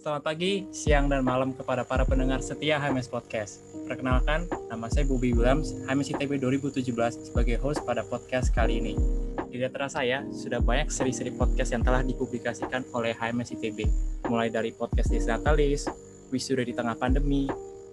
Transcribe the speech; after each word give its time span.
Selamat 0.00 0.32
pagi, 0.32 0.64
siang, 0.72 1.12
dan 1.12 1.20
malam 1.20 1.52
kepada 1.52 1.84
para 1.84 2.08
pendengar 2.08 2.40
setia 2.40 2.80
HMS 2.80 3.04
Podcast. 3.12 3.60
Perkenalkan, 3.84 4.48
nama 4.72 4.88
saya 4.88 5.04
Bobby 5.04 5.36
Williams, 5.36 5.76
HMS 5.84 6.16
ITB 6.16 6.40
2017 6.40 6.88
sebagai 7.28 7.60
host 7.60 7.84
pada 7.84 8.00
podcast 8.08 8.48
kali 8.48 8.80
ini. 8.80 8.96
Tidak 9.52 9.68
terasa 9.68 10.00
ya, 10.00 10.24
sudah 10.32 10.56
banyak 10.64 10.88
seri-seri 10.88 11.36
podcast 11.36 11.76
yang 11.76 11.84
telah 11.84 12.00
dipublikasikan 12.00 12.88
oleh 12.96 13.12
HMS 13.12 13.60
ITB, 13.60 13.84
mulai 14.24 14.48
dari 14.48 14.72
podcast 14.72 15.12
di 15.12 15.20
Natalis, 15.20 15.84
Wisuda 16.32 16.64
di 16.64 16.72
Tengah 16.72 16.96
Pandemi, 16.96 17.44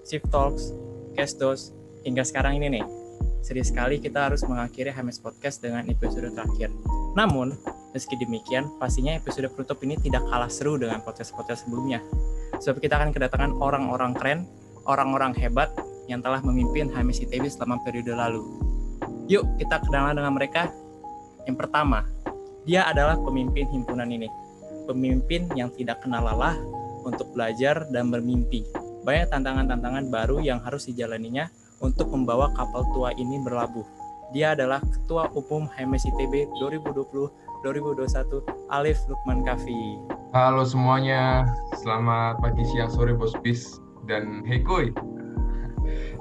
Shift 0.07 0.31
Talks, 0.31 0.71
Kesdos, 1.11 1.75
hingga 2.07 2.23
sekarang 2.23 2.63
ini 2.63 2.79
nih. 2.79 2.85
Seri 3.43 3.67
sekali 3.67 3.99
kita 3.99 4.31
harus 4.31 4.47
mengakhiri 4.47 4.95
HMS 4.95 5.19
Podcast 5.19 5.59
dengan 5.59 5.83
episode 5.91 6.31
terakhir. 6.31 6.71
Namun, 7.19 7.51
Meski 7.95 8.19
demikian, 8.19 8.67
pastinya 8.81 9.15
episode 9.15 9.47
penutup 9.55 9.79
ini 9.83 9.95
tidak 10.01 10.23
kalah 10.27 10.51
seru 10.51 10.75
dengan 10.75 10.99
podcast-podcast 10.99 11.67
sebelumnya. 11.67 12.03
Sebab 12.59 12.83
kita 12.83 12.99
akan 12.99 13.15
kedatangan 13.15 13.51
orang-orang 13.63 14.11
keren, 14.17 14.39
orang-orang 14.83 15.31
hebat 15.39 15.71
yang 16.11 16.19
telah 16.23 16.39
memimpin 16.43 16.91
HMS 16.91 17.27
ITB 17.27 17.47
selama 17.47 17.79
periode 17.83 18.11
lalu. 18.11 18.43
Yuk, 19.27 19.43
kita 19.59 19.83
kenalan 19.83 20.15
dengan 20.15 20.33
mereka. 20.35 20.71
Yang 21.47 21.63
pertama, 21.63 22.03
dia 22.67 22.87
adalah 22.87 23.15
pemimpin 23.19 23.67
himpunan 23.71 24.07
ini. 24.07 24.27
Pemimpin 24.87 25.47
yang 25.55 25.71
tidak 25.75 26.03
kenal 26.03 26.23
lelah 26.23 26.55
untuk 27.07 27.31
belajar 27.31 27.87
dan 27.91 28.11
bermimpi. 28.11 28.67
Banyak 29.07 29.31
tantangan-tantangan 29.31 30.11
baru 30.11 30.43
yang 30.43 30.59
harus 30.59 30.87
dijalaninya 30.91 31.47
untuk 31.79 32.11
membawa 32.11 32.51
kapal 32.55 32.83
tua 32.91 33.15
ini 33.15 33.39
berlabuh. 33.39 33.83
Dia 34.35 34.51
adalah 34.59 34.83
Ketua 34.83 35.31
Umum 35.31 35.71
HMS 35.71 36.11
ITB 36.11 36.51
2020 36.59 37.46
2021 37.65 38.45
Alif 38.69 39.01
Lukman 39.09 39.41
Kafi. 39.41 39.97
Halo 40.35 40.67
semuanya, 40.67 41.47
selamat 41.81 42.37
pagi, 42.43 42.61
siang, 42.67 42.91
sore, 42.91 43.15
bos 43.17 43.33
bis 43.41 43.81
dan 44.05 44.45
hekuy. 44.45 44.93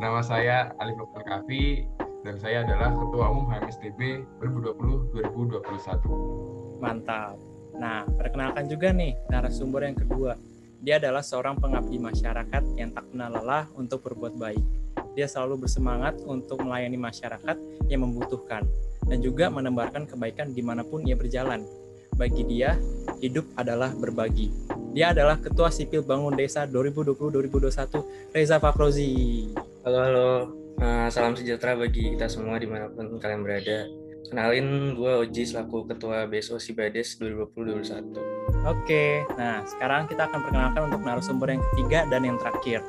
Nama 0.01 0.25
saya 0.25 0.73
Alif 0.81 0.97
Lukman 0.97 1.25
Kafi 1.29 1.85
dan 2.25 2.41
saya 2.41 2.65
adalah 2.65 2.89
Ketua 2.95 3.29
Umum 3.29 3.53
HMSTB 3.53 4.25
2020-2021. 4.41 6.81
Mantap. 6.81 7.37
Nah, 7.77 8.09
perkenalkan 8.17 8.73
juga 8.73 8.97
nih 8.97 9.13
narasumber 9.29 9.85
yang 9.85 9.99
kedua. 9.99 10.41
Dia 10.81 10.97
adalah 11.01 11.21
seorang 11.21 11.61
pengabdi 11.61 12.01
masyarakat 12.01 12.65
yang 12.77 12.93
tak 12.93 13.05
kenal 13.13 13.33
lelah 13.33 13.69
untuk 13.77 14.03
berbuat 14.05 14.37
baik. 14.41 14.65
Dia 15.17 15.29
selalu 15.29 15.65
bersemangat 15.65 16.21
untuk 16.25 16.61
melayani 16.61 17.01
masyarakat 17.01 17.57
yang 17.89 18.05
membutuhkan 18.05 18.69
dan 19.07 19.23
juga 19.23 19.49
menebarkan 19.49 20.11
kebaikan 20.11 20.51
di 20.53 20.63
mana 20.63 20.83
pun 20.83 21.03
ia 21.07 21.15
berjalan. 21.15 21.63
Bagi 22.17 22.43
dia, 22.49 22.75
hidup 23.21 23.45
adalah 23.55 23.93
berbagi. 23.93 24.51
Dia 24.97 25.13
adalah 25.13 25.37
Ketua 25.37 25.69
Sipil 25.69 26.01
Bangun 26.01 26.33
Desa 26.33 26.65
2020-2021, 26.65 28.33
Reza 28.33 28.57
Fakrozi. 28.57 29.13
Halo, 29.85 29.99
halo. 30.01 30.29
Uh, 30.77 31.09
salam 31.09 31.33
sejahtera 31.33 31.73
bagi 31.73 32.13
kita 32.17 32.29
semua 32.29 32.61
di 32.61 32.69
mana 32.69 32.89
pun 32.89 33.21
kalian 33.21 33.45
berada. 33.45 33.89
Kenalin, 34.27 34.97
gue 34.97 35.13
Oji 35.29 35.45
selaku 35.45 35.87
Ketua 35.93 36.25
BSO 36.27 36.57
Sibades 36.59 37.21
2020-2021. 37.21 38.65
Oke, 38.67 39.23
nah 39.39 39.63
sekarang 39.63 40.11
kita 40.11 40.27
akan 40.27 40.43
perkenalkan 40.43 40.83
untuk 40.91 41.07
narasumber 41.07 41.55
yang 41.55 41.63
ketiga 41.71 42.03
dan 42.11 42.27
yang 42.27 42.37
terakhir. 42.41 42.83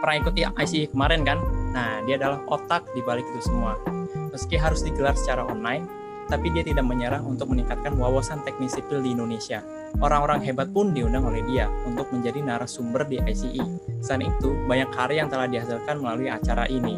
Pernah 0.00 0.16
ikuti 0.18 0.40
ICI 0.46 0.88
kemarin 0.94 1.20
kan? 1.26 1.38
Nah, 1.76 2.00
dia 2.08 2.16
adalah 2.16 2.40
otak 2.48 2.88
di 2.96 3.04
balik 3.04 3.26
itu 3.28 3.44
semua 3.44 3.91
Meski 4.32 4.56
harus 4.56 4.80
digelar 4.80 5.12
secara 5.12 5.44
online, 5.44 5.84
tapi 6.32 6.48
dia 6.48 6.64
tidak 6.64 6.88
menyerah 6.88 7.20
untuk 7.20 7.52
meningkatkan 7.52 7.92
wawasan 8.00 8.40
teknis 8.48 8.72
sipil 8.72 9.04
di 9.04 9.12
Indonesia. 9.12 9.60
Orang-orang 10.00 10.40
hebat 10.40 10.72
pun 10.72 10.96
diundang 10.96 11.28
oleh 11.28 11.44
dia 11.44 11.68
untuk 11.84 12.08
menjadi 12.08 12.40
narasumber 12.40 13.04
di 13.04 13.20
ICE. 13.20 13.60
Selain 14.00 14.32
itu, 14.32 14.56
banyak 14.64 14.88
karya 14.88 15.20
yang 15.20 15.30
telah 15.30 15.44
dihasilkan 15.44 16.00
melalui 16.00 16.32
acara 16.32 16.64
ini. 16.72 16.96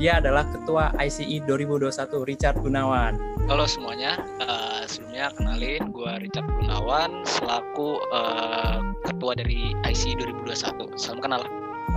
Dia 0.00 0.16
adalah 0.16 0.48
Ketua 0.48 0.96
ICE 0.96 1.44
2021, 1.44 2.24
Richard 2.24 2.56
Gunawan. 2.64 3.20
Halo 3.44 3.68
semuanya, 3.68 4.16
uh, 4.40 4.88
sebelumnya 4.88 5.28
kenalin 5.36 5.92
gue 5.92 6.12
Richard 6.24 6.48
Gunawan 6.56 7.20
selaku 7.28 8.00
uh, 8.08 8.80
Ketua 9.04 9.36
dari 9.36 9.76
ICE 9.84 10.16
2021. 10.16 10.96
Salam 10.96 11.20
kenal. 11.20 11.44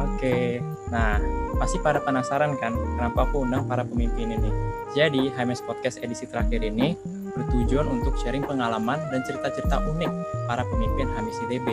Oke, 0.02 0.64
nah 0.90 1.22
pasti 1.62 1.78
pada 1.78 2.02
penasaran 2.02 2.58
kan 2.58 2.74
kenapa 2.74 3.30
aku 3.30 3.46
undang 3.46 3.70
para 3.70 3.86
pemimpin 3.86 4.34
ini. 4.34 4.50
Jadi, 4.94 5.34
HMS 5.34 5.66
Podcast 5.66 6.02
edisi 6.02 6.30
terakhir 6.30 6.62
ini 6.62 6.98
bertujuan 7.34 7.90
untuk 7.90 8.14
sharing 8.22 8.46
pengalaman 8.46 9.02
dan 9.10 9.26
cerita-cerita 9.26 9.82
unik 9.82 10.12
para 10.46 10.62
pemimpin 10.70 11.10
HMS 11.10 11.38
ITB 11.50 11.68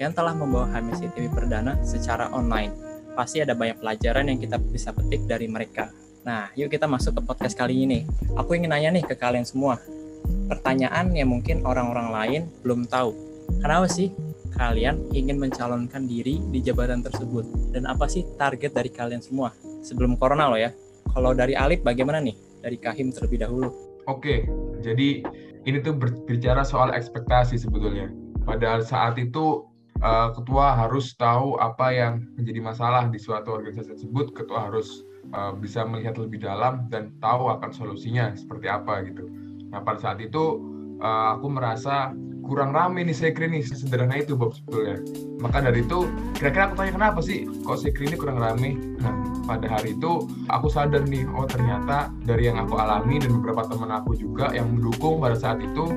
yang 0.00 0.12
telah 0.12 0.32
membawa 0.32 0.68
HMS 0.72 1.04
ITB 1.12 1.32
perdana 1.32 1.76
secara 1.84 2.32
online. 2.32 2.72
Pasti 3.16 3.40
ada 3.40 3.56
banyak 3.56 3.80
pelajaran 3.80 4.28
yang 4.28 4.38
kita 4.40 4.56
bisa 4.60 4.92
petik 4.92 5.24
dari 5.24 5.48
mereka. 5.48 5.88
Nah, 6.26 6.52
yuk 6.58 6.68
kita 6.68 6.84
masuk 6.84 7.16
ke 7.16 7.22
podcast 7.24 7.54
kali 7.56 7.88
ini. 7.88 8.04
Aku 8.36 8.52
ingin 8.52 8.72
nanya 8.72 8.92
nih 8.92 9.04
ke 9.06 9.16
kalian 9.16 9.46
semua. 9.46 9.80
Pertanyaan 10.50 11.14
yang 11.16 11.32
mungkin 11.32 11.64
orang-orang 11.64 12.08
lain 12.12 12.42
belum 12.60 12.84
tahu. 12.90 13.14
Kenapa 13.62 13.86
sih 13.88 14.10
kalian 14.56 15.12
ingin 15.12 15.36
mencalonkan 15.36 16.08
diri 16.08 16.40
di 16.50 16.64
jabatan 16.64 17.04
tersebut? 17.04 17.44
Dan 17.76 17.84
apa 17.86 18.08
sih 18.08 18.24
target 18.40 18.72
dari 18.72 18.88
kalian 18.88 19.20
semua 19.20 19.52
sebelum 19.84 20.16
corona 20.16 20.48
loh 20.48 20.58
ya? 20.58 20.72
Kalau 21.12 21.36
dari 21.36 21.54
Alif 21.54 21.84
bagaimana 21.84 22.18
nih? 22.18 22.34
Dari 22.64 22.80
Kahim 22.80 23.14
terlebih 23.14 23.44
dahulu. 23.46 23.68
Oke 24.08 24.48
jadi 24.80 25.24
ini 25.66 25.82
tuh 25.82 25.98
berbicara 25.98 26.62
soal 26.62 26.94
ekspektasi 26.94 27.58
sebetulnya. 27.58 28.06
Pada 28.46 28.78
saat 28.78 29.18
itu 29.18 29.66
uh, 29.98 30.30
ketua 30.30 30.78
harus 30.78 31.10
tahu 31.18 31.58
apa 31.58 31.90
yang 31.90 32.22
menjadi 32.38 32.62
masalah 32.62 33.10
di 33.10 33.18
suatu 33.18 33.50
organisasi 33.50 33.98
tersebut. 33.98 34.30
Ketua 34.30 34.70
harus 34.70 35.02
uh, 35.34 35.50
bisa 35.58 35.82
melihat 35.82 36.22
lebih 36.22 36.38
dalam 36.38 36.86
dan 36.86 37.10
tahu 37.18 37.50
akan 37.50 37.74
solusinya 37.74 38.30
seperti 38.38 38.70
apa 38.70 39.02
gitu. 39.10 39.26
Nah 39.74 39.82
pada 39.82 39.98
saat 39.98 40.22
itu 40.22 40.62
uh, 41.00 41.38
aku 41.38 41.46
merasa 41.52 42.12
kurang 42.46 42.70
rame 42.70 43.02
nih 43.02 43.16
sekre 43.16 43.50
nih 43.50 43.66
sederhana 43.66 44.22
itu 44.22 44.38
Bob 44.38 44.54
sebetulnya. 44.54 45.02
Maka 45.42 45.66
dari 45.66 45.82
itu 45.82 46.06
kira-kira 46.38 46.70
aku 46.70 46.74
tanya 46.78 46.92
kenapa 46.94 47.18
sih 47.18 47.44
kok 47.66 47.82
sekre 47.82 48.06
ini 48.06 48.16
kurang 48.16 48.38
rame? 48.38 48.78
Nah 49.02 49.12
pada 49.46 49.66
hari 49.66 49.98
itu 49.98 50.26
aku 50.46 50.70
sadar 50.70 51.02
nih 51.06 51.26
oh 51.34 51.46
ternyata 51.46 52.10
dari 52.22 52.46
yang 52.50 52.62
aku 52.62 52.78
alami 52.78 53.18
dan 53.18 53.34
beberapa 53.42 53.66
teman 53.66 53.90
aku 53.94 54.14
juga 54.14 54.54
yang 54.54 54.74
mendukung 54.74 55.18
pada 55.18 55.34
saat 55.38 55.58
itu 55.62 55.90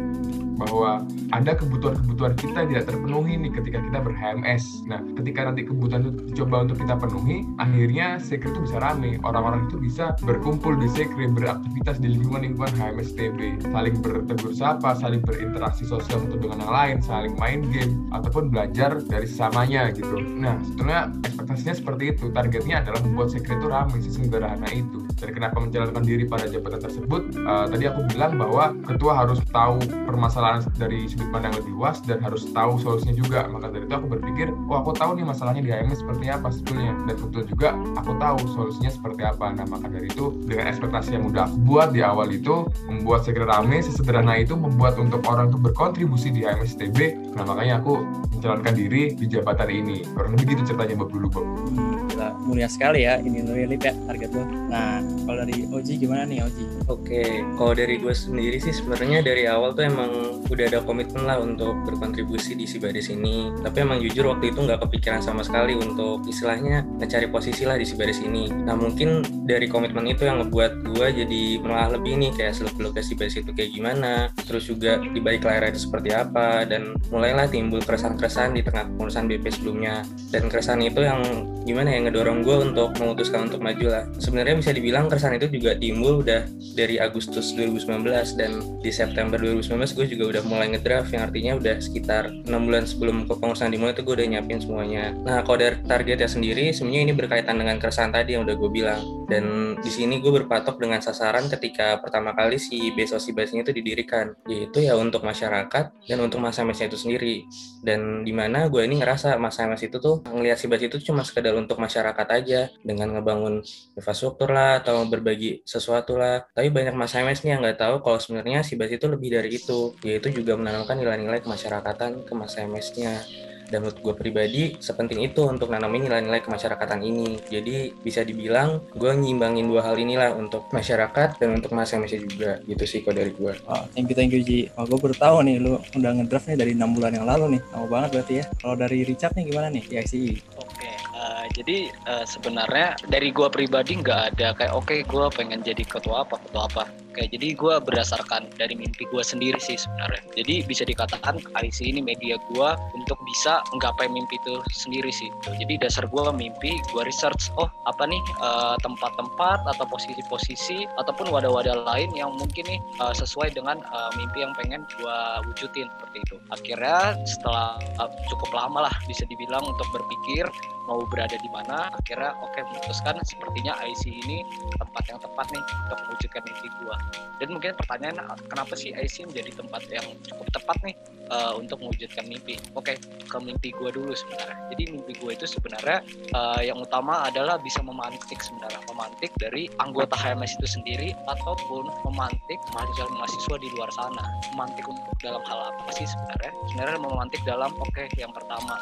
bahwa 0.60 1.08
ada 1.32 1.56
kebutuhan-kebutuhan 1.56 2.36
kita 2.36 2.68
tidak 2.68 2.84
terpenuhi 2.92 3.40
nih 3.40 3.52
ketika 3.56 3.80
kita 3.80 3.98
ber-HMS. 4.04 4.84
Nah, 4.86 5.00
ketika 5.16 5.48
nanti 5.48 5.64
kebutuhan 5.64 6.02
itu 6.06 6.12
dicoba 6.30 6.68
untuk 6.68 6.78
kita 6.84 6.96
penuhi, 7.00 7.48
akhirnya 7.58 8.20
sekre 8.20 8.52
itu 8.52 8.60
bisa 8.68 8.78
rame. 8.84 9.16
Orang-orang 9.24 9.72
itu 9.72 9.80
bisa 9.80 10.14
berkumpul 10.22 10.76
di 10.76 10.92
sekre, 10.92 11.32
beraktivitas 11.32 12.04
di 12.04 12.14
lingkungan-lingkungan 12.20 12.74
HMS 12.76 13.16
TB, 13.16 13.40
saling 13.72 13.96
bertegur 14.04 14.52
sapa, 14.52 14.94
saling 15.00 15.24
berinteraksi 15.24 15.88
sosial 15.88 16.20
satu 16.20 16.36
dengan 16.36 16.60
yang 16.62 16.74
lain, 16.74 16.96
saling 17.02 17.34
main 17.40 17.64
game, 17.72 18.06
ataupun 18.12 18.52
belajar 18.52 19.00
dari 19.08 19.26
sesamanya 19.26 19.90
gitu. 19.96 20.20
Nah, 20.20 20.60
sebetulnya 20.62 21.10
ekspektasinya 21.24 21.76
seperti 21.78 22.04
itu. 22.14 22.26
Targetnya 22.30 22.86
adalah 22.86 23.00
membuat 23.02 23.34
sekre 23.34 23.58
itu 23.58 23.68
ramai, 23.72 24.00
sesederhana 24.04 24.70
itu. 24.76 25.09
Dan 25.20 25.30
kenapa 25.36 25.58
menjalankan 25.60 26.04
diri 26.04 26.24
pada 26.26 26.48
jabatan 26.48 26.80
tersebut? 26.80 27.36
Uh, 27.44 27.68
tadi 27.68 27.92
aku 27.92 28.08
bilang 28.10 28.40
bahwa 28.40 28.72
ketua 28.88 29.14
harus 29.20 29.40
tahu 29.52 29.80
permasalahan 30.08 30.64
dari 30.80 31.06
sudut 31.12 31.28
pandang 31.30 31.54
lebih 31.60 31.76
luas 31.76 32.00
dan 32.04 32.24
harus 32.24 32.48
tahu 32.56 32.80
solusinya 32.80 33.16
juga. 33.16 33.46
Maka 33.52 33.72
dari 33.72 33.86
itu 33.86 33.96
aku 33.96 34.08
berpikir, 34.08 34.48
oh 34.72 34.78
aku 34.80 34.96
tahu 34.96 35.20
nih 35.20 35.26
masalahnya 35.28 35.62
di 35.62 35.72
HMS 35.76 36.02
seperti 36.02 36.26
apa 36.32 36.48
sebetulnya. 36.50 36.92
Dan 37.06 37.16
betul 37.20 37.44
juga 37.48 37.70
aku 38.00 38.12
tahu 38.16 38.38
solusinya 38.56 38.92
seperti 38.92 39.22
apa. 39.28 39.46
Nah 39.54 39.66
maka 39.68 39.88
dari 39.92 40.08
itu 40.08 40.32
dengan 40.48 40.72
ekspektasi 40.72 41.20
yang 41.20 41.28
udah 41.28 41.52
aku 41.52 41.58
buat 41.68 41.90
di 41.92 42.02
awal 42.02 42.32
itu, 42.32 42.66
membuat 42.88 43.28
segera 43.28 43.60
rame, 43.60 43.84
sesederhana 43.84 44.40
itu 44.40 44.56
membuat 44.56 44.96
untuk 44.96 45.22
orang 45.28 45.52
itu 45.52 45.60
berkontribusi 45.60 46.32
di 46.32 46.48
HMS 46.48 46.80
TB. 46.80 46.98
Nah 47.36 47.44
makanya 47.44 47.84
aku 47.84 48.00
mencalonkan 48.40 48.74
diri 48.74 49.12
di 49.14 49.26
jabatan 49.28 49.68
ini. 49.68 50.08
Kurang 50.16 50.40
lebih 50.40 50.56
gitu 50.56 50.72
ceritanya 50.72 50.96
Bob 51.04 51.12
dulu 51.12 51.28
Bob. 51.28 51.44
Hmm, 51.44 52.08
gila, 52.08 52.30
mulia 52.48 52.70
sekali 52.72 53.04
ya 53.04 53.20
ini 53.20 53.44
really 53.44 53.76
ya 53.76 53.92
target 54.08 54.32
lo. 54.32 54.44
Nah 54.72 55.04
kalau 55.24 55.46
dari 55.46 55.70
Oji 55.70 55.94
gimana 56.02 56.26
nih 56.26 56.44
Oji? 56.44 56.66
Oke, 56.90 57.24
kalau 57.56 57.74
dari 57.78 58.02
gue 58.02 58.12
sendiri 58.12 58.58
sih 58.58 58.74
sebenarnya 58.74 59.22
dari 59.22 59.46
awal 59.46 59.78
tuh 59.78 59.86
emang 59.86 60.42
udah 60.50 60.66
ada 60.66 60.80
komitmen 60.82 61.30
lah 61.30 61.38
untuk 61.38 61.78
berkontribusi 61.86 62.58
di 62.58 62.66
Sibaris 62.66 63.14
ini. 63.14 63.54
Tapi 63.62 63.78
emang 63.86 64.02
jujur 64.02 64.26
waktu 64.34 64.50
itu 64.50 64.60
nggak 64.66 64.82
kepikiran 64.90 65.22
sama 65.22 65.46
sekali 65.46 65.78
untuk 65.78 66.26
istilahnya 66.26 66.84
mencari 66.84 67.30
posisi 67.30 67.64
lah 67.70 67.78
di 67.78 67.86
Sibaris 67.86 68.20
ini. 68.26 68.50
Nah 68.50 68.74
mungkin 68.74 69.22
dari 69.46 69.70
komitmen 69.70 70.10
itu 70.10 70.26
yang 70.26 70.42
ngebuat 70.42 70.90
gue 70.90 71.08
jadi 71.24 71.42
menelaah 71.62 72.02
lebih 72.02 72.18
nih 72.18 72.32
kayak 72.34 72.58
seluk-beluk 72.58 72.98
Sibaris 73.00 73.38
itu 73.38 73.54
kayak 73.54 73.72
gimana. 73.72 74.34
Terus 74.44 74.68
juga 74.68 74.98
di 75.00 75.22
balik 75.22 75.46
layar 75.46 75.70
itu 75.70 75.86
seperti 75.86 76.12
apa 76.12 76.66
dan 76.66 76.98
mulailah 77.14 77.48
timbul 77.48 77.80
keresahan-keresahan 77.80 78.50
keresahan 78.50 78.56
di 78.58 78.62
tengah 78.66 78.84
pengurusan 78.94 79.26
BP 79.30 79.46
sebelumnya. 79.54 79.96
Dan 80.34 80.44
keresahan 80.50 80.82
itu 80.82 81.02
yang 81.06 81.22
gimana 81.66 81.94
ya 81.94 82.00
ngedorong 82.08 82.42
gue 82.42 82.58
untuk 82.72 82.90
memutuskan 82.98 83.52
untuk 83.52 83.62
maju 83.62 83.86
lah. 83.90 84.04
Sebenarnya 84.18 84.56
bisa 84.58 84.72
dibilang 84.74 84.99
keresahan 85.08 85.40
itu 85.40 85.48
juga 85.48 85.78
timbul 85.78 86.26
udah 86.26 86.50
dari 86.76 87.00
Agustus 87.00 87.54
2019 87.56 88.04
dan 88.36 88.60
di 88.84 88.92
September 88.92 89.38
2019 89.38 89.96
gue 89.96 90.06
juga 90.18 90.24
udah 90.36 90.44
mulai 90.50 90.68
ngedraft 90.74 91.14
yang 91.14 91.30
artinya 91.30 91.54
udah 91.62 91.76
sekitar 91.78 92.34
enam 92.50 92.68
bulan 92.68 92.84
sebelum 92.90 93.30
kepengurusan 93.30 93.72
dimulai 93.72 93.94
itu 93.94 94.04
gue 94.04 94.16
udah 94.18 94.28
nyiapin 94.28 94.60
semuanya. 94.60 95.14
Nah 95.24 95.46
kalau 95.46 95.62
dari 95.62 95.78
targetnya 95.86 96.28
sendiri 96.28 96.74
sebenarnya 96.74 97.02
ini 97.08 97.14
berkaitan 97.14 97.56
dengan 97.62 97.78
keresahan 97.78 98.12
tadi 98.12 98.36
yang 98.36 98.44
udah 98.44 98.56
gue 98.58 98.72
bilang 98.74 99.00
dan 99.30 99.78
di 99.78 99.92
sini 99.94 100.18
gue 100.18 100.34
berpatok 100.42 100.82
dengan 100.82 100.98
sasaran 101.06 101.46
ketika 101.48 102.02
pertama 102.02 102.34
kali 102.34 102.58
si 102.58 102.90
Besosi 102.98 103.30
ini 103.30 103.62
itu 103.62 103.72
didirikan. 103.72 104.34
Yaitu 104.50 104.82
ya 104.90 104.98
untuk 104.98 105.22
masyarakat 105.22 105.86
dan 106.10 106.18
untuk 106.18 106.42
masa 106.42 106.66
MS 106.66 106.90
itu 106.90 106.98
sendiri. 106.98 107.46
Dan 107.86 108.26
di 108.26 108.34
mana 108.34 108.66
gue 108.68 108.82
ini 108.82 108.98
ngerasa 108.98 109.38
masa 109.38 109.70
MS 109.70 109.94
itu 109.94 110.02
tuh 110.02 110.26
ngelihat 110.26 110.58
si 110.58 110.66
Bas 110.66 110.82
itu 110.82 110.98
cuma 111.06 111.22
sekedar 111.22 111.54
untuk 111.54 111.78
masyarakat 111.78 112.28
aja. 112.28 112.74
Dengan 112.82 113.14
ngebangun 113.14 113.62
infrastruktur 113.94 114.50
lah 114.50 114.82
atau 114.82 115.06
berbagi 115.06 115.62
sesuatu 115.62 116.18
lah. 116.18 116.50
Tapi 116.50 116.74
banyak 116.74 116.98
masa 116.98 117.22
MS 117.22 117.46
nih 117.46 117.52
yang 117.54 117.62
nggak 117.62 117.78
tahu 117.78 117.96
kalau 118.02 118.18
sebenarnya 118.18 118.66
si 118.66 118.74
Bas 118.74 118.90
itu 118.90 119.06
lebih 119.06 119.30
dari 119.38 119.54
itu. 119.54 119.94
Yaitu 120.02 120.34
juga 120.34 120.58
menanamkan 120.58 120.98
nilai-nilai 120.98 121.46
kemasyarakatan 121.46 122.26
ke 122.26 122.34
masa 122.34 122.66
MS-nya 122.66 123.22
dan 123.70 123.86
menurut 123.86 124.00
gue 124.02 124.14
pribadi 124.18 124.64
sepenting 124.82 125.24
itu 125.24 125.46
untuk 125.46 125.70
nanamin 125.70 126.10
nilai-nilai 126.10 126.42
kemasyarakatan 126.44 127.00
ini. 127.06 127.40
Jadi 127.48 127.94
bisa 128.02 128.26
dibilang 128.26 128.82
gue 128.94 129.12
nyimbangin 129.14 129.70
dua 129.70 129.86
hal 129.86 129.96
inilah 129.96 130.36
untuk 130.36 130.68
masyarakat 130.74 131.38
dan 131.38 131.50
untuk 131.56 131.72
masa 131.74 132.02
masa 132.02 132.18
juga. 132.18 132.60
Gitu 132.66 132.84
sih 132.86 133.00
kok 133.06 133.16
dari 133.16 133.32
gue 133.32 133.54
oh, 133.70 133.84
thank 133.94 134.10
you 134.10 134.16
thank 134.18 134.34
you 134.34 134.42
Ji. 134.42 134.68
Oh, 134.76 134.86
gue 134.90 134.98
baru 134.98 135.16
tahu 135.16 135.36
nih 135.46 135.56
lu 135.62 135.78
udah 135.96 136.12
ngedraft 136.18 136.50
nih 136.50 136.58
dari 136.58 136.72
enam 136.74 136.92
bulan 136.94 137.14
yang 137.16 137.30
lalu 137.30 137.58
nih. 137.58 137.62
Lama 137.72 137.88
banget 137.88 138.10
berarti 138.20 138.34
ya. 138.42 138.46
Kalau 138.60 138.76
dari 138.76 139.06
Richard 139.06 139.34
nih 139.38 139.46
gimana 139.50 139.70
nih 139.70 139.84
di 139.86 139.96
ICI 139.98 140.30
oke 140.58 140.90
uh, 141.16 141.46
jadi 141.54 141.78
uh, 142.08 142.26
sebenarnya 142.26 142.96
dari 143.10 143.30
gue 143.34 143.48
pribadi 143.52 144.00
nggak 144.00 144.22
ada 144.36 144.56
kayak 144.56 144.74
oke 144.74 144.88
okay, 144.88 145.00
gue 145.04 145.26
pengen 145.36 145.60
jadi 145.66 145.84
ketua 145.84 146.24
apa 146.24 146.40
ketua 146.40 146.64
apa 146.70 146.84
kayak 147.20 147.36
jadi 147.36 147.48
gue 147.52 147.76
berdasarkan 147.84 148.48
dari 148.56 148.80
mimpi 148.80 149.04
gue 149.12 149.20
sendiri 149.20 149.60
sih 149.60 149.76
sebenarnya. 149.76 150.24
Jadi 150.40 150.64
bisa 150.64 150.88
dikatakan 150.88 151.44
IC 151.60 151.84
ini 151.84 152.00
media 152.00 152.40
gue 152.48 152.70
untuk 152.96 153.20
bisa 153.28 153.60
menggapai 153.76 154.08
mimpi 154.08 154.40
itu 154.40 154.64
sendiri 154.72 155.12
sih. 155.12 155.28
Jadi 155.44 155.84
dasar 155.84 156.08
gue 156.08 156.24
mimpi 156.32 156.80
gue 156.96 157.04
research 157.04 157.52
oh 157.60 157.68
apa 157.92 158.08
nih 158.08 158.24
eh, 158.40 158.76
tempat-tempat 158.80 159.60
uh, 159.68 159.72
atau 159.76 159.84
posisi-posisi 159.92 160.88
ataupun 160.96 161.28
wadah-wadah 161.28 161.84
lain 161.84 162.16
yang 162.16 162.32
mungkin 162.40 162.64
nih 162.64 162.80
uh, 163.04 163.12
sesuai 163.12 163.52
dengan 163.52 163.84
uh, 163.92 164.10
mimpi 164.16 164.40
yang 164.40 164.56
pengen 164.56 164.88
gue 164.96 165.18
wujudin 165.52 165.92
seperti 165.92 166.18
itu. 166.24 166.36
Akhirnya 166.56 167.20
setelah 167.28 167.76
uh, 168.00 168.08
cukup 168.32 168.56
lama 168.56 168.88
lah 168.88 168.96
bisa 169.12 169.28
dibilang 169.28 169.68
untuk 169.68 169.88
berpikir 169.92 170.48
mau 170.90 171.06
berada 171.06 171.38
di 171.38 171.50
mana 171.54 171.94
akhirnya 171.94 172.34
oke 172.42 172.50
okay, 172.58 172.66
memutuskan 172.66 173.22
sepertinya 173.22 173.78
IC 173.86 174.10
ini 174.26 174.42
tempat 174.82 175.04
yang 175.06 175.20
tepat 175.22 175.46
nih 175.54 175.64
untuk 175.86 175.98
mewujudkan 176.10 176.42
mimpi 176.42 176.68
gue 176.82 176.96
dan 177.38 177.48
mungkin 177.54 177.72
pertanyaan 177.78 178.18
kenapa 178.50 178.74
sih 178.74 178.92
IC 178.98 179.30
menjadi 179.30 179.62
tempat 179.62 179.86
yang 179.94 180.06
cukup 180.26 180.50
tepat 180.50 180.78
nih 180.82 180.96
uh, 181.32 181.54
untuk 181.56 181.80
mewujudkan 181.80 182.26
mimpi? 182.26 182.58
Oke 182.76 182.94
okay, 182.94 182.98
ke 183.26 183.38
mimpi 183.40 183.70
gue 183.72 183.90
dulu 183.94 184.12
sebenarnya. 184.12 184.58
Jadi 184.74 184.84
mimpi 184.92 185.14
gue 185.18 185.32
itu 185.32 185.46
sebenarnya 185.48 186.04
uh, 186.36 186.62
yang 186.62 186.78
utama 186.82 187.30
adalah 187.30 187.62
bisa 187.62 187.80
memantik 187.86 188.42
sebenarnya. 188.42 188.82
Memantik 188.90 189.32
dari 189.38 189.70
anggota 189.80 190.18
HMS 190.18 190.58
itu 190.60 190.68
sendiri 190.68 191.10
ataupun 191.30 191.88
memantik 192.10 192.60
mahasiswa-mahasiswa 192.74 193.56
di 193.62 193.70
luar 193.78 193.90
sana. 193.94 194.24
Memantik 194.54 194.86
untuk 194.90 195.16
dalam 195.22 195.42
hal 195.46 195.72
apa 195.72 195.92
sih 195.94 196.06
sebenarnya? 196.06 196.52
Sebenarnya 196.74 197.00
memantik 197.00 197.42
dalam 197.46 197.72
oke 197.78 197.94
okay, 197.94 198.12
yang 198.18 198.34
pertama 198.34 198.76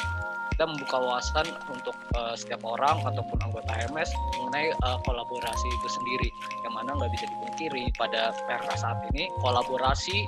kita 0.57 0.74
membuka 0.74 0.98
wawasan 0.98 1.45
untuk 1.69 1.94
uh, 2.18 2.33
setiap 2.33 2.65
orang 2.65 2.98
ataupun 3.06 3.38
anggota 3.45 3.77
HMS 3.77 4.09
mengenai 4.42 4.74
uh, 4.89 4.98
kolaborasi 5.06 5.69
itu 5.69 5.88
sendiri. 5.94 6.33
Yang 6.65 6.74
mana 6.74 6.89
nggak 6.98 7.13
bisa 7.13 7.25
dipungkiri 7.30 7.86
pada 7.94 8.33
era 8.50 8.74
saat 8.74 8.98
ini 9.13 9.30
kolaborasi 9.45 10.25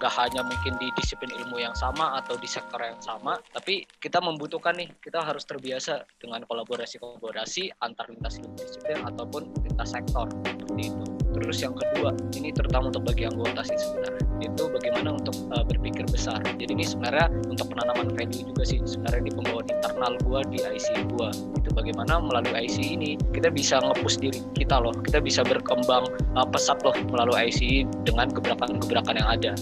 nggak 0.00 0.08
uh, 0.08 0.16
hanya 0.24 0.40
mungkin 0.40 0.72
di 0.80 0.88
disiplin 0.96 1.28
ilmu 1.36 1.60
yang 1.60 1.76
sama 1.76 2.16
atau 2.24 2.40
di 2.40 2.48
sektor 2.48 2.80
yang 2.80 2.96
sama 3.04 3.36
tapi 3.52 3.84
kita 4.00 4.24
membutuhkan 4.24 4.72
nih 4.72 4.88
kita 5.04 5.20
harus 5.20 5.44
terbiasa 5.44 6.00
dengan 6.16 6.48
kolaborasi-kolaborasi 6.48 7.76
antar 7.84 8.08
lintas 8.08 8.40
disiplin 8.56 9.04
ataupun 9.04 9.52
lintas 9.68 9.92
sektor. 9.92 10.32
Seperti 10.48 10.88
itu. 10.88 11.04
Terus 11.36 11.58
yang 11.60 11.76
kedua 11.76 12.16
ini 12.40 12.48
terutama 12.56 12.88
untuk 12.88 13.04
bagi 13.04 13.28
anggota 13.28 13.60
sih 13.68 13.76
sebenarnya 13.76 14.21
itu 14.42 14.68
bagaimana 14.68 15.14
untuk 15.16 15.34
uh, 15.54 15.62
berpikir 15.62 16.04
besar. 16.10 16.42
Jadi 16.58 16.74
ini 16.74 16.84
sebenarnya 16.84 17.30
untuk 17.46 17.70
penanaman 17.70 18.10
value 18.12 18.42
juga 18.50 18.62
sih 18.66 18.82
sebenarnya 18.82 19.30
di 19.30 19.32
pembawaan 19.32 19.66
internal 19.70 20.12
gua 20.26 20.40
di 20.46 20.58
IC 20.60 21.06
gua. 21.14 21.30
Itu 21.58 21.70
bagaimana 21.72 22.18
melalui 22.18 22.66
IC 22.66 22.76
ini 22.82 23.10
kita 23.30 23.48
bisa 23.54 23.78
ngepush 23.80 24.18
diri 24.18 24.40
kita 24.58 24.82
loh. 24.82 24.94
Kita 25.06 25.22
bisa 25.22 25.46
berkembang 25.46 26.10
uh, 26.34 26.46
pesat 26.48 26.82
loh 26.82 26.94
melalui 27.10 27.48
IC 27.48 27.86
dengan 28.02 28.30
gebrakan-gebrakan 28.34 29.16
yang 29.18 29.28
ada. 29.28 29.52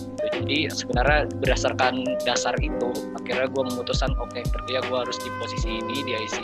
Jadi 0.40 0.72
sebenarnya 0.72 1.28
berdasarkan 1.40 2.04
dasar 2.24 2.56
itu 2.64 2.90
akhirnya 3.20 3.46
gue 3.52 3.62
memutuskan 3.70 4.16
oke 4.16 4.32
okay, 4.32 4.42
berarti 4.48 4.70
ya 4.78 4.80
gue 4.82 4.98
harus 4.98 5.18
di 5.20 5.28
posisi 5.36 5.68
ini 5.78 5.96
di 6.02 6.12
IC 6.16 6.38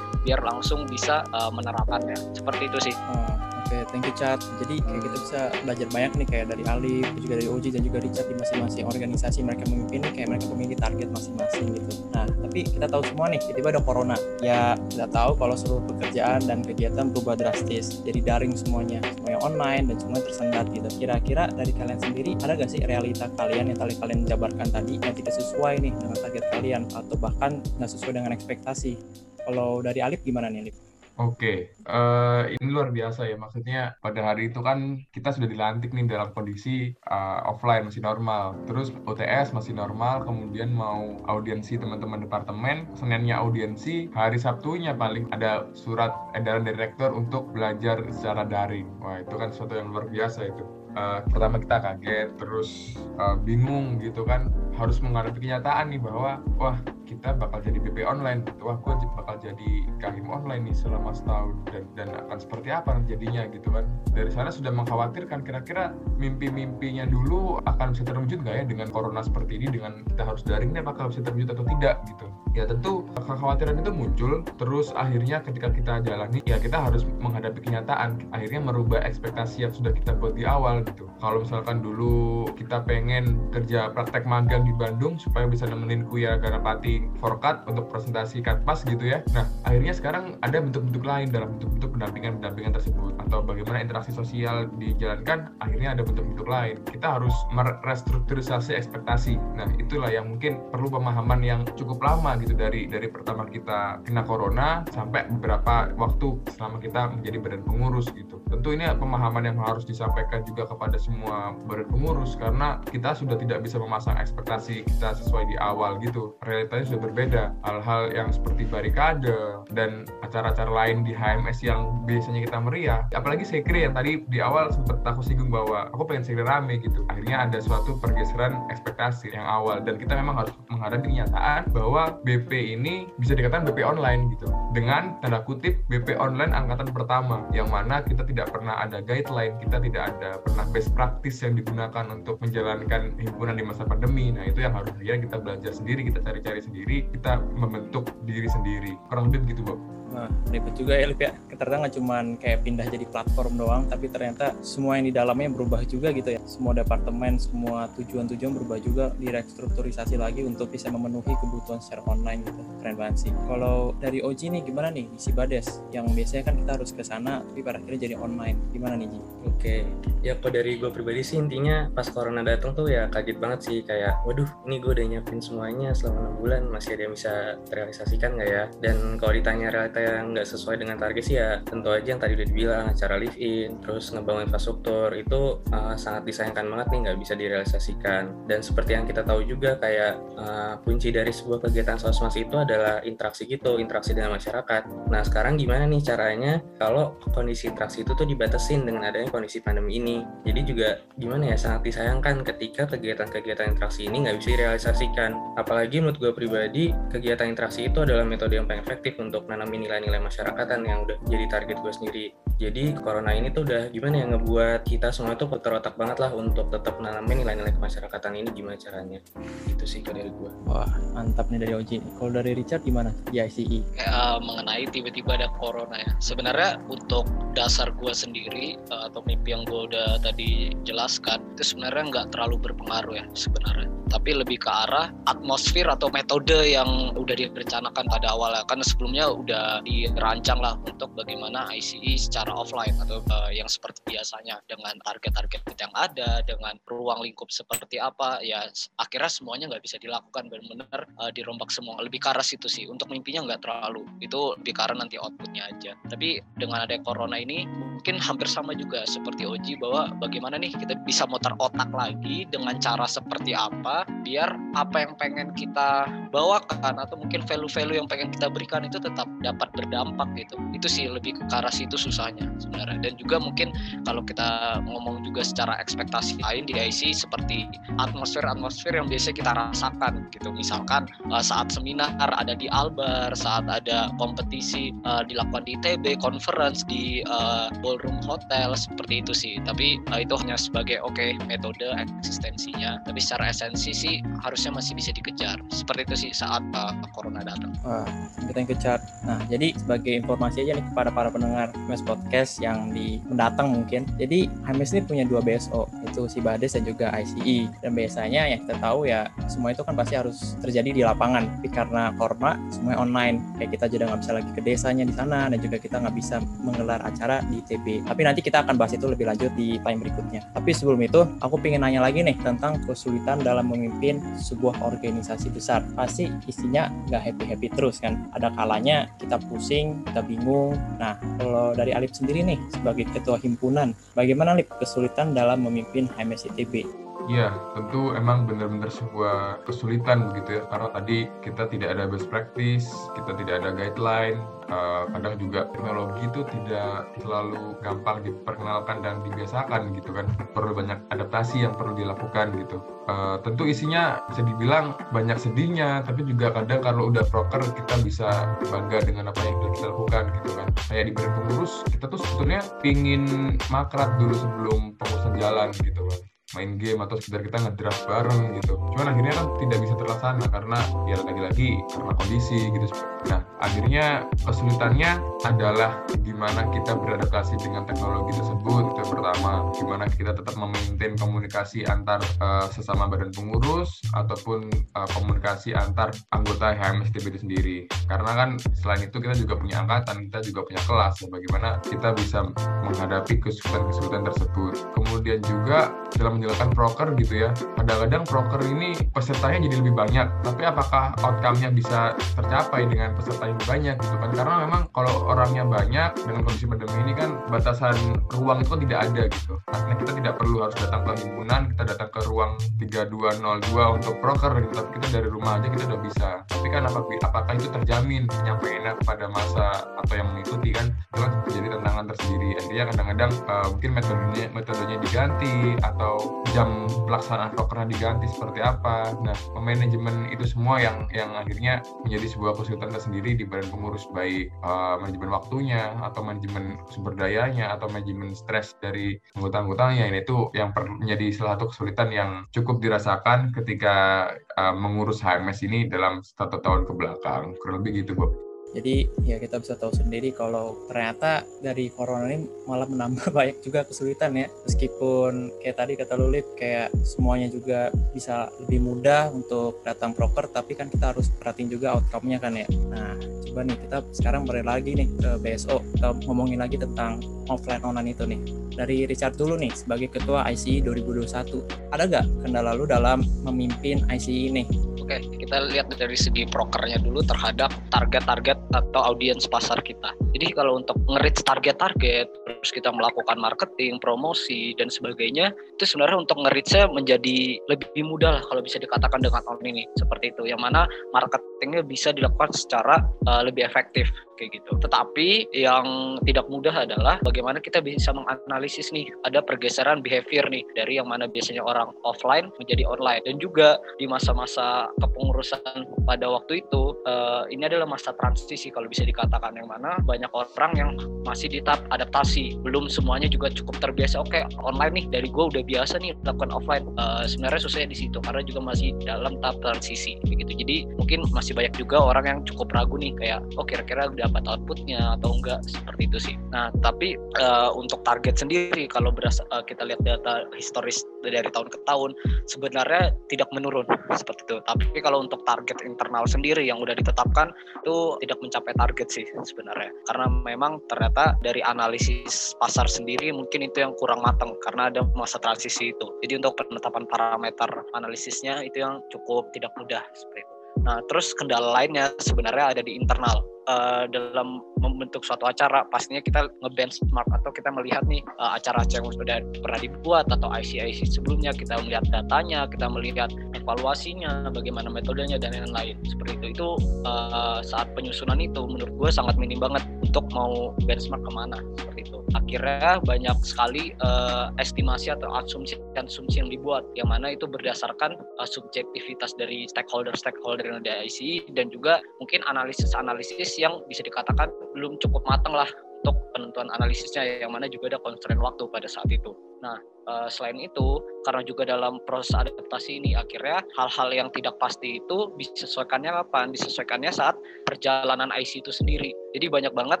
biar 0.24 0.40
langsung 0.44 0.88
bisa 0.88 1.24
uh, 1.36 1.52
menerapkannya. 1.52 2.16
Seperti 2.32 2.68
itu 2.68 2.90
sih. 2.90 2.96
Hmm 2.96 3.49
Oke, 3.70 3.86
thank 3.94 4.02
you 4.02 4.14
Chat. 4.18 4.42
Jadi 4.58 4.82
kayak 4.82 4.98
kita 5.06 5.16
bisa 5.22 5.40
belajar 5.62 5.86
banyak 5.94 6.12
nih 6.18 6.26
kayak 6.26 6.46
dari 6.50 6.66
Alif, 6.66 7.06
juga 7.22 7.38
dari 7.38 7.46
Oji 7.46 7.70
dan 7.70 7.86
juga 7.86 8.02
Richard 8.02 8.26
di 8.26 8.34
masing-masing 8.34 8.82
organisasi 8.82 9.38
mereka 9.46 9.62
memimpin 9.70 10.02
kayak 10.10 10.26
mereka 10.26 10.46
memiliki 10.50 10.74
target 10.82 11.06
masing-masing 11.14 11.78
gitu. 11.78 11.92
Nah, 12.10 12.26
tapi 12.26 12.66
kita 12.66 12.90
tahu 12.90 13.06
semua 13.06 13.30
nih, 13.30 13.38
tiba-tiba 13.38 13.78
ada 13.78 13.82
corona. 13.86 14.18
Ya, 14.42 14.74
kita 14.90 15.06
tahu 15.14 15.38
kalau 15.38 15.54
seluruh 15.54 15.86
pekerjaan 15.86 16.42
dan 16.50 16.66
kegiatan 16.66 17.14
berubah 17.14 17.38
drastis. 17.38 18.02
Jadi 18.02 18.18
daring 18.18 18.58
semuanya, 18.58 18.98
semuanya 19.14 19.38
online 19.38 19.94
dan 19.94 19.96
semuanya 20.02 20.24
tersendat 20.26 20.66
gitu. 20.74 20.88
Kira-kira 21.06 21.46
dari 21.54 21.70
kalian 21.70 22.00
sendiri 22.02 22.34
ada 22.42 22.58
gak 22.58 22.74
sih 22.74 22.82
realita 22.82 23.30
kalian 23.38 23.70
yang 23.70 23.78
tadi 23.78 23.94
kalian 24.02 24.26
jabarkan 24.26 24.66
tadi 24.66 24.98
yang 24.98 25.14
tidak 25.14 25.38
sesuai 25.38 25.78
nih 25.78 25.94
dengan 25.94 26.18
target 26.18 26.44
kalian 26.50 26.82
atau 26.90 27.14
bahkan 27.14 27.62
nggak 27.78 27.86
sesuai 27.86 28.18
dengan 28.18 28.34
ekspektasi? 28.34 28.98
Kalau 29.46 29.78
dari 29.78 30.02
Alif 30.02 30.26
gimana 30.26 30.50
nih 30.50 30.66
Alif? 30.66 30.89
Oke, 31.20 31.76
uh, 31.84 32.48
ini 32.48 32.72
luar 32.72 32.88
biasa 32.96 33.28
ya. 33.28 33.36
Maksudnya 33.36 33.92
pada 34.00 34.32
hari 34.32 34.48
itu 34.48 34.64
kan 34.64 35.04
kita 35.12 35.36
sudah 35.36 35.52
dilantik 35.52 35.92
nih 35.92 36.08
dalam 36.08 36.32
kondisi 36.32 36.96
uh, 37.12 37.44
offline 37.44 37.92
masih 37.92 38.00
normal. 38.00 38.56
Terus 38.64 38.88
OTS 39.04 39.52
masih 39.52 39.76
normal, 39.76 40.24
kemudian 40.24 40.72
mau 40.72 41.20
audiensi 41.28 41.76
teman-teman 41.76 42.24
departemen, 42.24 42.88
Seninnya 42.96 43.36
audiensi, 43.36 44.08
hari 44.16 44.40
Sabtunya 44.40 44.96
paling 44.96 45.28
ada 45.36 45.68
surat 45.76 46.16
edaran 46.32 46.64
dari 46.64 46.88
rektor 46.88 47.12
untuk 47.12 47.52
belajar 47.52 48.00
secara 48.16 48.48
daring. 48.48 48.88
Wah, 49.04 49.20
itu 49.20 49.36
kan 49.36 49.52
sesuatu 49.52 49.76
yang 49.76 49.92
luar 49.92 50.08
biasa 50.08 50.48
itu 50.48 50.79
uh, 50.96 51.20
pertama 51.28 51.60
kita 51.60 51.76
kaget 51.82 52.28
terus 52.38 52.96
uh, 53.18 53.36
bingung 53.38 53.98
gitu 54.02 54.22
kan. 54.26 54.50
Harus 54.78 55.02
menghadapi 55.04 55.44
kenyataan 55.44 55.92
nih 55.92 56.00
bahwa 56.00 56.40
wah 56.56 56.78
kita 57.04 57.36
bakal 57.36 57.60
jadi 57.60 57.78
BP 57.82 58.06
online 58.06 58.46
gitu. 58.46 58.70
Wah 58.70 58.78
gue 58.80 58.94
bakal 59.18 59.36
jadi 59.42 59.70
kahim 60.00 60.26
online 60.30 60.72
nih 60.72 60.76
selama 60.76 61.12
setahun. 61.12 61.54
Dan 61.68 61.84
dan 61.98 62.08
akan 62.26 62.38
seperti 62.40 62.68
apa 62.72 62.96
jadinya 63.04 63.44
gitu 63.50 63.68
kan. 63.70 63.84
Dari 64.14 64.30
sana 64.32 64.48
sudah 64.48 64.72
mengkhawatirkan 64.72 65.44
kira-kira 65.44 65.92
mimpi-mimpinya 66.16 67.04
dulu 67.04 67.60
akan 67.68 67.92
bisa 67.92 68.06
terwujud 68.06 68.40
nggak 68.40 68.56
ya 68.56 68.64
dengan 68.64 68.88
corona 68.88 69.20
seperti 69.20 69.60
ini? 69.60 69.68
Dengan 69.68 70.06
kita 70.08 70.22
harus 70.24 70.42
daring 70.46 70.72
nih 70.72 70.80
apakah 70.80 71.12
bisa 71.12 71.20
terwujud 71.20 71.52
atau 71.52 71.66
tidak 71.66 72.00
gitu 72.08 72.26
ya 72.50 72.66
tentu 72.66 73.06
kekhawatiran 73.14 73.78
itu 73.78 73.90
muncul 73.94 74.42
terus 74.58 74.90
akhirnya 74.98 75.38
ketika 75.44 75.70
kita 75.70 75.94
jalani 76.02 76.42
ya 76.42 76.58
kita 76.58 76.82
harus 76.82 77.06
menghadapi 77.22 77.62
kenyataan 77.62 78.26
akhirnya 78.34 78.60
merubah 78.60 78.98
ekspektasi 79.06 79.62
yang 79.62 79.72
sudah 79.72 79.94
kita 79.94 80.18
buat 80.18 80.34
di 80.34 80.42
awal 80.42 80.82
gitu. 80.82 81.06
Kalau 81.20 81.44
misalkan 81.44 81.84
dulu 81.84 82.48
kita 82.56 82.82
pengen 82.88 83.38
kerja 83.54 83.92
praktek 83.92 84.24
magang 84.24 84.64
di 84.64 84.72
Bandung 84.74 85.20
supaya 85.20 85.44
bisa 85.46 85.68
nemenin 85.68 86.08
Kuya 86.08 86.40
Garapati 86.40 87.06
Forkat 87.20 87.68
untuk 87.68 87.92
presentasi 87.92 88.42
Katpas 88.42 88.82
gitu 88.88 89.04
ya. 89.04 89.22
Nah 89.36 89.46
akhirnya 89.68 89.94
sekarang 89.94 90.40
ada 90.40 90.58
bentuk-bentuk 90.58 91.04
lain 91.04 91.28
dalam 91.28 91.54
bentuk-bentuk 91.56 91.92
pendampingan-pendampingan 91.94 92.72
tersebut 92.72 93.12
atau 93.28 93.44
bagaimana 93.44 93.84
interaksi 93.84 94.10
sosial 94.10 94.66
dijalankan 94.80 95.52
akhirnya 95.60 95.94
ada 95.94 96.02
bentuk-bentuk 96.02 96.48
lain. 96.48 96.80
Kita 96.88 97.20
harus 97.20 97.36
merestrukturisasi 97.52 98.74
ekspektasi. 98.74 99.36
Nah 99.54 99.68
itulah 99.76 100.08
yang 100.08 100.32
mungkin 100.32 100.58
perlu 100.72 100.88
pemahaman 100.88 101.44
yang 101.44 101.60
cukup 101.76 102.00
lama 102.00 102.39
gitu 102.40 102.56
dari 102.56 102.88
dari 102.88 103.06
pertama 103.06 103.44
kita 103.46 104.00
kena 104.02 104.24
corona 104.24 104.82
sampai 104.90 105.28
beberapa 105.28 105.92
waktu 105.94 106.40
selama 106.56 106.80
kita 106.80 107.12
menjadi 107.12 107.38
badan 107.38 107.62
pengurus 107.62 108.08
gitu. 108.16 108.40
Tentu 108.50 108.74
ini 108.74 108.88
pemahaman 108.90 109.46
yang 109.46 109.58
harus 109.62 109.86
disampaikan 109.86 110.42
juga 110.42 110.66
kepada 110.66 110.96
semua 110.96 111.54
badan 111.68 111.86
pengurus 111.92 112.34
karena 112.34 112.80
kita 112.88 113.14
sudah 113.14 113.36
tidak 113.36 113.62
bisa 113.62 113.76
memasang 113.76 114.16
ekspektasi 114.18 114.88
kita 114.88 115.14
sesuai 115.20 115.44
di 115.46 115.56
awal 115.60 116.00
gitu. 116.00 116.34
Realitanya 116.42 116.84
sudah 116.88 117.00
berbeda. 117.00 117.42
Hal-hal 117.62 118.10
yang 118.16 118.28
seperti 118.32 118.66
barikade 118.66 119.30
dan 119.76 120.08
acara-acara 120.24 120.70
lain 120.70 121.04
di 121.04 121.12
HMS 121.12 121.60
yang 121.62 122.02
biasanya 122.08 122.40
kita 122.48 122.58
meriah. 122.58 123.02
Apalagi 123.12 123.44
sekre 123.44 123.84
yang 123.84 123.94
tadi 123.94 124.24
di 124.26 124.38
awal 124.40 124.72
sempat 124.72 125.04
aku 125.04 125.20
singgung 125.20 125.52
bahwa 125.52 125.92
aku 125.92 126.08
pengen 126.08 126.24
sekre 126.24 126.44
rame 126.46 126.80
gitu. 126.80 127.04
Akhirnya 127.12 127.46
ada 127.46 127.58
suatu 127.60 128.00
pergeseran 128.00 128.56
ekspektasi 128.72 129.34
yang 129.34 129.44
awal 129.44 129.82
dan 129.82 130.00
kita 130.00 130.16
memang 130.16 130.42
harus 130.42 130.54
menghadapi 130.70 131.10
kenyataan 131.10 131.70
bahwa 131.74 132.16
BP 132.30 132.78
ini 132.78 133.10
bisa 133.18 133.34
dikatakan 133.34 133.66
BP 133.66 133.82
online 133.82 134.30
gitu. 134.38 134.46
Dengan 134.70 135.18
tanda 135.18 135.42
kutip 135.42 135.82
BP 135.90 136.14
online 136.14 136.54
angkatan 136.54 136.94
pertama 136.94 137.42
yang 137.50 137.66
mana 137.66 138.06
kita 138.06 138.22
tidak 138.22 138.54
pernah 138.54 138.78
ada 138.78 139.02
guideline, 139.02 139.58
kita 139.58 139.82
tidak 139.82 140.14
ada 140.14 140.38
pernah 140.38 140.62
best 140.70 140.94
practice 140.94 141.42
yang 141.42 141.58
digunakan 141.58 142.06
untuk 142.14 142.38
menjalankan 142.38 143.18
himpunan 143.18 143.58
di 143.58 143.66
masa 143.66 143.82
pandemi. 143.82 144.30
Nah, 144.30 144.46
itu 144.46 144.62
yang 144.62 144.78
harus 144.78 144.94
akhirnya 144.94 145.26
kita 145.26 145.36
belajar 145.42 145.72
sendiri, 145.74 146.00
kita 146.06 146.22
cari-cari 146.22 146.60
sendiri, 146.62 146.96
kita 147.10 147.42
membentuk 147.58 148.06
diri 148.22 148.46
sendiri. 148.46 148.94
Kurang 149.10 149.34
lebih 149.34 149.50
begitu, 149.50 149.66
Bob. 149.66 149.99
Nah, 150.10 150.26
ribet 150.50 150.74
juga 150.74 150.98
ya 150.98 151.06
Lip 151.06 151.20
ya. 151.22 151.32
Ternyata 151.60 151.76
nggak 151.86 151.94
cuma 152.00 152.16
kayak 152.40 152.58
pindah 152.66 152.86
jadi 152.88 153.06
platform 153.06 153.52
doang, 153.60 153.82
tapi 153.86 154.08
ternyata 154.08 154.56
semua 154.64 154.96
yang 154.98 155.06
di 155.06 155.14
dalamnya 155.14 155.48
berubah 155.52 155.84
juga 155.86 156.10
gitu 156.10 156.34
ya. 156.34 156.40
Semua 156.48 156.72
departemen, 156.74 157.36
semua 157.38 157.86
tujuan-tujuan 157.94 158.52
berubah 158.56 158.78
juga, 158.80 159.04
direstrukturisasi 159.20 160.16
lagi 160.16 160.42
untuk 160.42 160.72
bisa 160.72 160.88
memenuhi 160.88 161.36
kebutuhan 161.38 161.78
secara 161.78 162.02
online 162.08 162.42
gitu. 162.42 162.60
Keren 162.80 162.96
banget 162.96 163.16
sih. 163.28 163.32
Kalau 163.46 163.92
dari 164.00 164.24
Oji 164.24 164.50
nih 164.50 164.62
gimana 164.64 164.88
nih 164.88 165.06
di 165.12 165.18
Sibades? 165.20 165.84
Yang 165.92 166.16
biasanya 166.16 166.42
kan 166.48 166.54
kita 166.58 166.70
harus 166.80 166.90
ke 166.96 167.02
sana, 167.04 167.44
tapi 167.44 167.60
pada 167.60 167.76
akhirnya 167.78 168.00
jadi 168.08 168.16
online. 168.16 168.56
Gimana 168.72 168.94
nih 168.96 169.08
Ji? 169.12 169.20
Oke, 169.46 169.76
ya 170.24 170.32
kalau 170.40 170.52
dari 170.56 170.80
gue 170.80 170.88
pribadi 170.88 171.20
sih 171.20 171.36
intinya 171.36 171.92
pas 171.92 172.08
corona 172.08 172.40
datang 172.40 172.72
tuh 172.72 172.88
ya 172.88 173.12
kaget 173.12 173.36
banget 173.36 173.60
sih 173.60 173.78
kayak, 173.84 174.24
waduh 174.24 174.48
ini 174.64 174.80
gue 174.80 174.90
udah 174.96 175.06
nyiapin 175.06 175.40
semuanya 175.44 175.92
selama 175.92 176.24
enam 176.24 176.34
bulan 176.40 176.62
masih 176.72 176.96
ada 176.96 177.02
yang 177.04 177.14
bisa 177.14 177.32
terrealisasikan 177.68 178.30
nggak 178.40 178.48
ya? 178.48 178.64
Dan 178.80 179.20
kalau 179.20 179.36
ditanya 179.36 179.68
realita 179.68 179.99
yang 180.00 180.32
nggak 180.32 180.48
sesuai 180.48 180.80
dengan 180.80 180.96
target 180.96 181.24
sih 181.24 181.36
ya 181.36 181.60
tentu 181.62 181.92
aja 181.92 182.16
yang 182.16 182.20
tadi 182.20 182.32
udah 182.40 182.46
dibilang 182.48 182.84
acara 182.88 183.14
live 183.20 183.36
in 183.36 183.76
terus 183.84 184.08
ngebangun 184.10 184.48
infrastruktur 184.48 185.12
itu 185.12 185.60
uh, 185.70 185.94
sangat 185.94 186.24
disayangkan 186.24 186.64
banget 186.66 186.86
nih 186.90 187.00
nggak 187.04 187.18
bisa 187.20 187.34
direalisasikan. 187.36 188.22
Dan 188.48 188.60
seperti 188.64 188.96
yang 188.96 189.04
kita 189.04 189.22
tahu 189.22 189.44
juga 189.44 189.76
kayak 189.76 190.14
uh, 190.40 190.74
kunci 190.82 191.12
dari 191.12 191.30
sebuah 191.30 191.68
kegiatan 191.68 192.00
sosmas 192.00 192.34
itu 192.40 192.56
adalah 192.56 193.04
interaksi 193.04 193.44
gitu 193.44 193.76
interaksi 193.76 194.16
dengan 194.16 194.36
masyarakat. 194.36 195.10
Nah 195.12 195.22
sekarang 195.22 195.60
gimana 195.60 195.84
nih 195.84 196.00
caranya 196.00 196.64
kalau 196.80 197.20
kondisi 197.36 197.68
interaksi 197.68 198.02
itu 198.02 198.16
tuh 198.16 198.24
dibatasin 198.24 198.88
dengan 198.88 199.06
adanya 199.06 199.28
kondisi 199.28 199.60
pandemi 199.60 200.00
ini? 200.00 200.24
Jadi 200.46 200.60
juga 200.64 200.88
gimana 201.20 201.52
ya 201.52 201.56
sangat 201.60 201.92
disayangkan 201.92 202.42
ketika 202.46 202.88
kegiatan-kegiatan 202.88 203.76
interaksi 203.76 204.08
ini 204.08 204.24
nggak 204.24 204.36
bisa 204.40 204.48
direalisasikan. 204.56 205.30
Apalagi 205.60 206.00
menurut 206.00 206.18
gue 206.18 206.32
pribadi 206.32 206.84
kegiatan 207.12 207.50
interaksi 207.50 207.90
itu 207.90 208.00
adalah 208.00 208.24
metode 208.24 208.56
yang 208.56 208.64
paling 208.64 208.80
efektif 208.80 209.18
untuk 209.18 209.50
nanamin 209.50 209.89
nilai-nilai 209.90 210.22
masyarakatan 210.22 210.86
yang 210.86 211.02
udah 211.02 211.18
jadi 211.26 211.44
target 211.50 211.82
gue 211.82 211.90
sendiri. 211.90 212.26
Jadi 212.62 212.94
corona 212.94 213.34
ini 213.34 213.50
tuh 213.50 213.66
udah 213.66 213.90
gimana 213.90 214.22
ya 214.22 214.26
ngebuat 214.36 214.86
kita 214.86 215.10
semua 215.10 215.34
tuh 215.34 215.50
putar 215.50 215.82
otak 215.82 215.98
banget 215.98 216.22
lah 216.22 216.30
untuk 216.30 216.70
tetap 216.70 217.02
nanamin 217.02 217.42
nilai-nilai 217.42 217.74
kemasyarakatan 217.74 218.38
ini 218.38 218.54
gimana 218.54 218.78
caranya. 218.78 219.18
Itu 219.66 219.82
sih 219.82 220.06
kalau 220.06 220.22
dari 220.22 220.30
gue. 220.30 220.50
Wah, 220.70 220.92
mantap 221.16 221.50
nih 221.50 221.66
dari 221.66 221.74
Oji. 221.74 221.98
Kalau 222.20 222.30
dari 222.30 222.54
Richard 222.54 222.86
gimana 222.86 223.10
di 223.34 223.42
ICE? 223.42 223.82
Kayak 223.98 224.14
uh, 224.14 224.38
mengenai 224.38 224.86
tiba-tiba 224.94 225.40
ada 225.40 225.48
corona 225.58 225.98
ya. 225.98 226.10
Sebenarnya 226.22 226.78
untuk 226.86 227.26
dasar 227.58 227.90
gue 227.90 228.12
sendiri 228.14 228.78
uh, 228.94 229.10
atau 229.10 229.24
mimpi 229.26 229.50
yang 229.50 229.66
gue 229.66 229.90
udah 229.90 230.22
tadi 230.22 230.70
jelaskan 230.86 231.42
itu 231.56 231.74
sebenarnya 231.74 232.04
nggak 232.12 232.26
terlalu 232.36 232.56
berpengaruh 232.70 233.14
ya 233.18 233.26
sebenarnya 233.34 233.88
tapi 234.10 234.34
lebih 234.34 234.58
ke 234.58 234.70
arah 234.70 235.14
atmosfer 235.30 235.86
atau 235.86 236.10
metode 236.10 236.56
yang 236.66 237.14
udah 237.14 237.34
direncanakan 237.38 238.04
pada 238.10 238.34
awalnya 238.34 238.66
kan 238.66 238.82
sebelumnya 238.82 239.30
udah 239.30 239.79
dirancang 239.84 240.60
lah 240.60 240.76
untuk 240.84 241.12
bagaimana 241.16 241.68
ICE 241.72 242.16
secara 242.16 242.52
offline 242.52 242.94
atau 243.00 243.24
uh, 243.32 243.50
yang 243.52 243.66
seperti 243.66 244.00
biasanya. 244.06 244.62
Dengan 244.68 244.96
target-target 245.02 245.62
yang 245.80 245.92
ada 245.96 246.44
dengan 246.44 246.76
ruang 246.86 247.24
lingkup 247.24 247.50
seperti 247.50 247.98
apa 247.98 248.40
ya 248.44 248.68
akhirnya 249.00 249.30
semuanya 249.30 249.64
nggak 249.72 249.84
bisa 249.84 249.96
dilakukan. 249.98 250.48
Benar-benar 250.48 251.00
uh, 251.20 251.30
dirombak 251.32 251.72
semua. 251.72 251.98
Lebih 252.00 252.22
ke 252.22 252.28
arah 252.32 252.44
situ 252.44 252.68
sih. 252.68 252.86
Untuk 252.86 253.08
mimpinya 253.08 253.44
nggak 253.46 253.62
terlalu. 253.64 254.06
Itu 254.22 254.56
lebih 254.60 254.76
arah 254.80 254.96
nanti 254.96 255.16
outputnya 255.20 255.68
aja. 255.68 255.92
Tapi 256.08 256.40
dengan 256.56 256.84
ada 256.84 256.96
corona 257.00 257.36
ini 257.40 257.68
mungkin 258.00 258.16
hampir 258.16 258.48
sama 258.48 258.72
juga 258.72 259.04
seperti 259.04 259.44
Oji 259.44 259.76
bahwa 259.76 260.12
bagaimana 260.20 260.56
nih 260.56 260.72
kita 260.72 260.96
bisa 261.04 261.28
muter 261.28 261.52
otak 261.60 261.92
lagi 261.92 262.48
dengan 262.48 262.80
cara 262.80 263.04
seperti 263.04 263.52
apa 263.52 264.08
biar 264.24 264.48
apa 264.72 265.04
yang 265.04 265.12
pengen 265.20 265.52
kita 265.52 266.08
bawakan 266.30 266.96
atau 266.96 267.18
mungkin 267.18 267.42
value-value 267.44 267.98
yang 268.00 268.08
pengen 268.08 268.30
kita 268.32 268.48
berikan 268.48 268.86
itu 268.86 268.96
tetap 269.02 269.26
dapat 269.42 269.69
berdampak 269.74 270.28
gitu. 270.36 270.56
Itu 270.74 270.86
sih 270.86 271.06
lebih 271.10 271.38
ke 271.38 271.44
arah 271.50 271.72
situ 271.72 271.96
susahnya 271.96 272.46
sebenarnya. 272.60 273.10
Dan 273.10 273.12
juga 273.18 273.40
mungkin 273.40 273.72
kalau 274.04 274.22
kita 274.24 274.80
ngomong 274.86 275.22
juga 275.26 275.46
secara 275.46 275.78
ekspektasi 275.78 276.40
lain 276.42 276.66
di 276.66 276.74
IC 276.76 277.14
seperti 277.26 277.66
atmosfer-atmosfer 277.98 278.94
yang 278.94 279.06
biasa 279.06 279.34
kita 279.34 279.50
rasakan 279.52 280.26
gitu. 280.34 280.50
Misalkan 280.54 281.06
uh, 281.30 281.42
saat 281.42 281.70
seminar 281.72 282.14
ada 282.18 282.54
di 282.54 282.66
Albar 282.70 283.32
saat 283.34 283.66
ada 283.66 284.10
kompetisi 284.18 284.94
uh, 285.06 285.22
dilakukan 285.26 285.64
di 285.66 285.74
TB 285.80 286.20
conference 286.20 286.82
di 286.86 287.22
uh, 287.26 287.72
ballroom 287.80 288.18
hotel 288.26 288.74
seperti 288.74 289.22
itu 289.22 289.32
sih. 289.32 289.54
Tapi 289.62 290.00
itu 290.18 290.34
hanya 290.36 290.56
sebagai 290.58 291.00
oke 291.02 291.16
okay, 291.16 291.30
metode 291.46 291.84
eksistensinya. 292.20 293.00
Tapi 293.06 293.18
secara 293.22 293.50
esensi 293.50 293.92
sih 293.94 294.14
harusnya 294.42 294.74
masih 294.74 294.96
bisa 294.96 295.10
dikejar. 295.14 295.58
Seperti 295.70 296.00
itu 296.10 296.16
sih 296.28 296.32
saat 296.34 296.62
uh, 296.74 296.92
corona 297.14 297.42
datang. 297.44 297.72
Wah, 297.84 298.06
kita 298.48 298.56
yang 298.56 298.70
kejar. 298.70 298.98
Nah, 299.24 299.40
jadi 299.48 299.59
sebagai 299.76 300.16
informasi 300.16 300.64
aja 300.64 300.80
nih 300.80 300.86
kepada 300.88 301.12
para 301.12 301.28
pendengar 301.28 301.68
HMS 301.76 302.02
Podcast 302.08 302.56
yang 302.64 302.88
di 302.88 303.20
mendatang 303.28 303.76
mungkin. 303.76 304.08
Jadi 304.16 304.48
HMS 304.64 304.96
ini 304.96 305.02
punya 305.04 305.24
dua 305.28 305.44
BSO, 305.44 305.84
itu 306.08 306.24
si 306.32 306.40
Bades 306.40 306.72
dan 306.72 306.88
juga 306.88 307.12
ICE. 307.12 307.68
Dan 307.84 307.92
biasanya 307.92 308.48
yang 308.48 308.64
kita 308.64 308.80
tahu 308.80 309.04
ya 309.04 309.28
semua 309.52 309.76
itu 309.76 309.84
kan 309.84 309.92
pasti 309.92 310.16
harus 310.16 310.56
terjadi 310.64 310.90
di 310.96 311.02
lapangan. 311.04 311.44
Tapi 311.60 311.68
karena 311.68 312.08
corona 312.16 312.56
semuanya 312.72 312.98
online, 313.04 313.36
kayak 313.60 313.76
kita 313.76 313.84
jadi 313.92 314.08
nggak 314.08 314.20
bisa 314.24 314.32
lagi 314.32 314.50
ke 314.56 314.60
desanya 314.64 315.04
di 315.04 315.14
sana 315.14 315.52
dan 315.52 315.58
juga 315.60 315.76
kita 315.76 316.00
nggak 316.00 316.16
bisa 316.16 316.40
menggelar 316.64 317.04
acara 317.04 317.44
di 317.52 317.60
TB. 317.60 318.08
Tapi 318.08 318.20
nanti 318.24 318.40
kita 318.40 318.64
akan 318.64 318.80
bahas 318.80 318.96
itu 318.96 319.04
lebih 319.04 319.28
lanjut 319.28 319.52
di 319.58 319.76
time 319.82 320.00
berikutnya. 320.00 320.40
Tapi 320.56 320.70
sebelum 320.72 321.00
itu, 321.04 321.20
aku 321.44 321.60
pengen 321.60 321.84
nanya 321.84 322.00
lagi 322.00 322.24
nih 322.24 322.38
tentang 322.40 322.80
kesulitan 322.88 323.42
dalam 323.44 323.68
memimpin 323.68 324.22
sebuah 324.38 324.78
organisasi 324.80 325.52
besar. 325.52 325.84
Pasti 325.92 326.30
isinya 326.46 326.88
nggak 327.10 327.22
happy-happy 327.26 327.68
terus 327.74 327.98
kan. 327.98 328.30
Ada 328.32 328.54
kalanya 328.54 329.10
kita 329.18 329.36
pusing, 329.50 330.06
kita 330.06 330.22
bingung. 330.22 330.78
Nah, 331.02 331.18
kalau 331.42 331.74
dari 331.74 331.90
Alip 331.90 332.14
sendiri 332.14 332.46
nih, 332.46 332.58
sebagai 332.70 333.10
ketua 333.10 333.42
himpunan, 333.42 333.90
bagaimana 334.14 334.54
Alip 334.54 334.70
kesulitan 334.78 335.34
dalam 335.34 335.66
memimpin 335.66 336.06
HMS 336.14 336.46
ITB? 336.54 336.86
Iya, 337.28 337.52
tentu 337.76 338.16
emang 338.16 338.48
benar-benar 338.48 338.88
sebuah 338.88 339.66
kesulitan 339.68 340.32
begitu 340.32 340.60
ya, 340.60 340.62
karena 340.72 340.88
tadi 340.94 341.18
kita 341.44 341.68
tidak 341.68 341.88
ada 341.92 342.04
best 342.08 342.32
practice, 342.32 342.88
kita 343.12 343.36
tidak 343.36 343.60
ada 343.60 343.70
guideline, 343.76 344.40
uh, 344.72 345.04
kadang 345.12 345.36
juga 345.36 345.68
teknologi 345.68 346.24
itu 346.24 346.40
tidak 346.48 347.12
selalu 347.20 347.76
gampang 347.84 348.24
diperkenalkan 348.24 349.04
dan 349.04 349.20
dibiasakan 349.26 349.92
gitu 349.92 350.10
kan, 350.16 350.26
perlu 350.56 350.72
banyak 350.72 350.96
adaptasi 351.12 351.68
yang 351.68 351.76
perlu 351.76 351.92
dilakukan 351.92 352.56
gitu. 352.56 352.80
Uh, 353.10 353.36
tentu 353.44 353.68
isinya 353.68 354.24
bisa 354.30 354.40
dibilang 354.40 354.96
banyak 355.12 355.36
sedihnya, 355.36 356.00
tapi 356.06 356.24
juga 356.24 356.54
kadang 356.56 356.80
kalau 356.80 357.12
udah 357.12 357.26
proker 357.28 357.60
kita 357.74 357.94
bisa 358.00 358.56
bangga 358.70 359.04
dengan 359.04 359.28
apa 359.28 359.40
yang 359.44 359.54
sudah 359.60 359.70
kita 359.76 359.86
lakukan 359.92 360.24
gitu 360.40 360.50
kan. 360.56 360.68
Kayak 360.88 361.04
di 361.04 361.12
pengurus, 361.14 361.72
kita 361.90 362.04
tuh 362.10 362.18
sebetulnya 362.18 362.60
pingin 362.80 363.54
makrat 363.68 364.18
dulu 364.18 364.34
sebelum 364.34 364.80
pengurusan 364.98 365.34
jalan 365.38 365.68
gitu 365.74 366.02
kan 366.06 366.29
main 366.54 366.74
game 366.78 367.00
atau 367.02 367.16
sekedar 367.22 367.46
kita 367.46 367.58
ngedraft 367.62 368.02
bareng 368.10 368.58
gitu. 368.58 368.74
Cuman 368.94 369.06
akhirnya 369.14 369.34
kan 369.38 369.46
tidak 369.62 369.78
bisa 369.86 369.94
terlaksana 369.94 370.44
karena 370.50 370.78
ya 371.06 371.16
lagi-lagi 371.22 371.70
karena 371.94 372.12
kondisi 372.18 372.58
gitu. 372.74 372.86
Nah 373.28 373.44
akhirnya 373.60 374.24
kesulitannya 374.46 375.20
adalah 375.44 376.00
gimana 376.24 376.68
kita 376.72 376.96
beradaptasi 376.96 377.60
dengan 377.60 377.84
teknologi 377.84 378.36
tersebut 378.38 378.96
itu 378.96 379.02
pertama. 379.12 379.68
Gimana 379.76 380.04
kita 380.08 380.32
tetap 380.32 380.54
memaintain 380.56 381.14
komunikasi 381.20 381.84
antar 381.84 382.20
uh, 382.40 382.68
sesama 382.72 383.10
badan 383.10 383.32
pengurus 383.34 384.00
ataupun 384.16 384.68
uh, 384.96 385.08
komunikasi 385.12 385.76
antar 385.76 386.12
anggota 386.32 386.72
HMSTB 386.72 387.24
itu 387.36 387.38
sendiri. 387.44 387.76
Karena 388.08 388.32
kan 388.32 388.48
selain 388.80 389.08
itu 389.08 389.16
kita 389.20 389.36
juga 389.36 389.60
punya 389.60 389.84
angkatan, 389.84 390.30
kita 390.30 390.38
juga 390.46 390.60
punya 390.64 390.80
kelas. 390.88 391.14
Ya, 391.20 391.28
bagaimana 391.28 391.68
kita 391.84 392.08
bisa 392.16 392.38
menghadapi 392.86 393.34
kesulitan-kesulitan 393.42 394.22
tersebut. 394.24 394.72
Kemudian 394.96 395.40
juga 395.44 395.92
dalam 396.20 396.36
menjalankan 396.36 396.70
proker 396.76 397.08
gitu 397.16 397.48
ya 397.48 397.50
kadang-kadang 397.80 398.22
proker 398.28 398.60
ini 398.68 398.92
pesertanya 399.14 399.64
jadi 399.70 399.76
lebih 399.80 399.94
banyak 399.96 400.26
tapi 400.44 400.62
apakah 400.68 401.16
outcome-nya 401.22 401.72
bisa 401.72 402.12
tercapai 402.36 402.84
dengan 402.84 403.09
peserta 403.14 403.44
yang 403.46 403.60
banyak 403.64 403.94
gitu 404.00 404.16
kan. 404.16 404.30
Karena 404.34 404.54
memang 404.66 404.82
kalau 404.92 405.14
orangnya 405.28 405.64
banyak 405.66 406.10
dengan 406.22 406.42
kondisi 406.46 406.66
pandemi 406.66 406.98
ini 407.06 407.12
kan 407.16 407.30
batasan 407.48 407.96
ruang 408.36 408.62
itu 408.62 408.68
kan 408.70 408.80
tidak 408.82 408.98
ada 409.10 409.22
gitu. 409.28 409.54
Artinya 409.70 409.96
kita 410.00 410.12
tidak 410.18 410.34
perlu 410.38 410.56
harus 410.62 410.76
datang 410.78 411.02
ke 411.06 411.12
himpunan 411.24 411.60
kita 411.74 411.82
datang 411.96 412.10
ke 412.12 412.20
ruang 412.28 412.52
3202 412.78 413.96
untuk 413.96 414.14
proker 414.20 414.52
gitu. 414.62 414.72
Tapi 414.80 414.88
kita 414.98 415.06
dari 415.20 415.28
rumah 415.28 415.52
aja 415.58 415.68
kita 415.68 415.84
udah 415.90 416.00
bisa. 416.00 416.28
Tapi 416.46 416.66
kan 416.68 416.82
apakah, 416.86 417.16
apakah 417.24 417.52
itu 417.56 417.68
terjamin? 417.70 418.24
Penyampaiannya 418.30 418.92
kepada 419.02 419.24
masa 419.30 419.66
atau 420.04 420.14
yang 420.14 420.28
mengikuti 420.32 420.70
kan 420.74 420.86
itu 420.90 421.18
kan 421.18 421.30
menjadi 421.46 421.68
tantangan 421.76 422.04
tersendiri. 422.14 422.48
Akhirnya 422.60 422.84
kadang-kadang 422.92 423.32
uh, 423.46 423.66
mungkin 423.72 423.90
metodenya 423.94 424.44
metodenya 424.52 424.96
diganti 425.02 425.54
atau 425.82 426.14
jam 426.52 426.68
pelaksanaan 427.06 427.50
prokernya 427.54 427.86
diganti 427.90 428.26
seperti 428.30 428.60
apa. 428.62 429.14
Nah 429.22 429.36
manajemen 429.56 430.28
itu 430.32 430.44
semua 430.46 430.82
yang 430.82 431.06
yang 431.14 431.30
akhirnya 431.36 431.84
menjadi 432.02 432.26
sebuah 432.36 432.52
kesulitan 432.58 432.90
tersendiri 433.00 433.32
di 433.32 433.48
badan 433.48 433.72
pengurus 433.72 434.04
baik 434.12 434.52
uh, 434.60 435.00
manajemen 435.00 435.32
waktunya 435.32 435.96
atau 436.04 436.20
manajemen 436.20 436.76
sumber 436.92 437.16
dayanya 437.16 437.72
atau 437.72 437.88
manajemen 437.88 438.36
stres 438.36 438.76
dari 438.84 439.16
anggota-anggotanya 439.40 440.04
ini 440.04 440.20
itu 440.20 440.52
yang 440.52 440.76
menjadi 440.76 441.32
salah 441.32 441.56
satu 441.56 441.72
kesulitan 441.72 442.12
yang 442.12 442.30
cukup 442.52 442.84
dirasakan 442.84 443.56
ketika 443.56 444.28
uh, 444.60 444.76
mengurus 444.76 445.24
HMS 445.24 445.64
ini 445.64 445.88
dalam 445.88 446.20
satu 446.20 446.60
tahun 446.60 446.84
ke 446.84 446.92
belakang 446.92 447.56
kurang 447.64 447.80
lebih 447.80 448.04
gitu 448.04 448.12
Bob. 448.12 448.49
Jadi 448.70 449.10
ya 449.26 449.42
kita 449.42 449.58
bisa 449.58 449.74
tahu 449.74 449.90
sendiri 449.90 450.30
kalau 450.30 450.86
ternyata 450.86 451.42
dari 451.58 451.90
corona 451.90 452.30
ini 452.30 452.46
malah 452.70 452.86
menambah 452.86 453.32
banyak 453.36 453.58
juga 453.62 453.82
kesulitan 453.86 454.38
ya. 454.38 454.46
Meskipun 454.66 455.58
kayak 455.58 455.76
tadi 455.76 455.92
kata 455.98 456.14
Lulip 456.14 456.46
kayak 456.54 456.94
semuanya 457.02 457.50
juga 457.50 457.90
bisa 458.14 458.50
lebih 458.62 458.80
mudah 458.82 459.34
untuk 459.34 459.82
datang 459.82 460.14
proker 460.14 460.46
tapi 460.50 460.78
kan 460.78 460.86
kita 460.86 461.14
harus 461.14 461.30
perhatiin 461.34 461.70
juga 461.70 461.98
outcome-nya 461.98 462.38
kan 462.38 462.54
ya. 462.54 462.66
Nah 462.90 463.18
coba 463.50 463.66
nih 463.66 463.78
kita 463.82 463.98
sekarang 464.14 464.46
balik 464.46 464.66
lagi 464.66 464.94
nih 464.94 465.08
ke 465.18 465.30
BSO. 465.42 465.82
Kita 465.98 466.14
ngomongin 466.30 466.62
lagi 466.62 466.78
tentang 466.78 467.18
offline 467.50 467.82
online 467.82 468.14
itu 468.14 468.22
nih. 468.22 468.40
Dari 468.70 468.96
Richard 469.10 469.34
dulu 469.34 469.58
nih 469.58 469.74
sebagai 469.74 470.14
ketua 470.14 470.46
ICI 470.46 470.86
2021. 470.86 471.90
Ada 471.90 472.02
nggak 472.06 472.26
kendala 472.46 472.70
lu 472.78 472.86
dalam 472.86 473.26
memimpin 473.42 474.06
ICI 474.06 474.54
ini? 474.54 474.62
Oke, 475.02 475.26
kita 475.42 475.66
lihat 475.66 475.90
dari 475.90 476.14
segi 476.14 476.46
prokernya 476.46 477.02
dulu 477.02 477.18
terhadap 477.26 477.74
target-target 477.90 478.59
atau 478.70 479.14
audiens 479.14 479.44
pasar 479.50 479.80
kita. 479.82 480.14
Jadi 480.36 480.54
kalau 480.54 480.78
untuk 480.78 480.96
nge 481.10 481.42
target-target, 481.42 482.26
terus 482.30 482.70
kita 482.70 482.94
melakukan 482.94 483.36
marketing, 483.40 483.98
promosi, 483.98 484.76
dan 484.78 484.86
sebagainya, 484.86 485.50
itu 485.78 485.84
sebenarnya 485.84 486.22
untuk 486.22 486.38
nge 486.40 486.86
menjadi 486.92 487.58
lebih 487.66 488.02
mudah 488.06 488.38
lah 488.38 488.44
kalau 488.46 488.62
bisa 488.62 488.78
dikatakan 488.78 489.20
dengan 489.20 489.42
online 489.50 489.82
ini. 489.82 489.84
Seperti 489.98 490.30
itu, 490.30 490.46
yang 490.46 490.62
mana 490.62 490.86
marketingnya 491.10 491.82
bisa 491.82 492.14
dilakukan 492.14 492.54
secara 492.54 493.02
uh, 493.26 493.42
lebih 493.42 493.66
efektif 493.66 494.06
kayak 494.40 494.56
gitu. 494.56 494.72
Tetapi 494.80 495.52
yang 495.52 496.16
tidak 496.24 496.48
mudah 496.48 496.72
adalah 496.72 497.20
bagaimana 497.20 497.60
kita 497.60 497.84
bisa 497.84 498.16
menganalisis 498.16 498.88
nih 498.88 499.12
ada 499.28 499.44
pergeseran 499.44 500.00
behavior 500.00 500.48
nih 500.48 500.64
dari 500.72 500.96
yang 500.96 501.12
mana 501.12 501.28
biasanya 501.28 501.60
orang 501.60 501.92
offline 502.08 502.48
menjadi 502.56 502.88
online. 502.88 503.20
Dan 503.28 503.36
juga 503.36 503.76
di 504.00 504.08
masa-masa 504.08 504.88
kepengurusan 504.96 505.84
pada 506.08 506.24
waktu 506.24 506.64
itu 506.64 506.96
uh, 507.04 507.44
ini 507.52 507.68
adalah 507.68 507.84
masa 507.84 508.16
transisi 508.16 508.72
kalau 508.72 508.88
bisa 508.88 509.04
dikatakan 509.04 509.52
yang 509.52 509.68
mana 509.68 510.00
banyak 510.08 510.32
orang 510.32 510.72
yang 510.72 510.90
masih 511.28 511.52
di 511.52 511.60
tahap 511.60 511.84
adaptasi. 511.92 512.56
Belum 512.64 512.88
semuanya 512.88 513.28
juga 513.28 513.52
cukup 513.52 513.76
terbiasa 513.76 514.24
oke 514.24 514.32
okay, 514.32 514.48
online 514.64 515.04
nih 515.04 515.06
dari 515.12 515.28
gue 515.28 515.44
udah 515.52 515.60
biasa 515.60 516.00
nih 516.00 516.16
melakukan 516.24 516.50
offline. 516.56 516.84
Uh, 516.96 517.28
sebenarnya 517.28 517.60
susahnya 517.60 517.92
di 517.92 517.98
situ 518.08 518.18
karena 518.24 518.40
juga 518.40 518.64
masih 518.64 518.96
dalam 519.04 519.36
tahap 519.44 519.60
transisi 519.60 520.16
begitu. 520.24 520.56
Jadi 520.56 520.76
mungkin 520.96 521.28
masih 521.34 521.52
banyak 521.52 521.76
juga 521.76 522.00
orang 522.00 522.24
yang 522.24 522.38
cukup 522.48 522.72
ragu 522.72 522.96
nih 522.96 523.12
kayak 523.20 523.44
oh 523.58 523.66
kira-kira 523.66 524.08
udah 524.08 524.29
dapat 524.30 524.46
outputnya 524.46 525.18
atau 525.18 525.36
enggak 525.36 525.60
seperti 525.66 526.02
itu 526.06 526.18
sih 526.30 526.34
nah 526.54 526.70
tapi 526.80 527.18
uh, 527.42 527.74
untuk 527.74 528.00
target 528.06 528.38
sendiri 528.38 528.86
kalau 528.86 529.10
berasa 529.10 529.42
uh, 529.50 529.60
kita 529.66 529.82
lihat 529.84 530.00
data 530.06 530.46
historis 530.54 531.02
dari 531.20 531.50
tahun 531.52 531.68
ke 531.68 531.78
tahun 531.84 532.16
sebenarnya 532.48 533.12
tidak 533.28 533.50
menurun 533.52 533.84
seperti 534.14 534.46
itu 534.48 534.56
tapi 534.64 534.98
kalau 535.02 535.20
untuk 535.20 535.42
target 535.44 535.82
internal 535.82 536.24
sendiri 536.30 536.62
yang 536.62 536.78
udah 536.78 536.94
ditetapkan 536.94 537.50
itu 537.82 538.16
tidak 538.22 538.38
mencapai 538.38 538.72
target 538.76 539.08
sih 539.10 539.26
sebenarnya. 539.42 539.90
Karena 540.06 540.26
memang 540.30 540.78
ternyata 540.86 541.34
dari 541.42 541.64
analisis 541.64 542.54
pasar 542.62 542.86
sendiri 542.86 543.34
mungkin 543.34 543.66
itu 543.66 543.82
yang 543.82 543.96
kurang 543.98 544.22
matang 544.22 544.54
karena 544.62 544.92
ada 544.92 545.02
masa 545.18 545.42
transisi 545.42 545.90
itu. 545.90 546.06
Jadi 546.22 546.38
untuk 546.38 546.54
penetapan 546.60 547.04
parameter 547.08 547.70
analisisnya 547.96 548.62
itu 548.62 548.84
yang 548.84 549.02
cukup 549.10 549.50
tidak 549.56 549.74
mudah 549.74 550.02
seperti 550.14 550.46
itu. 550.46 550.54
Nah, 550.80 551.02
terus 551.10 551.34
kendala 551.34 551.76
lainnya 551.82 552.14
sebenarnya 552.22 552.78
ada 552.78 552.82
di 552.86 552.94
internal 552.94 553.42
uh, 553.70 554.04
dalam 554.10 554.58
membentuk 554.82 555.22
suatu 555.22 555.46
acara 555.46 555.86
pastinya 555.88 556.18
kita 556.18 556.50
nge-benchmark 556.64 557.28
atau 557.30 557.50
kita 557.54 557.70
melihat 557.70 558.02
nih 558.10 558.20
uh, 558.42 558.58
acara-acara 558.58 559.06
yang 559.06 559.14
sudah 559.14 559.36
pernah 559.62 559.78
dibuat 559.78 560.26
atau 560.28 560.50
IC-IC 560.50 561.06
sebelumnya. 561.06 561.54
Kita 561.54 561.78
melihat 561.80 562.04
datanya 562.10 562.66
kita 562.66 562.90
melihat 562.90 563.30
evaluasinya 563.54 564.50
bagaimana 564.50 564.90
metodenya 564.90 565.38
dan 565.38 565.54
lain-lain. 565.54 565.96
Seperti 566.04 566.32
itu. 566.42 566.46
Itu 566.50 566.68
uh, 567.06 567.62
saat 567.62 567.94
penyusunan 567.94 568.42
itu 568.42 568.66
menurut 568.66 568.90
gue 568.90 569.10
sangat 569.14 569.38
minim 569.38 569.62
banget 569.62 569.86
untuk 570.02 570.26
mau 570.34 570.74
benchmark 570.82 571.22
ke 571.22 571.32
mana. 571.32 571.58
Seperti 571.78 572.10
itu 572.10 572.19
akhirnya 572.34 573.02
banyak 573.02 573.36
sekali 573.42 573.94
uh, 574.00 574.54
estimasi 574.62 575.10
atau 575.10 575.30
asumsi-asumsi 575.42 576.36
yang 576.38 576.50
dibuat 576.50 576.86
yang 576.94 577.10
mana 577.10 577.34
itu 577.34 577.46
berdasarkan 577.46 578.14
uh, 578.38 578.48
subjektivitas 578.48 579.34
dari 579.36 579.66
stakeholder-stakeholder 579.70 580.66
yang 580.66 580.82
ada 580.82 581.02
IC 581.06 581.50
dan 581.54 581.68
juga 581.72 581.98
mungkin 582.22 582.42
analisis-analisis 582.46 583.58
yang 583.58 583.82
bisa 583.90 584.04
dikatakan 584.06 584.50
belum 584.76 584.98
cukup 585.02 585.22
matang 585.26 585.54
lah 585.54 585.70
untuk 586.00 586.16
penentuan 586.32 586.68
analisisnya 586.80 587.44
yang 587.44 587.52
mana 587.52 587.68
juga 587.68 587.92
ada 587.96 588.00
constraint 588.00 588.40
waktu 588.40 588.64
pada 588.72 588.88
saat 588.88 589.10
itu. 589.12 589.36
Nah, 589.60 589.76
uh, 590.08 590.28
selain 590.28 590.56
itu 590.58 591.00
karena 591.20 591.44
juga 591.44 591.68
dalam 591.68 592.00
proses 592.08 592.32
adaptasi 592.32 592.96
ini 592.96 593.12
akhirnya 593.12 593.60
hal-hal 593.76 594.08
yang 594.08 594.28
tidak 594.32 594.56
pasti 594.56 594.96
itu 594.98 595.30
disesuaikannya 595.36 596.10
kapan? 596.24 596.48
Disesuaikannya 596.50 597.12
saat 597.12 597.36
perjalanan 597.68 598.32
IC 598.32 598.64
itu 598.64 598.72
sendiri. 598.72 599.12
Jadi 599.36 599.46
banyak 599.46 599.72
banget 599.76 600.00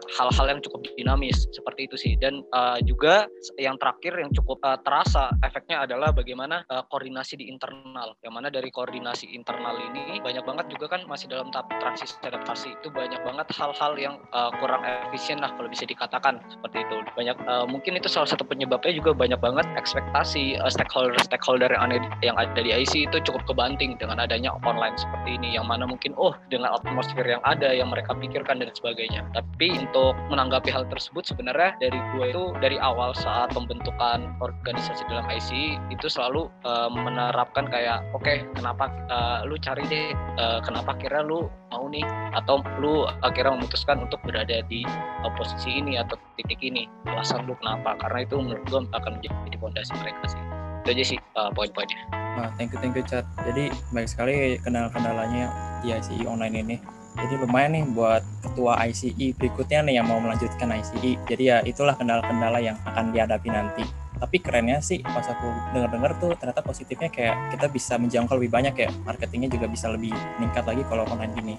hal-hal 0.16 0.46
yang 0.48 0.60
cukup 0.64 0.88
dinamis 0.96 1.46
seperti 1.52 1.86
itu 1.86 1.96
sih. 2.00 2.12
Dan 2.16 2.42
uh, 2.56 2.80
juga 2.82 3.28
yang 3.60 3.76
terakhir 3.76 4.16
yang 4.16 4.32
cukup 4.32 4.58
uh, 4.64 4.80
terasa 4.80 5.30
efeknya 5.44 5.84
adalah 5.84 6.10
bagaimana 6.10 6.64
uh, 6.72 6.82
koordinasi 6.88 7.36
di 7.36 7.52
internal. 7.52 8.16
Yang 8.24 8.32
mana 8.32 8.48
dari 8.48 8.72
koordinasi 8.72 9.30
internal 9.36 9.76
ini 9.76 10.18
banyak 10.24 10.42
banget 10.42 10.66
juga 10.72 10.96
kan 10.96 11.04
masih 11.06 11.28
dalam 11.28 11.52
tahap 11.52 11.68
transisi 11.78 12.16
adaptasi. 12.24 12.74
Itu 12.80 12.88
banyak 12.90 13.20
banget 13.22 13.46
hal-hal 13.54 13.92
yang 14.00 14.16
uh, 14.32 14.50
kurang 14.58 14.82
efisien 14.82 15.38
lah 15.38 15.52
kalau 15.54 15.68
bisa 15.68 15.84
dikatakan 15.84 16.40
seperti 16.48 16.82
itu. 16.82 16.96
Banyak 17.14 17.36
uh, 17.44 17.66
mungkin 17.68 18.00
itu 18.00 18.08
salah 18.08 18.26
satu 18.26 18.42
penyebabnya 18.42 18.96
juga 18.96 19.12
banyak 19.12 19.38
banget 19.38 19.49
ekspektasi 19.58 20.60
uh, 20.62 20.70
stakeholder 20.70 21.18
stakeholder 21.18 21.66
yang 21.72 21.90
ada 21.90 21.98
yang 22.22 22.36
ada 22.38 22.60
di 22.60 22.70
IC 22.70 23.10
itu 23.10 23.18
cukup 23.26 23.42
kebanting 23.50 23.98
dengan 23.98 24.22
adanya 24.22 24.54
online 24.62 24.94
seperti 24.94 25.40
ini 25.40 25.58
yang 25.58 25.66
mana 25.66 25.88
mungkin 25.88 26.14
oh 26.14 26.36
dengan 26.46 26.76
atmosfer 26.78 27.26
yang 27.26 27.42
ada 27.42 27.74
yang 27.74 27.90
mereka 27.90 28.14
pikirkan 28.14 28.62
dan 28.62 28.70
sebagainya. 28.70 29.26
Tapi 29.34 29.74
untuk 29.80 30.14
menanggapi 30.30 30.70
hal 30.70 30.86
tersebut 30.86 31.26
sebenarnya 31.26 31.74
dari 31.82 31.98
gue 32.14 32.26
itu 32.30 32.44
dari 32.62 32.76
awal 32.78 33.16
saat 33.16 33.50
pembentukan 33.50 34.30
organisasi 34.38 35.02
dalam 35.10 35.26
IC 35.26 35.80
itu 35.90 36.06
selalu 36.06 36.46
uh, 36.62 36.86
menerapkan 36.92 37.66
kayak 37.66 38.04
oke 38.14 38.22
okay, 38.22 38.46
kenapa 38.54 38.86
uh, 39.10 39.42
lu 39.48 39.58
cari 39.58 39.82
deh 39.90 40.14
uh, 40.38 40.62
kenapa 40.62 40.94
kira 41.00 41.24
lu 41.24 41.50
mau 41.70 41.86
nih 41.86 42.04
atau 42.34 42.60
lu 42.82 43.06
akhirnya 43.22 43.54
memutuskan 43.56 44.02
untuk 44.02 44.18
berada 44.26 44.62
di 44.66 44.82
uh, 45.22 45.32
posisi 45.38 45.78
ini 45.78 45.96
atau 45.96 46.18
titik 46.38 46.60
ini 46.60 46.90
alasan 47.06 47.46
lu 47.46 47.54
kenapa? 47.58 47.96
Karena 48.02 48.26
itu 48.26 48.36
menurut 48.38 48.64
gue 48.66 48.80
akan 48.90 49.10
menjadi 49.18 49.36
fondasi 49.60 49.92
mereka 50.00 50.24
sih. 50.26 50.40
Itu 50.80 50.88
aja 50.96 51.04
sih 51.04 51.18
uh, 51.36 51.50
poin-poinnya. 51.52 52.00
Nah, 52.10 52.48
thank 52.56 52.72
you 52.72 52.78
thank 52.80 52.96
you 52.96 53.04
chat. 53.04 53.28
Jadi 53.44 53.68
baik 53.92 54.08
sekali 54.08 54.56
kendala-kendalanya 54.64 55.52
di 55.84 55.92
ICI 55.92 56.24
online 56.24 56.56
ini. 56.56 56.76
Jadi 57.20 57.42
lumayan 57.42 57.74
nih 57.74 57.84
buat 57.90 58.22
ketua 58.40 58.80
ICI 58.86 59.34
berikutnya 59.34 59.82
nih 59.84 59.94
yang 60.00 60.06
mau 60.06 60.22
melanjutkan 60.22 60.70
ICI 60.70 61.18
jadi 61.26 61.42
ya 61.42 61.56
itulah 61.66 61.98
kendala-kendala 61.98 62.62
yang 62.62 62.78
akan 62.86 63.12
dihadapi 63.12 63.48
nanti. 63.50 63.84
Tapi 64.20 64.36
kerennya 64.40 64.78
sih 64.84 65.00
pas 65.02 65.24
aku 65.26 65.48
dengar-dengar 65.74 66.16
tuh 66.20 66.36
ternyata 66.36 66.60
positifnya 66.60 67.08
kayak 67.08 67.36
kita 67.56 67.66
bisa 67.72 67.96
menjangkau 67.98 68.38
lebih 68.38 68.52
banyak 68.52 68.74
ya. 68.78 68.88
Marketingnya 69.04 69.50
juga 69.50 69.66
bisa 69.66 69.90
lebih 69.90 70.14
meningkat 70.38 70.64
lagi 70.64 70.82
kalau 70.86 71.04
online 71.10 71.34
gini. 71.34 71.54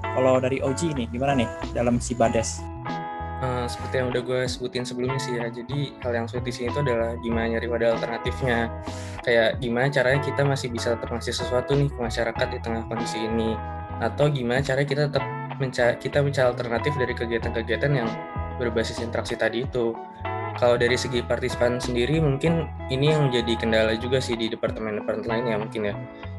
Kalau 0.00 0.40
dari 0.42 0.58
OG 0.64 0.96
nih 0.96 1.06
gimana 1.12 1.36
nih 1.38 1.48
dalam 1.76 2.00
si 2.00 2.16
Bades 2.16 2.64
Uh, 3.40 3.64
seperti 3.64 4.04
yang 4.04 4.12
udah 4.12 4.20
gue 4.20 4.40
sebutin 4.44 4.84
sebelumnya 4.84 5.16
sih 5.16 5.32
ya, 5.40 5.48
jadi 5.48 5.96
hal 6.04 6.12
yang 6.12 6.26
sulit 6.28 6.44
di 6.44 6.52
sini 6.52 6.68
itu 6.68 6.84
adalah 6.84 7.16
gimana 7.24 7.56
nyari 7.56 7.66
wadah 7.72 7.96
alternatifnya. 7.96 8.68
Kayak 9.24 9.56
gimana 9.64 9.88
caranya 9.88 10.20
kita 10.20 10.42
masih 10.44 10.68
bisa 10.68 10.92
tetap 10.92 11.08
ngasih 11.08 11.32
sesuatu 11.32 11.72
nih 11.72 11.88
ke 11.88 11.96
masyarakat 11.96 12.46
di 12.52 12.58
tengah 12.60 12.84
kondisi 12.84 13.24
ini. 13.24 13.56
Atau 14.04 14.28
gimana 14.28 14.60
caranya 14.60 14.88
kita 14.88 15.02
tetap 15.08 15.24
mencari, 15.56 15.96
kita 15.96 16.20
mencari 16.20 16.46
alternatif 16.52 16.92
dari 17.00 17.12
kegiatan-kegiatan 17.16 17.92
yang 17.96 18.08
berbasis 18.60 19.00
interaksi 19.00 19.40
tadi 19.40 19.64
itu 19.64 19.96
kalau 20.60 20.76
dari 20.76 20.92
segi 21.00 21.24
partisipan 21.24 21.80
sendiri 21.80 22.20
mungkin 22.20 22.68
ini 22.92 23.16
yang 23.16 23.32
menjadi 23.32 23.56
kendala 23.56 23.96
juga 23.96 24.20
sih 24.20 24.36
di 24.36 24.52
departemen-departemen 24.52 25.28
lain 25.28 25.44
ya 25.48 25.56
mungkin 25.56 25.80
ya 25.88 25.94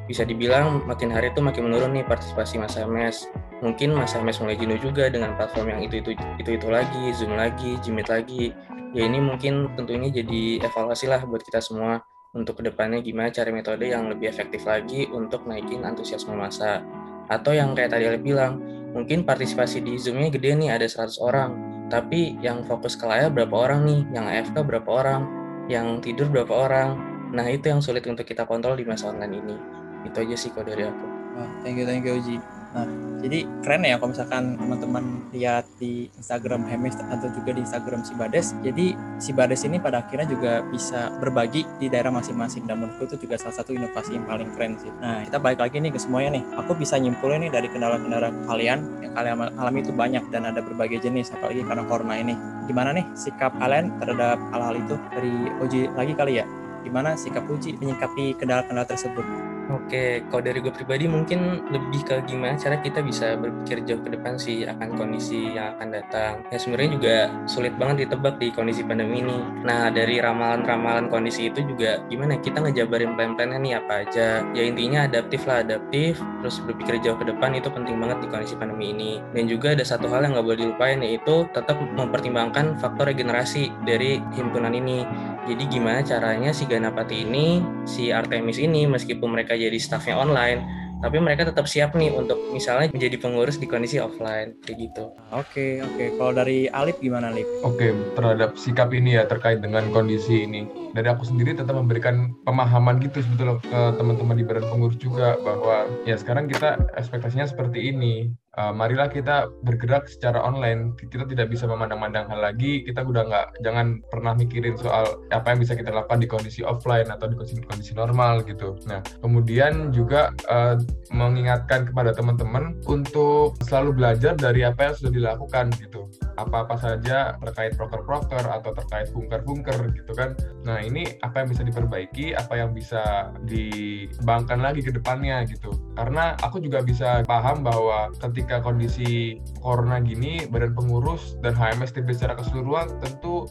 bisa 0.10 0.26
dibilang 0.26 0.82
makin 0.90 1.14
hari 1.14 1.30
itu 1.30 1.40
makin 1.40 1.70
menurun 1.70 1.94
nih 1.94 2.06
partisipasi 2.06 2.58
masa 2.58 2.84
mes 2.90 3.30
mungkin 3.62 3.94
masa 3.94 4.18
mes 4.20 4.42
mulai 4.42 4.58
jenuh 4.58 4.78
juga 4.82 5.08
dengan 5.08 5.38
platform 5.38 5.78
yang 5.78 5.82
itu 5.86 6.02
itu 6.02 6.12
itu 6.42 6.50
itu 6.58 6.68
lagi 6.68 7.14
zoom 7.14 7.38
lagi 7.38 7.78
jimit 7.86 8.10
lagi. 8.10 8.52
Ya 8.92 9.08
ini 9.08 9.24
mungkin 9.24 9.72
tentunya 9.80 10.12
jadi 10.12 10.68
evaluasi 10.68 11.08
lah 11.08 11.24
buat 11.24 11.46
kita 11.46 11.64
semua 11.64 12.04
untuk 12.36 12.60
ke 12.60 12.68
depannya 12.68 13.00
gimana 13.00 13.32
cari 13.32 13.56
metode 13.56 13.88
yang 13.88 14.12
lebih 14.12 14.28
efektif 14.28 14.68
lagi 14.68 15.08
untuk 15.08 15.48
naikin 15.48 15.86
antusiasme 15.86 16.36
masa 16.36 16.84
atau 17.32 17.56
yang 17.56 17.72
kayak 17.72 17.96
tadi 17.96 18.12
Ale 18.12 18.20
bilang 18.20 18.60
mungkin 18.92 19.24
partisipasi 19.24 19.80
di 19.80 19.96
zoomnya 19.96 20.28
gede 20.34 20.58
nih 20.58 20.76
ada 20.76 20.88
100 20.90 21.22
orang. 21.24 21.52
Tapi 21.88 22.40
yang 22.40 22.64
fokus 22.64 22.96
ke 22.96 23.04
layar 23.04 23.32
berapa 23.32 23.52
orang 23.52 23.84
nih? 23.84 24.02
Yang 24.16 24.26
AFK 24.32 24.58
berapa 24.64 24.90
orang? 24.90 25.22
Yang 25.68 25.88
tidur 26.08 26.28
berapa 26.32 26.52
orang? 26.52 26.90
Nah 27.36 27.48
itu 27.48 27.68
yang 27.72 27.80
sulit 27.84 28.04
untuk 28.08 28.28
kita 28.28 28.44
kontrol 28.48 28.76
di 28.76 28.84
masa 28.88 29.12
online 29.12 29.36
ini 29.40 29.81
itu 30.06 30.18
aja 30.18 30.36
sih 30.38 30.50
kalau 30.54 30.68
dari 30.70 30.86
aku 30.86 31.22
Wah, 31.32 31.48
thank 31.64 31.80
you, 31.80 31.88
thank 31.88 32.04
you, 32.04 32.20
Uji. 32.20 32.38
Nah, 32.72 32.88
jadi 33.20 33.44
keren 33.60 33.84
ya 33.84 34.00
kalau 34.00 34.16
misalkan 34.16 34.56
teman-teman 34.56 35.04
lihat 35.36 35.68
di 35.76 36.08
Instagram 36.16 36.64
Hemis 36.64 36.96
atau 36.96 37.28
juga 37.28 37.52
di 37.52 37.68
Instagram 37.68 38.00
si 38.08 38.16
Bades. 38.16 38.56
Jadi 38.64 38.96
si 39.20 39.36
Bades 39.36 39.68
ini 39.68 39.76
pada 39.76 40.00
akhirnya 40.04 40.24
juga 40.24 40.64
bisa 40.72 41.12
berbagi 41.20 41.68
di 41.84 41.92
daerah 41.92 42.16
masing-masing 42.16 42.64
dan 42.68 42.80
menurutku 42.80 43.12
itu 43.12 43.28
juga 43.28 43.36
salah 43.36 43.60
satu 43.60 43.76
inovasi 43.76 44.16
yang 44.16 44.24
paling 44.24 44.48
keren 44.56 44.80
sih. 44.80 44.88
Nah, 45.04 45.20
kita 45.28 45.40
balik 45.44 45.60
lagi 45.60 45.84
nih 45.84 45.92
ke 45.92 46.00
semuanya 46.00 46.40
nih. 46.40 46.44
Aku 46.64 46.72
bisa 46.80 46.96
nyimpulin 46.96 47.44
nih 47.44 47.52
dari 47.52 47.68
kendala-kendala 47.68 48.32
kalian 48.48 48.80
yang 49.04 49.14
kalian 49.20 49.36
alami 49.60 49.80
itu 49.84 49.92
banyak 49.92 50.24
dan 50.32 50.48
ada 50.48 50.64
berbagai 50.64 51.04
jenis 51.04 51.32
apalagi 51.36 51.68
karena 51.68 51.84
corona 51.88 52.16
ini. 52.16 52.40
Gimana 52.72 52.96
nih 52.96 53.04
sikap 53.20 53.52
kalian 53.60 53.92
terhadap 54.00 54.40
hal-hal 54.56 54.80
itu 54.80 54.96
dari 55.12 55.34
Uji 55.60 55.92
lagi 55.92 56.14
kali 56.16 56.40
ya? 56.40 56.46
Gimana 56.88 57.20
sikap 57.20 57.44
Uji 57.52 57.76
menyikapi 57.76 58.40
kendala-kendala 58.40 58.88
tersebut? 58.88 59.51
Oke, 59.72 60.28
kalau 60.28 60.44
dari 60.44 60.60
gue 60.60 60.74
pribadi 60.74 61.08
mungkin 61.08 61.64
lebih 61.72 62.04
ke 62.04 62.20
gimana 62.28 62.60
cara 62.60 62.84
kita 62.84 63.00
bisa 63.00 63.40
berpikir 63.40 63.88
jauh 63.88 64.04
ke 64.04 64.12
depan 64.12 64.36
sih 64.36 64.68
akan 64.68 65.00
kondisi 65.00 65.56
yang 65.56 65.80
akan 65.80 65.88
datang. 65.96 66.34
Ya 66.52 66.60
sebenarnya 66.60 66.92
juga 67.00 67.16
sulit 67.48 67.72
banget 67.80 68.08
ditebak 68.08 68.36
di 68.36 68.52
kondisi 68.52 68.84
pandemi 68.84 69.24
ini. 69.24 69.40
Nah 69.64 69.88
dari 69.88 70.20
ramalan-ramalan 70.20 71.08
kondisi 71.08 71.48
itu 71.48 71.64
juga 71.64 72.04
gimana 72.12 72.36
kita 72.44 72.60
ngejabarin 72.60 73.16
plan-plannya 73.16 73.60
nih 73.64 73.74
apa 73.80 73.94
aja. 74.04 74.44
Ya 74.52 74.64
intinya 74.68 75.08
adaptif 75.08 75.48
lah 75.48 75.64
adaptif, 75.64 76.20
terus 76.44 76.60
berpikir 76.68 77.00
jauh 77.00 77.16
ke 77.16 77.32
depan 77.32 77.56
itu 77.56 77.72
penting 77.72 77.96
banget 77.96 78.20
di 78.24 78.28
kondisi 78.28 78.60
pandemi 78.60 78.92
ini. 78.92 79.24
Dan 79.32 79.48
juga 79.48 79.72
ada 79.72 79.88
satu 79.88 80.12
hal 80.12 80.28
yang 80.28 80.36
nggak 80.36 80.48
boleh 80.52 80.60
dilupain 80.68 81.00
yaitu 81.00 81.48
tetap 81.56 81.80
mempertimbangkan 81.80 82.76
faktor 82.76 83.08
regenerasi 83.08 83.72
dari 83.88 84.20
himpunan 84.36 84.76
ini. 84.76 85.08
Jadi 85.48 85.64
gimana 85.72 86.06
caranya 86.06 86.54
si 86.54 86.70
Ganapati 86.70 87.26
ini, 87.26 87.66
si 87.88 88.14
Artemis 88.14 88.62
ini 88.62 88.86
meskipun 88.86 89.34
mereka 89.34 89.58
jadi 89.62 89.78
staffnya 89.78 90.18
online, 90.18 90.62
tapi 91.02 91.18
mereka 91.18 91.50
tetap 91.50 91.66
siap 91.66 91.98
nih 91.98 92.14
untuk 92.14 92.38
misalnya 92.54 92.94
menjadi 92.94 93.18
pengurus 93.18 93.58
di 93.58 93.66
kondisi 93.66 93.98
offline 93.98 94.58
kayak 94.62 94.78
gitu. 94.90 95.14
Oke, 95.34 95.82
oke. 95.82 96.06
Kalau 96.18 96.34
dari 96.34 96.70
Alip 96.70 97.02
gimana, 97.02 97.34
Alip? 97.34 97.46
Oke, 97.66 97.94
terhadap 98.14 98.54
sikap 98.58 98.94
ini 98.94 99.18
ya 99.18 99.26
terkait 99.26 99.62
dengan 99.62 99.90
kondisi 99.90 100.46
ini. 100.46 100.81
Dari 100.92 101.08
aku 101.08 101.24
sendiri 101.24 101.56
tetap 101.56 101.76
memberikan 101.78 102.36
pemahaman 102.44 103.00
gitu 103.00 103.24
sebetulnya 103.24 103.58
ke 103.64 103.82
teman-teman 103.96 104.36
di 104.36 104.44
badan 104.44 104.66
pengurus 104.68 105.00
juga 105.00 105.40
bahwa 105.42 105.88
ya 106.04 106.20
sekarang 106.20 106.52
kita 106.52 106.80
ekspektasinya 107.00 107.48
seperti 107.48 107.92
ini. 107.92 108.32
Uh, 108.52 108.76
marilah 108.76 109.08
kita 109.08 109.48
bergerak 109.64 110.12
secara 110.12 110.44
online. 110.44 110.92
Kita 111.00 111.24
tidak 111.24 111.48
bisa 111.48 111.64
memandang-mandang 111.72 112.28
hal 112.28 112.44
lagi. 112.44 112.84
Kita 112.84 113.00
udah 113.08 113.24
nggak, 113.24 113.64
jangan 113.64 114.04
pernah 114.12 114.36
mikirin 114.36 114.76
soal 114.76 115.24
apa 115.32 115.56
yang 115.56 115.64
bisa 115.64 115.72
kita 115.72 115.88
lakukan 115.88 116.20
di 116.20 116.28
kondisi 116.28 116.60
offline 116.60 117.08
atau 117.08 117.32
di 117.32 117.40
kondisi, 117.40 117.64
kondisi 117.64 117.96
normal 117.96 118.44
gitu. 118.44 118.76
Nah, 118.92 119.00
kemudian 119.24 119.96
juga 119.96 120.36
uh, 120.52 120.76
mengingatkan 121.16 121.88
kepada 121.88 122.12
teman-teman 122.12 122.76
untuk 122.92 123.56
selalu 123.64 124.04
belajar 124.04 124.36
dari 124.36 124.68
apa 124.68 124.92
yang 124.92 124.96
sudah 125.00 125.12
dilakukan 125.16 125.72
gitu 125.80 126.12
apa-apa 126.36 126.76
saja 126.76 127.38
terkait 127.40 127.78
proker-proker 127.78 128.42
atau 128.42 128.72
terkait 128.76 129.08
bunker-bunker 129.14 129.78
gitu 129.96 130.12
kan. 130.12 130.34
Nah 130.66 130.81
ini 130.82 131.06
apa 131.22 131.46
yang 131.46 131.48
bisa 131.54 131.64
diperbaiki, 131.64 132.34
apa 132.34 132.54
yang 132.58 132.72
bisa 132.76 133.32
dikembangkan 133.46 134.60
lagi 134.60 134.82
ke 134.82 134.92
depannya 134.94 135.46
gitu. 135.48 135.72
Karena 135.96 136.36
aku 136.42 136.60
juga 136.60 136.82
bisa 136.82 137.22
paham 137.26 137.62
bahwa 137.64 138.12
ketika 138.18 138.60
kondisi 138.60 139.40
corona 139.62 140.02
gini, 140.02 140.46
badan 140.50 140.74
pengurus 140.74 141.38
dan 141.46 141.54
HMS 141.54 141.94
secara 141.96 142.36
keseluruhan 142.36 143.00
tentu 143.00 143.48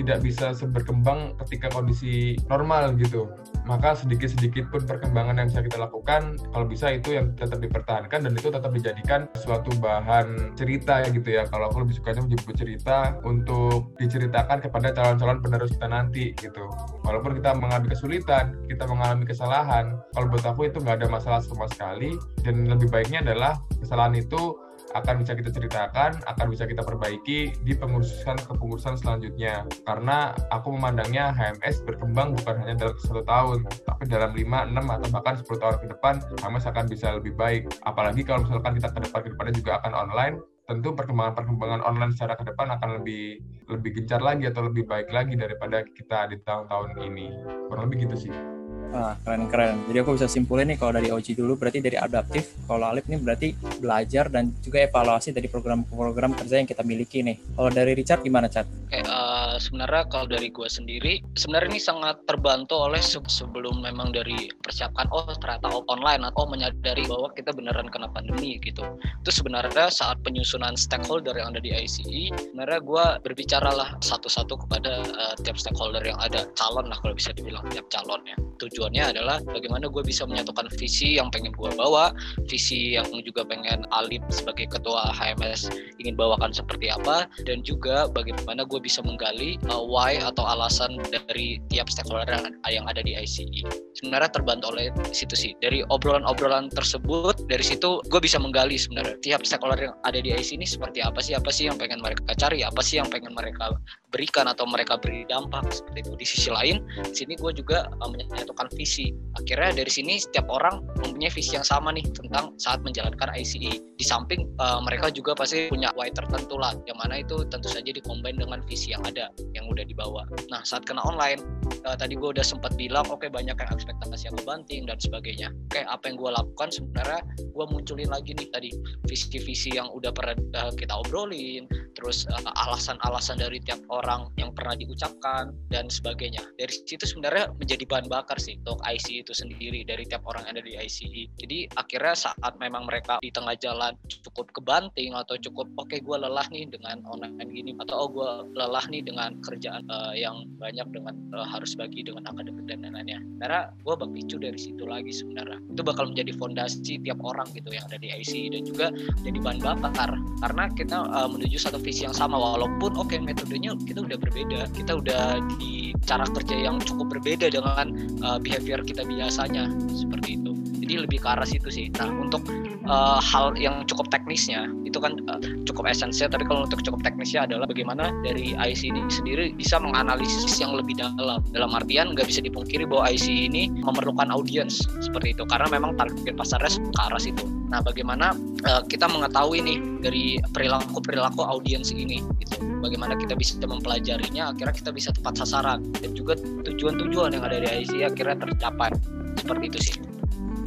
tidak 0.00 0.24
bisa 0.24 0.56
berkembang 0.72 1.36
ketika 1.44 1.68
kondisi 1.70 2.34
normal 2.48 2.96
gitu. 2.96 3.28
Maka 3.68 3.94
sedikit-sedikit 3.94 4.72
pun 4.72 4.82
perkembangan 4.82 5.36
yang 5.36 5.46
bisa 5.52 5.60
kita 5.62 5.78
lakukan, 5.78 6.40
kalau 6.50 6.66
bisa 6.66 6.90
itu 6.96 7.14
yang 7.20 7.36
tetap 7.36 7.60
dipertahankan 7.60 8.26
dan 8.26 8.32
itu 8.32 8.48
tetap 8.48 8.72
dijadikan 8.72 9.28
suatu 9.36 9.70
bahan 9.78 10.56
cerita 10.56 11.04
gitu 11.12 11.28
ya. 11.28 11.44
Kalau 11.46 11.68
aku 11.68 11.84
lebih 11.84 12.00
sukanya 12.00 12.24
menyebut 12.24 12.54
cerita 12.56 13.20
untuk 13.22 13.94
diceritakan 14.00 14.64
kepada 14.64 14.96
calon-calon 14.96 15.38
penerus 15.44 15.70
kita 15.76 15.88
nanti 15.92 16.32
gitu. 16.40 16.64
Walaupun 17.04 17.36
kita 17.38 17.54
mengalami 17.54 17.92
kesulitan, 17.92 18.56
kita 18.66 18.88
mengalami 18.88 19.28
kesalahan, 19.28 20.00
kalau 20.16 20.26
buat 20.32 20.44
aku 20.48 20.72
itu 20.72 20.80
nggak 20.80 21.04
ada 21.04 21.08
masalah 21.12 21.40
sama 21.44 21.68
sekali 21.70 22.16
dan 22.42 22.66
lebih 22.66 22.88
baiknya 22.88 23.20
adalah 23.22 23.60
kesalahan 23.78 24.16
itu 24.16 24.56
akan 24.94 25.22
bisa 25.22 25.32
kita 25.38 25.50
ceritakan, 25.54 26.18
akan 26.26 26.46
bisa 26.50 26.66
kita 26.66 26.82
perbaiki 26.82 27.54
di 27.62 27.72
pengurusan 27.74 28.38
kepengurusan 28.46 28.98
selanjutnya. 28.98 29.66
Karena 29.86 30.34
aku 30.50 30.74
memandangnya 30.74 31.30
HMS 31.34 31.86
berkembang 31.86 32.34
bukan 32.34 32.54
hanya 32.64 32.74
dalam 32.76 32.96
satu 32.98 33.22
tahun, 33.22 33.66
tapi 33.86 34.02
dalam 34.10 34.34
5, 34.34 34.70
6, 34.70 34.94
atau 34.94 35.08
bahkan 35.14 35.34
10 35.38 35.62
tahun 35.62 35.76
ke 35.78 35.86
depan, 35.96 36.14
HMS 36.42 36.64
akan 36.70 36.84
bisa 36.90 37.06
lebih 37.16 37.32
baik. 37.38 37.70
Apalagi 37.86 38.22
kalau 38.26 38.42
misalkan 38.42 38.76
kita 38.78 38.88
ke 38.90 39.00
depan 39.06 39.20
ke 39.22 39.28
depannya 39.34 39.54
juga 39.54 39.72
akan 39.82 39.92
online, 39.94 40.36
tentu 40.70 40.94
perkembangan-perkembangan 40.94 41.82
online 41.82 42.14
secara 42.14 42.38
ke 42.38 42.46
depan 42.46 42.70
akan 42.78 43.02
lebih 43.02 43.42
lebih 43.66 43.90
gencar 43.98 44.22
lagi 44.22 44.46
atau 44.46 44.70
lebih 44.70 44.86
baik 44.86 45.10
lagi 45.10 45.34
daripada 45.34 45.82
kita 45.82 46.30
di 46.30 46.38
tahun-tahun 46.46 46.94
ini. 47.10 47.26
Kurang 47.66 47.90
lebih 47.90 48.06
gitu 48.06 48.30
sih. 48.30 48.59
Wah, 48.90 49.14
keren-keren. 49.22 49.86
Jadi 49.86 49.98
aku 50.02 50.18
bisa 50.18 50.26
simpulin 50.26 50.66
nih 50.66 50.78
kalau 50.78 50.98
dari 50.98 51.14
Oji 51.14 51.38
dulu 51.38 51.54
berarti 51.54 51.78
dari 51.78 51.94
adaptif, 51.94 52.58
kalau 52.66 52.90
Alif 52.90 53.06
ini 53.06 53.22
berarti 53.22 53.54
belajar 53.78 54.26
dan 54.26 54.50
juga 54.66 54.82
evaluasi 54.82 55.30
dari 55.30 55.46
program-program 55.46 56.34
kerja 56.34 56.58
yang 56.58 56.66
kita 56.66 56.82
miliki 56.82 57.22
nih. 57.22 57.38
Kalau 57.54 57.70
dari 57.70 57.94
Richard 57.94 58.26
gimana, 58.26 58.50
Chat? 58.50 58.66
Oke, 58.66 58.98
uh, 59.06 59.54
sebenarnya 59.62 60.10
kalau 60.10 60.26
dari 60.26 60.50
gue 60.50 60.66
sendiri, 60.66 61.22
sebenarnya 61.38 61.70
ini 61.70 61.80
sangat 61.80 62.18
terbantu 62.26 62.82
oleh 62.82 62.98
se 62.98 63.22
sebelum 63.30 63.78
memang 63.78 64.10
dari 64.10 64.50
persiapkan, 64.58 65.06
oh 65.14 65.22
ternyata 65.38 65.70
online, 65.86 66.26
atau 66.26 66.50
menyadari 66.50 67.06
bahwa 67.06 67.30
kita 67.30 67.54
beneran 67.54 67.86
kena 67.86 68.10
pandemi 68.10 68.58
gitu. 68.58 68.82
Itu 69.22 69.30
sebenarnya 69.30 69.86
saat 69.94 70.18
penyusunan 70.26 70.74
stakeholder 70.74 71.38
yang 71.38 71.54
ada 71.54 71.62
di 71.62 71.70
ICE, 71.70 72.34
sebenarnya 72.34 72.82
gue 72.82 73.04
berbicara 73.22 73.70
lah 73.70 73.94
satu-satu 74.02 74.66
kepada 74.66 75.06
uh, 75.06 75.34
tiap 75.46 75.54
stakeholder 75.54 76.02
yang 76.02 76.18
ada, 76.18 76.42
calon 76.58 76.90
lah 76.90 76.98
kalau 76.98 77.14
bisa 77.14 77.30
dibilang, 77.30 77.62
tiap 77.70 77.86
calon 77.86 78.18
ya. 78.26 78.34
Tujuan 78.80 78.96
tujuannya 78.96 79.12
adalah 79.12 79.36
bagaimana 79.44 79.92
gue 79.92 80.00
bisa 80.00 80.24
menyatukan 80.24 80.72
visi 80.80 81.20
yang 81.20 81.28
pengen 81.28 81.52
gue 81.52 81.68
bawa, 81.76 82.16
visi 82.48 82.96
yang 82.96 83.04
juga 83.28 83.44
pengen 83.44 83.84
Alip 83.92 84.24
sebagai 84.32 84.72
ketua 84.72 85.12
HMS 85.12 85.68
ingin 86.00 86.16
bawakan 86.16 86.48
seperti 86.48 86.88
apa, 86.88 87.28
dan 87.44 87.60
juga 87.60 88.08
bagaimana 88.08 88.64
gue 88.64 88.80
bisa 88.80 89.04
menggali 89.04 89.60
uh, 89.68 89.84
why 89.84 90.16
atau 90.16 90.48
alasan 90.48 90.96
dari 91.12 91.60
tiap 91.68 91.92
stakeholder 91.92 92.40
yang 92.72 92.88
ada 92.88 93.04
di 93.04 93.12
ICE. 93.20 93.68
Sebenarnya 94.00 94.32
terbantu 94.32 94.72
oleh 94.72 94.88
situ 95.12 95.36
sih. 95.36 95.52
Dari 95.60 95.84
obrolan-obrolan 95.92 96.72
tersebut, 96.72 97.36
dari 97.52 97.60
situ 97.60 98.00
gue 98.08 98.20
bisa 98.24 98.40
menggali 98.40 98.80
sebenarnya 98.80 99.20
tiap 99.20 99.44
stakeholder 99.44 99.92
yang 99.92 99.96
ada 100.08 100.24
di 100.24 100.32
ICE 100.32 100.56
ini 100.56 100.64
seperti 100.64 101.04
apa 101.04 101.20
sih, 101.20 101.36
apa 101.36 101.52
sih 101.52 101.68
yang 101.68 101.76
pengen 101.76 102.00
mereka 102.00 102.32
cari, 102.32 102.64
apa 102.64 102.80
sih 102.80 102.96
yang 102.96 103.12
pengen 103.12 103.36
mereka 103.36 103.76
berikan 104.10 104.50
atau 104.50 104.66
mereka 104.66 104.98
beri 104.98 105.22
dampak 105.30 105.70
seperti 105.70 106.02
itu. 106.02 106.12
Di 106.18 106.26
sisi 106.26 106.48
lain, 106.50 106.82
di 107.06 107.14
sini 107.14 107.34
gue 107.38 107.52
juga 107.54 107.88
uh, 108.02 108.10
menyatukan 108.10 108.68
visi. 108.74 109.14
Akhirnya 109.38 109.70
dari 109.72 109.90
sini 109.90 110.18
setiap 110.18 110.50
orang 110.50 110.82
mempunyai 111.00 111.30
visi 111.30 111.54
yang 111.54 111.64
sama 111.64 111.94
nih 111.94 112.04
tentang 112.10 112.52
saat 112.58 112.82
menjalankan 112.82 113.30
ICE. 113.38 113.78
Di 113.78 114.04
samping 114.04 114.50
uh, 114.58 114.82
mereka 114.82 115.14
juga 115.14 115.38
pasti 115.38 115.70
punya 115.70 115.94
why 115.94 116.10
tertentu 116.10 116.58
lah, 116.58 116.74
yang 116.90 116.98
mana 116.98 117.22
itu 117.22 117.46
tentu 117.46 117.70
saja 117.70 117.88
dikombin 117.94 118.36
dengan 118.36 118.60
visi 118.66 118.90
yang 118.90 119.04
ada, 119.06 119.30
yang 119.54 119.70
udah 119.70 119.86
dibawa. 119.86 120.26
Nah 120.50 120.66
saat 120.66 120.82
kena 120.84 121.04
online, 121.06 121.40
uh, 121.86 121.94
tadi 121.94 122.18
gue 122.18 122.34
udah 122.34 122.42
sempat 122.42 122.74
bilang, 122.74 123.06
oke 123.06 123.22
okay, 123.22 123.30
banyak 123.30 123.54
yang 123.54 123.70
ekspektasi 123.70 124.32
yang 124.32 124.36
kebanting 124.42 124.82
dan 124.90 124.98
sebagainya. 124.98 125.48
Oke 125.70 125.80
okay, 125.80 125.84
apa 125.86 126.10
yang 126.10 126.16
gue 126.18 126.30
lakukan 126.34 126.68
sebenarnya 126.74 127.20
gue 127.38 127.64
munculin 127.70 128.10
lagi 128.10 128.32
nih 128.34 128.48
tadi 128.50 128.70
visi-visi 129.06 129.76
yang 129.78 129.86
udah 129.92 130.10
pernah 130.10 130.34
uh, 130.58 130.72
kita 130.74 130.96
obrolin, 130.96 131.70
terus 131.94 132.26
uh, 132.32 132.50
alasan-alasan 132.66 133.38
dari 133.38 133.60
tiap 133.62 133.78
orang 133.86 133.99
yang 134.36 134.50
pernah 134.54 134.74
diucapkan 134.76 135.52
dan 135.68 135.88
sebagainya. 135.88 136.42
Dari 136.56 136.72
situ 136.72 137.04
sebenarnya 137.04 137.52
menjadi 137.56 137.84
bahan 137.86 138.06
bakar 138.08 138.36
sih 138.40 138.58
untuk 138.64 138.80
IC 138.84 139.24
itu 139.26 139.32
sendiri 139.32 139.84
dari 139.84 140.04
tiap 140.06 140.24
orang 140.28 140.46
yang 140.48 140.60
ada 140.60 140.64
di 140.64 140.74
ICE. 140.76 141.22
Jadi 141.40 141.58
akhirnya 141.76 142.14
saat 142.16 142.52
memang 142.60 142.86
mereka 142.88 143.20
di 143.20 143.30
tengah 143.32 143.56
jalan 143.58 143.96
cukup 144.08 144.50
kebanting 144.52 145.16
atau 145.16 145.36
cukup 145.40 145.66
oke 145.78 145.88
okay, 145.88 146.00
gue 146.00 146.16
lelah 146.16 146.46
nih 146.52 146.68
dengan 146.68 147.02
online 147.08 147.36
gini 147.50 147.72
atau 147.82 148.06
oh 148.06 148.08
gue 148.08 148.30
lelah 148.56 148.84
nih 148.88 149.02
dengan 149.02 149.36
kerjaan 149.42 149.82
uh, 149.90 150.14
yang 150.14 150.46
banyak 150.60 150.86
dengan 150.92 151.14
uh, 151.34 151.46
harus 151.46 151.74
bagi 151.74 152.04
dengan 152.04 152.26
akademik 152.28 152.66
dan 152.68 152.84
lain-lainnya. 152.84 153.20
Karena 153.40 153.60
gue 153.72 153.94
berpicu 153.96 154.36
dari 154.36 154.58
situ 154.58 154.84
lagi 154.84 155.10
sebenarnya. 155.10 155.58
Itu 155.72 155.82
bakal 155.82 156.12
menjadi 156.12 156.32
fondasi 156.36 157.00
tiap 157.00 157.20
orang 157.24 157.48
gitu 157.52 157.70
yang 157.72 157.84
ada 157.88 157.98
di 158.00 158.12
ICE 158.12 158.52
dan 158.52 158.62
juga 158.66 158.86
jadi 159.24 159.38
bahan 159.40 159.60
bakar 159.60 160.10
karena 160.40 160.64
kita 160.72 160.98
uh, 161.08 161.28
menuju 161.28 161.56
satu 161.60 161.78
visi 161.80 162.04
yang 162.04 162.16
sama 162.16 162.36
walaupun 162.36 162.96
oke 162.96 163.12
okay, 163.12 163.18
metodenya 163.20 163.76
kita 163.90 164.06
udah 164.06 164.18
berbeda 164.22 164.60
kita 164.70 164.92
udah 165.02 165.42
di 165.58 165.90
cara 166.06 166.22
kerja 166.22 166.70
yang 166.70 166.78
cukup 166.78 167.18
berbeda 167.18 167.50
dengan 167.50 167.90
uh, 168.22 168.38
behavior 168.38 168.78
kita 168.86 169.02
biasanya 169.02 169.66
seperti 169.90 170.38
itu. 170.38 170.54
Jadi 170.80 170.94
lebih 171.06 171.18
ke 171.22 171.28
arah 171.28 171.46
situ 171.46 171.70
sih. 171.70 171.86
Nah 171.98 172.10
untuk 172.10 172.46
uh, 172.86 173.18
hal 173.18 173.54
yang 173.58 173.82
cukup 173.86 174.10
teknisnya 174.10 174.70
itu 174.86 174.98
kan 175.02 175.18
uh, 175.26 175.38
cukup 175.66 175.90
esensial 175.90 176.30
tapi 176.30 176.46
kalau 176.46 176.66
untuk 176.66 176.82
cukup 176.86 177.02
teknisnya 177.02 177.46
adalah 177.46 177.66
bagaimana 177.66 178.14
dari 178.22 178.54
IC 178.54 178.90
ini 178.94 179.02
sendiri 179.10 179.54
bisa 179.54 179.78
menganalisis 179.82 180.58
yang 180.62 180.74
lebih 180.74 180.98
dalam. 180.98 181.42
Dalam 181.50 181.70
artian 181.74 182.14
nggak 182.14 182.30
bisa 182.30 182.42
dipungkiri 182.42 182.86
bahwa 182.86 183.10
IC 183.10 183.26
ini 183.50 183.70
memerlukan 183.82 184.30
audiens 184.30 184.82
seperti 185.02 185.34
itu. 185.34 185.42
Karena 185.46 185.66
memang 185.70 185.98
target 185.98 186.34
pasarnya 186.38 186.78
ke 186.78 187.00
arah 187.10 187.22
situ 187.22 187.59
nah 187.70 187.78
bagaimana 187.78 188.34
uh, 188.66 188.82
kita 188.90 189.06
mengetahui 189.06 189.62
nih 189.62 189.78
dari 190.02 190.24
perilaku 190.50 190.98
perilaku 190.98 191.46
audiens 191.46 191.94
ini 191.94 192.18
gitu 192.42 192.58
bagaimana 192.82 193.14
kita 193.14 193.38
bisa 193.38 193.54
mempelajarinya 193.62 194.50
akhirnya 194.50 194.74
kita 194.74 194.90
bisa 194.90 195.14
tepat 195.14 195.38
sasaran 195.38 195.86
dan 196.02 196.10
juga 196.18 196.34
tujuan-tujuan 196.66 197.38
yang 197.38 197.44
ada 197.46 197.62
di 197.62 197.86
IC 197.86 198.02
akhirnya 198.02 198.42
tercapai 198.42 198.90
seperti 199.38 199.64
itu 199.70 199.80
sih 199.80 199.96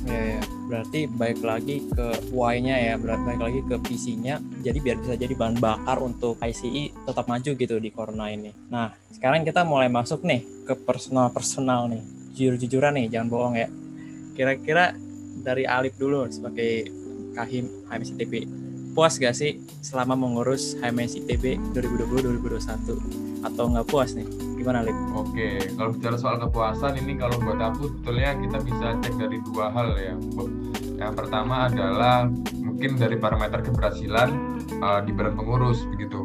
Ya, 0.04 0.36
ya, 0.36 0.42
berarti 0.68 1.08
baik 1.08 1.40
lagi 1.48 1.80
ke 1.96 2.28
why-nya 2.36 2.76
ya, 2.76 2.94
berarti 3.00 3.24
baik 3.24 3.40
lagi 3.40 3.60
ke 3.64 3.76
visinya. 3.88 4.36
Jadi 4.60 4.78
biar 4.84 5.00
bisa 5.00 5.16
jadi 5.16 5.32
bahan 5.32 5.64
bakar 5.64 6.04
untuk 6.04 6.36
ICI 6.44 7.08
tetap 7.08 7.32
maju 7.32 7.52
gitu 7.56 7.76
di 7.80 7.88
Corona 7.88 8.28
ini. 8.28 8.52
Nah, 8.68 8.92
sekarang 9.16 9.48
kita 9.48 9.64
mulai 9.64 9.88
masuk 9.88 10.28
nih 10.28 10.44
ke 10.68 10.76
personal-personal 10.76 11.88
nih. 11.88 12.04
Jujur-jujuran 12.36 13.00
nih, 13.00 13.16
jangan 13.16 13.28
bohong 13.32 13.56
ya. 13.56 13.72
Kira-kira 14.36 14.92
dari 15.42 15.66
Alif 15.66 15.98
dulu 15.98 16.30
sebagai 16.30 16.92
Kahim 17.34 17.66
HMSITB. 17.90 18.46
Puas 18.94 19.18
gak 19.18 19.34
sih 19.34 19.58
selama 19.82 20.14
mengurus 20.14 20.78
HMSITB 20.78 21.74
2020-2021? 21.74 23.42
Atau 23.44 23.74
nggak 23.74 23.90
puas 23.90 24.14
nih? 24.14 24.28
Gimana, 24.56 24.86
Lip? 24.86 24.96
Oke, 25.12 25.60
kalau 25.76 25.92
bicara 25.92 26.16
soal 26.16 26.40
kepuasan 26.40 26.96
ini 27.02 27.20
kalau 27.20 27.36
buat 27.44 27.60
aku 27.60 27.92
sebetulnya 27.92 28.32
kita 28.40 28.58
bisa 28.64 28.88
cek 29.04 29.14
dari 29.20 29.38
dua 29.52 29.68
hal 29.74 29.92
ya. 30.00 30.16
Yang 30.96 31.14
pertama 31.20 31.68
adalah 31.68 32.32
mungkin 32.56 32.96
dari 32.96 33.20
parameter 33.20 33.60
keberhasilan 33.60 34.30
uh, 34.80 35.04
di 35.04 35.12
badan 35.12 35.36
pengurus 35.36 35.84
begitu. 35.92 36.24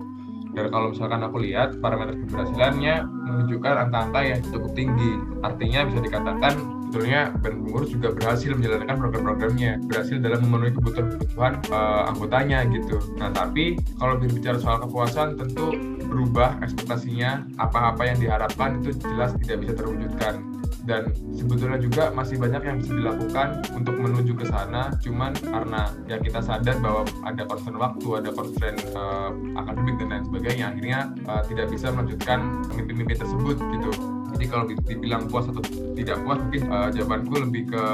Dan 0.55 0.71
kalau 0.71 0.95
misalkan 0.95 1.27
aku 1.27 1.43
lihat 1.43 1.83
parameter 1.83 2.15
keberhasilannya 2.15 3.03
menunjukkan 3.07 3.75
angka-angka 3.91 4.21
yang 4.23 4.41
cukup 4.55 4.73
tinggi. 4.79 5.13
Artinya 5.43 5.81
bisa 5.91 5.99
dikatakan 5.99 6.55
sebetulnya 6.89 7.37
badan 7.45 7.69
pengurus 7.69 7.93
juga 7.93 8.09
berhasil 8.17 8.49
menjalankan 8.57 8.97
program-programnya, 8.97 9.77
berhasil 9.85 10.17
dalam 10.25 10.41
memenuhi 10.49 10.73
kebutuhan-kebutuhan 10.73 11.53
uh, 11.69 12.09
anggotanya 12.09 12.65
gitu. 12.73 12.97
Nah, 13.21 13.29
tapi 13.29 13.77
kalau 14.01 14.17
berbicara 14.17 14.57
soal 14.57 14.81
kepuasan 14.81 15.37
tentu 15.37 15.77
berubah 16.09 16.57
ekspektasinya 16.65 17.45
apa-apa 17.61 18.09
yang 18.09 18.19
diharapkan 18.25 18.81
itu 18.81 18.97
jelas 19.05 19.37
tidak 19.45 19.69
bisa 19.69 19.73
terwujudkan 19.77 20.41
dan 20.89 21.13
sebetulnya 21.37 21.77
juga 21.77 22.09
masih 22.17 22.41
banyak 22.41 22.65
yang 22.65 22.77
bisa 22.81 22.97
dilakukan 22.97 23.61
untuk 23.77 23.93
menuju 24.01 24.33
ke 24.33 24.49
sana 24.49 24.89
cuman 25.05 25.37
karena 25.37 25.93
ya 26.09 26.17
kita 26.17 26.41
sadar 26.41 26.81
bahwa 26.81 27.05
ada 27.29 27.45
concern 27.45 27.77
waktu 27.77 28.09
ada 28.25 28.33
concern 28.33 28.73
uh, 28.97 29.29
akademik 29.61 30.01
dan 30.01 30.09
lain 30.17 30.25
sebagainya 30.33 30.65
akhirnya 30.73 30.99
uh, 31.29 31.45
tidak 31.45 31.69
bisa 31.69 31.93
melanjutkan 31.93 32.65
mimpi-mimpi 32.73 33.21
tersebut 33.21 33.61
gitu 33.61 34.18
jadi 34.37 34.45
kalau 34.51 34.65
dibilang 34.69 35.23
puas 35.31 35.49
atau 35.49 35.63
tidak 35.97 36.21
puas 36.23 36.39
mungkin 36.43 36.63
uh, 36.69 36.89
jawabanku 36.93 37.35
lebih 37.49 37.63
ke 37.73 37.85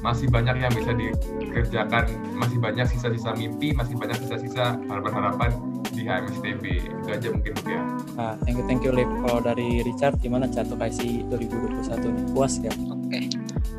masih 0.00 0.26
banyak 0.32 0.56
yang 0.58 0.72
bisa 0.72 0.92
dikerjakan. 0.96 2.04
Masih 2.38 2.58
banyak 2.58 2.86
sisa-sisa 2.88 3.34
mimpi 3.36 3.74
masih 3.76 3.94
banyak 3.98 4.16
sisa-sisa 4.22 4.78
harapan-harapan 4.88 5.50
di 5.92 6.08
HMS 6.08 6.36
TV 6.40 6.62
itu 6.80 7.08
aja 7.12 7.28
mungkin 7.28 7.52
ya 7.68 7.82
nah, 8.16 8.34
thank 8.42 8.56
you 8.56 8.64
thank 8.64 8.82
you 8.82 8.92
Lip. 8.92 9.08
Kalau 9.22 9.38
dari 9.44 9.84
Richard 9.84 10.18
gimana 10.18 10.48
Cato 10.48 10.74
KSI 10.74 11.28
2021 11.28 12.16
nih 12.16 12.24
puas 12.32 12.52
gak? 12.58 12.74
oke. 12.88 12.96
Okay. 13.12 13.24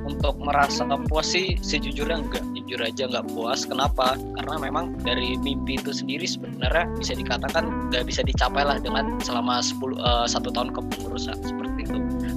untuk 0.04 0.36
merasa 0.40 0.86
puas 1.10 1.32
sih 1.32 1.58
sejujurnya 1.64 2.22
enggak 2.22 2.44
jujur 2.54 2.80
aja 2.84 3.04
nggak 3.06 3.28
puas. 3.36 3.70
Kenapa? 3.70 4.18
Karena 4.18 4.56
memang 4.58 4.98
dari 5.06 5.38
mimpi 5.40 5.78
itu 5.78 5.94
sendiri 5.94 6.26
sebenarnya 6.26 6.90
bisa 6.98 7.14
dikatakan 7.14 7.92
nggak 7.94 8.04
bisa 8.08 8.26
dicapai 8.26 8.66
lah 8.66 8.78
dengan 8.82 9.20
selama 9.22 9.62
10 9.62 9.80
uh, 10.00 10.26
satu 10.26 10.50
tahun 10.50 10.74
kepengurusan. 10.76 11.38
Seperti 11.40 11.73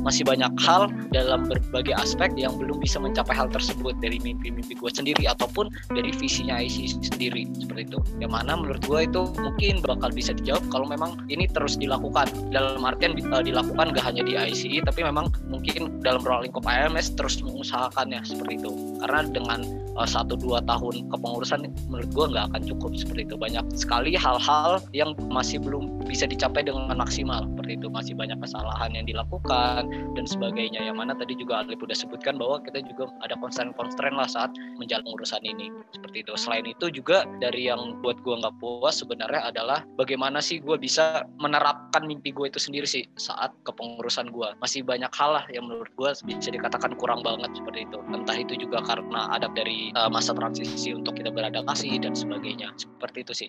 masih 0.06 0.22
banyak 0.22 0.54
hal 0.62 0.86
dalam 1.10 1.50
berbagai 1.50 1.98
aspek 1.98 2.30
yang 2.38 2.54
belum 2.54 2.78
bisa 2.78 3.02
mencapai 3.02 3.34
hal 3.34 3.50
tersebut 3.50 3.98
dari 3.98 4.22
mimpi-mimpi 4.22 4.78
gue 4.78 4.90
sendiri 4.94 5.26
ataupun 5.26 5.66
dari 5.90 6.14
visinya 6.14 6.62
IC 6.62 7.02
sendiri 7.02 7.50
seperti 7.58 7.90
itu. 7.90 7.98
Yang 8.22 8.32
mana 8.38 8.54
menurut 8.54 8.82
gue 8.86 9.00
itu 9.10 9.22
mungkin 9.42 9.82
bakal 9.82 10.14
bisa 10.14 10.30
dijawab 10.38 10.62
kalau 10.70 10.86
memang 10.86 11.18
ini 11.26 11.50
terus 11.50 11.74
dilakukan. 11.74 12.30
Dalam 12.54 12.86
artian 12.86 13.18
uh, 13.34 13.42
dilakukan 13.42 13.90
gak 13.98 14.06
hanya 14.06 14.22
di 14.22 14.38
ICI 14.38 14.86
tapi 14.86 15.02
memang 15.02 15.34
mungkin 15.50 15.98
dalam 16.06 16.22
ruang 16.22 16.46
lingkup 16.46 16.62
AMS 16.62 17.18
terus 17.18 17.42
mengusahakannya 17.42 18.22
seperti 18.22 18.62
itu. 18.62 18.70
Karena 19.02 19.26
dengan 19.26 19.60
uh, 19.96 20.08
satu 20.08 20.36
dua 20.36 20.62
tahun 20.64 21.08
kepengurusan 21.10 21.72
menurut 21.88 22.10
gue 22.12 22.26
nggak 22.36 22.44
akan 22.52 22.62
cukup 22.68 22.92
seperti 22.94 23.26
itu. 23.26 23.36
Banyak 23.36 23.64
sekali 23.74 24.12
hal-hal 24.14 24.78
yang 24.92 25.16
masih 25.32 25.58
belum 25.58 26.04
bisa 26.06 26.28
dicapai 26.28 26.62
dengan 26.64 26.94
maksimal. 26.94 27.44
Seperti 27.56 27.72
itu 27.80 27.88
masih 27.90 28.14
banyak 28.14 28.38
kesalahan 28.38 28.94
yang 28.94 29.06
dilakukan 29.08 29.88
dan 30.14 30.24
sebagainya. 30.24 30.84
Yang 30.84 30.96
mana 30.96 31.12
tadi 31.16 31.34
juga 31.34 31.64
Alip 31.64 31.82
udah 31.82 31.96
sebutkan 31.96 32.36
bahwa 32.38 32.62
kita 32.62 32.84
juga 32.84 33.10
ada 33.24 33.34
konstrain-konstrain 33.40 34.14
lah 34.14 34.28
saat 34.28 34.52
menjalani 34.78 35.10
urusan 35.16 35.42
ini. 35.42 35.72
Seperti 35.96 36.22
itu. 36.22 36.32
Selain 36.38 36.64
itu 36.68 36.92
juga 36.92 37.24
dari 37.40 37.66
yang 37.66 37.98
buat 38.04 38.20
gue 38.22 38.34
nggak 38.36 38.56
puas 38.60 39.00
sebenarnya 39.00 39.50
adalah 39.50 39.82
bagaimana 39.96 40.38
sih 40.38 40.60
gue 40.60 40.76
bisa 40.78 41.24
menerapkan 41.40 42.04
mimpi 42.04 42.30
gue 42.30 42.46
itu 42.46 42.60
sendiri 42.60 42.86
sih 42.86 43.08
saat 43.16 43.50
kepengurusan 43.64 44.30
gue 44.30 44.48
masih 44.60 44.84
banyak 44.84 45.10
hal 45.16 45.40
lah 45.40 45.44
yang 45.50 45.66
menurut 45.66 45.90
gue 45.96 46.10
bisa 46.28 46.52
dikatakan 46.52 46.94
kurang 47.00 47.24
banget 47.24 47.50
seperti 47.56 47.88
itu. 47.88 47.98
Entah 48.12 48.36
itu 48.36 48.54
juga 48.60 48.84
karena 48.84 49.32
ada 49.32 49.48
dari 49.56 49.85
uh, 49.94 50.10
masa 50.10 50.32
transisi 50.32 50.96
untuk 50.96 51.14
kita 51.18 51.30
beradaptasi 51.30 52.00
dan 52.00 52.16
sebagainya 52.16 52.72
seperti 52.74 53.22
itu 53.22 53.32
sih 53.46 53.48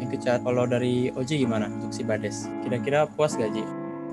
yang 0.00 0.08
kecat 0.08 0.40
kalau 0.40 0.64
dari 0.64 1.12
Oji 1.12 1.44
gimana 1.44 1.68
untuk 1.68 1.92
si 1.92 2.06
Bades 2.06 2.48
kira-kira 2.64 3.04
puas 3.04 3.36
gak 3.36 3.52
Ji? 3.52 3.64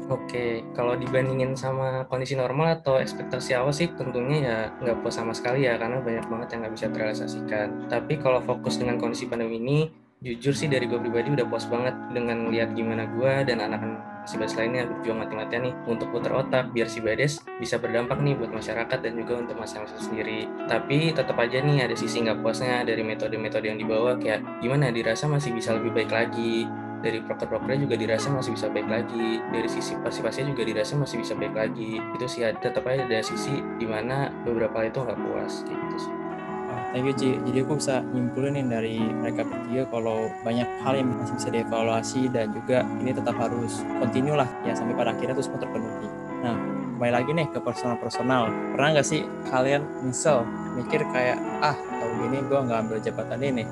Oke, 0.07 0.63
kalau 0.71 0.95
dibandingin 0.95 1.51
sama 1.51 2.07
kondisi 2.07 2.39
normal 2.39 2.79
atau 2.79 2.95
ekspektasi 2.95 3.59
awal 3.59 3.75
sih 3.75 3.91
tentunya 3.91 4.37
ya 4.39 4.57
nggak 4.79 5.03
puas 5.03 5.19
sama 5.19 5.35
sekali 5.35 5.67
ya 5.67 5.75
karena 5.75 5.99
banyak 5.99 6.23
banget 6.31 6.47
yang 6.55 6.59
nggak 6.63 6.75
bisa 6.79 6.87
terrealisasikan. 6.95 7.91
Tapi 7.91 8.15
kalau 8.15 8.39
fokus 8.39 8.79
dengan 8.79 8.95
kondisi 8.95 9.27
pandemi 9.27 9.59
ini, 9.59 9.91
jujur 10.17 10.53
sih 10.53 10.65
dari 10.65 10.89
gue 10.89 10.97
pribadi 10.97 11.29
udah 11.29 11.45
puas 11.45 11.69
banget 11.69 11.93
dengan 12.09 12.49
lihat 12.49 12.73
gimana 12.73 13.05
gue 13.05 13.33
dan 13.45 13.61
anak-anak 13.61 14.17
si 14.27 14.35
Bades 14.35 14.59
lainnya 14.59 14.83
berjuang 14.83 15.23
mati-matian 15.23 15.71
nih 15.71 15.73
untuk 15.87 16.11
putar 16.11 16.35
otak 16.35 16.73
biar 16.75 16.91
si 16.91 16.99
Bades 16.99 17.39
bisa 17.61 17.79
berdampak 17.79 18.19
nih 18.19 18.35
buat 18.35 18.51
masyarakat 18.51 18.99
dan 18.99 19.13
juga 19.15 19.39
untuk 19.39 19.55
masyarakat 19.55 19.95
sendiri. 20.03 20.49
Tapi 20.67 21.15
tetap 21.15 21.39
aja 21.39 21.63
nih 21.63 21.87
ada 21.87 21.95
sisi 21.95 22.25
nggak 22.25 22.43
puasnya 22.43 22.83
dari 22.83 23.07
metode-metode 23.07 23.71
yang 23.71 23.79
dibawa 23.79 24.19
kayak 24.19 24.43
gimana 24.59 24.91
dirasa 24.91 25.31
masih 25.31 25.55
bisa 25.55 25.79
lebih 25.79 25.95
baik 25.95 26.11
lagi. 26.11 26.67
Dari 26.97 27.23
proker-prokernya 27.23 27.87
juga 27.87 27.95
dirasa 27.95 28.27
masih 28.33 28.51
bisa 28.57 28.67
baik 28.67 28.89
lagi. 28.89 29.39
Dari 29.53 29.69
sisi 29.71 29.95
pasti-pastinya 30.01 30.51
juga 30.51 30.63
dirasa 30.65 30.99
masih 30.99 31.23
bisa 31.23 31.33
baik 31.37 31.55
lagi. 31.55 32.03
Itu 32.19 32.25
sih 32.27 32.43
tetap 32.59 32.83
aja 32.83 33.07
ada 33.07 33.23
sisi 33.23 33.63
di 33.79 33.87
mana 33.87 34.27
beberapa 34.43 34.83
itu 34.83 34.99
nggak 35.07 35.19
puas 35.23 35.63
gitu 35.63 35.97
sih 36.01 36.26
thank 36.97 37.13
you 37.13 37.13
Ci. 37.13 37.37
Jadi 37.45 37.57
aku 37.61 37.77
bisa 37.77 38.01
nyimpulin 38.01 38.57
dari 38.65 38.97
mereka 38.97 39.45
bertiga 39.45 39.85
kalau 39.93 40.33
banyak 40.41 40.65
hal 40.81 40.97
yang 40.97 41.13
masih 41.13 41.37
bisa 41.37 41.49
dievaluasi 41.53 42.21
dan 42.33 42.49
juga 42.49 42.81
ini 42.97 43.13
tetap 43.13 43.37
harus 43.37 43.85
kontinu 44.01 44.33
lah 44.33 44.49
ya 44.65 44.73
sampai 44.73 44.97
pada 44.97 45.13
akhirnya 45.13 45.37
itu 45.37 45.45
semua 45.45 45.61
terpenuhi. 45.61 46.09
Nah 46.41 46.57
kembali 46.97 47.13
lagi 47.13 47.31
nih 47.37 47.47
ke 47.53 47.59
personal-personal. 47.61 48.49
Pernah 48.73 48.89
nggak 48.97 49.05
sih 49.05 49.21
kalian 49.53 49.85
misal 50.01 50.41
mikir 50.73 51.05
kayak 51.13 51.37
ah 51.61 51.77
tahun 51.77 52.33
ini 52.33 52.37
gue 52.49 52.59
nggak 52.65 52.79
ambil 52.81 52.97
jabatan 52.97 53.39
ini. 53.45 53.63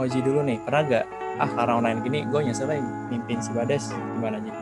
Oji 0.00 0.24
dulu 0.24 0.40
nih 0.40 0.56
pernah 0.64 0.80
gak 0.88 1.04
ah 1.36 1.50
karena 1.52 1.76
online 1.76 2.00
gini 2.00 2.24
gue 2.24 2.40
nyesel 2.40 2.72
mimpin 3.12 3.36
si 3.44 3.52
Bades. 3.52 3.92
Gimana 3.92 4.40
aja 4.40 4.52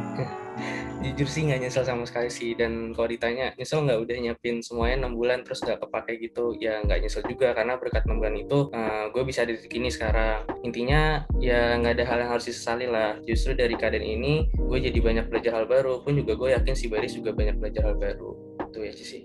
jujur 1.01 1.29
sih 1.31 1.47
nggak 1.47 1.61
nyesel 1.63 1.85
sama 1.87 2.05
sekali 2.05 2.31
sih. 2.31 2.53
Dan 2.59 2.93
kalau 2.93 3.09
ditanya 3.11 3.55
nyesel 3.55 3.87
nggak 3.87 3.99
udah 4.03 4.17
nyiapin 4.19 4.61
semuanya 4.61 5.07
enam 5.07 5.15
bulan 5.15 5.47
terus 5.47 5.63
nggak 5.63 5.79
kepake 5.83 6.13
gitu 6.29 6.57
ya 6.59 6.83
nggak 6.83 7.07
nyesel 7.07 7.23
juga. 7.27 7.55
Karena 7.55 7.79
berkat 7.79 8.05
enam 8.07 8.19
bulan 8.19 8.37
itu 8.37 8.59
uh, 8.75 9.11
gue 9.15 9.23
bisa 9.25 9.47
di 9.47 9.57
titik 9.59 9.79
ini 9.79 9.89
sekarang. 9.89 10.45
Intinya 10.67 11.25
ya 11.39 11.79
nggak 11.79 11.95
ada 11.99 12.05
hal 12.05 12.19
yang 12.27 12.31
harus 12.35 12.47
disesali 12.51 12.87
lah. 12.91 13.19
Justru 13.25 13.55
dari 13.55 13.75
keadaan 13.79 14.05
ini 14.05 14.51
gue 14.55 14.79
jadi 14.79 14.99
banyak 14.99 15.27
belajar 15.31 15.53
hal 15.63 15.67
baru. 15.71 16.03
Pun 16.03 16.19
juga 16.19 16.35
gue 16.35 16.55
yakin 16.55 16.75
si 16.75 16.91
Baris 16.91 17.15
juga 17.15 17.35
banyak 17.35 17.59
belajar 17.59 17.93
hal 17.93 17.97
baru. 17.97 18.35
Itu 18.69 18.79
ya 18.83 18.93
sih. 18.95 19.25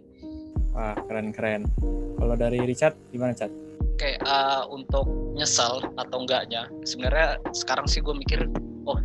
Wah 0.73 0.97
keren 1.05 1.29
keren. 1.33 1.69
Kalau 2.17 2.35
dari 2.39 2.61
Richard 2.63 2.97
gimana 3.13 3.35
Chat? 3.35 3.51
Oke, 3.93 4.17
uh, 4.25 4.65
untuk 4.73 5.05
nyesel 5.37 5.85
atau 6.01 6.25
enggaknya, 6.25 6.65
sebenarnya 6.81 7.37
sekarang 7.53 7.85
sih 7.85 8.01
gue 8.01 8.09
mikir, 8.17 8.49
oh 8.89 8.97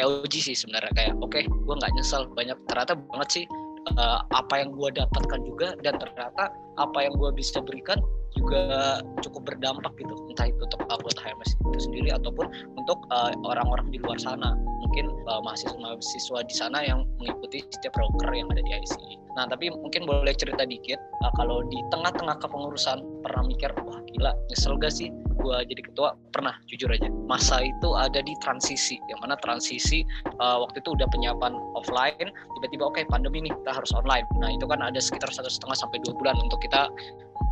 kayak 0.00 0.24
uji 0.24 0.40
sih 0.40 0.56
sebenarnya. 0.56 0.92
Kayak, 0.96 1.12
oke, 1.20 1.28
okay, 1.36 1.42
gue 1.44 1.74
nggak 1.76 1.92
nyesel 1.92 2.24
banyak 2.32 2.56
ternyata 2.64 2.96
banget 3.12 3.28
sih 3.28 3.44
uh, 4.00 4.24
apa 4.32 4.64
yang 4.64 4.72
gue 4.72 4.88
dapatkan 4.96 5.40
juga 5.44 5.76
dan 5.84 6.00
ternyata 6.00 6.48
apa 6.80 6.98
yang 7.04 7.12
gue 7.20 7.30
bisa 7.36 7.60
berikan 7.60 8.00
juga 8.40 9.04
cukup 9.20 9.52
berdampak 9.52 9.92
gitu 10.00 10.14
entah 10.32 10.48
itu 10.48 10.62
untuk 10.64 10.80
anggota 10.88 11.20
HMS 11.20 11.50
itu 11.60 11.78
sendiri 11.84 12.08
ataupun 12.16 12.48
untuk 12.80 12.98
orang-orang 13.44 13.86
uh, 13.88 13.92
di 13.92 13.98
luar 14.00 14.16
sana 14.16 14.56
mungkin 14.80 15.12
uh, 15.28 15.40
mahasiswa-mahasiswa 15.44 16.38
di 16.48 16.54
sana 16.56 16.78
yang 16.82 17.04
mengikuti 17.20 17.62
setiap 17.68 17.94
proker 17.94 18.32
yang 18.32 18.48
ada 18.50 18.64
di 18.64 18.72
ICI. 18.74 19.14
Nah, 19.38 19.46
tapi 19.46 19.70
mungkin 19.70 20.08
boleh 20.08 20.34
cerita 20.34 20.66
dikit 20.66 20.98
uh, 20.98 21.32
kalau 21.38 21.62
di 21.68 21.78
tengah-tengah 21.94 22.40
kepengurusan 22.42 22.98
pernah 23.22 23.44
mikir, 23.46 23.70
wah 23.86 24.00
gila, 24.10 24.32
nyesel 24.50 24.74
gak 24.80 24.90
sih 24.90 25.12
gue 25.40 25.56
jadi 25.72 25.82
ketua? 25.86 26.12
Pernah, 26.36 26.52
jujur 26.68 26.90
aja. 26.92 27.08
Masa 27.24 27.64
itu 27.64 27.88
ada 27.96 28.20
di 28.20 28.34
transisi, 28.44 29.00
yang 29.08 29.20
mana 29.24 29.38
transisi 29.40 30.04
uh, 30.42 30.60
waktu 30.60 30.84
itu 30.84 30.92
udah 30.92 31.06
penyiapan 31.08 31.54
offline, 31.78 32.28
tiba-tiba 32.58 32.84
oke 32.90 33.00
okay, 33.00 33.04
pandemi 33.08 33.46
nih 33.46 33.52
kita 33.64 33.72
harus 33.72 33.94
online. 33.96 34.26
Nah 34.36 34.52
itu 34.52 34.68
kan 34.68 34.84
ada 34.84 35.00
sekitar 35.00 35.32
satu 35.32 35.48
setengah 35.48 35.76
sampai 35.76 36.02
dua 36.04 36.12
bulan 36.18 36.36
untuk 36.36 36.60
kita 36.60 36.90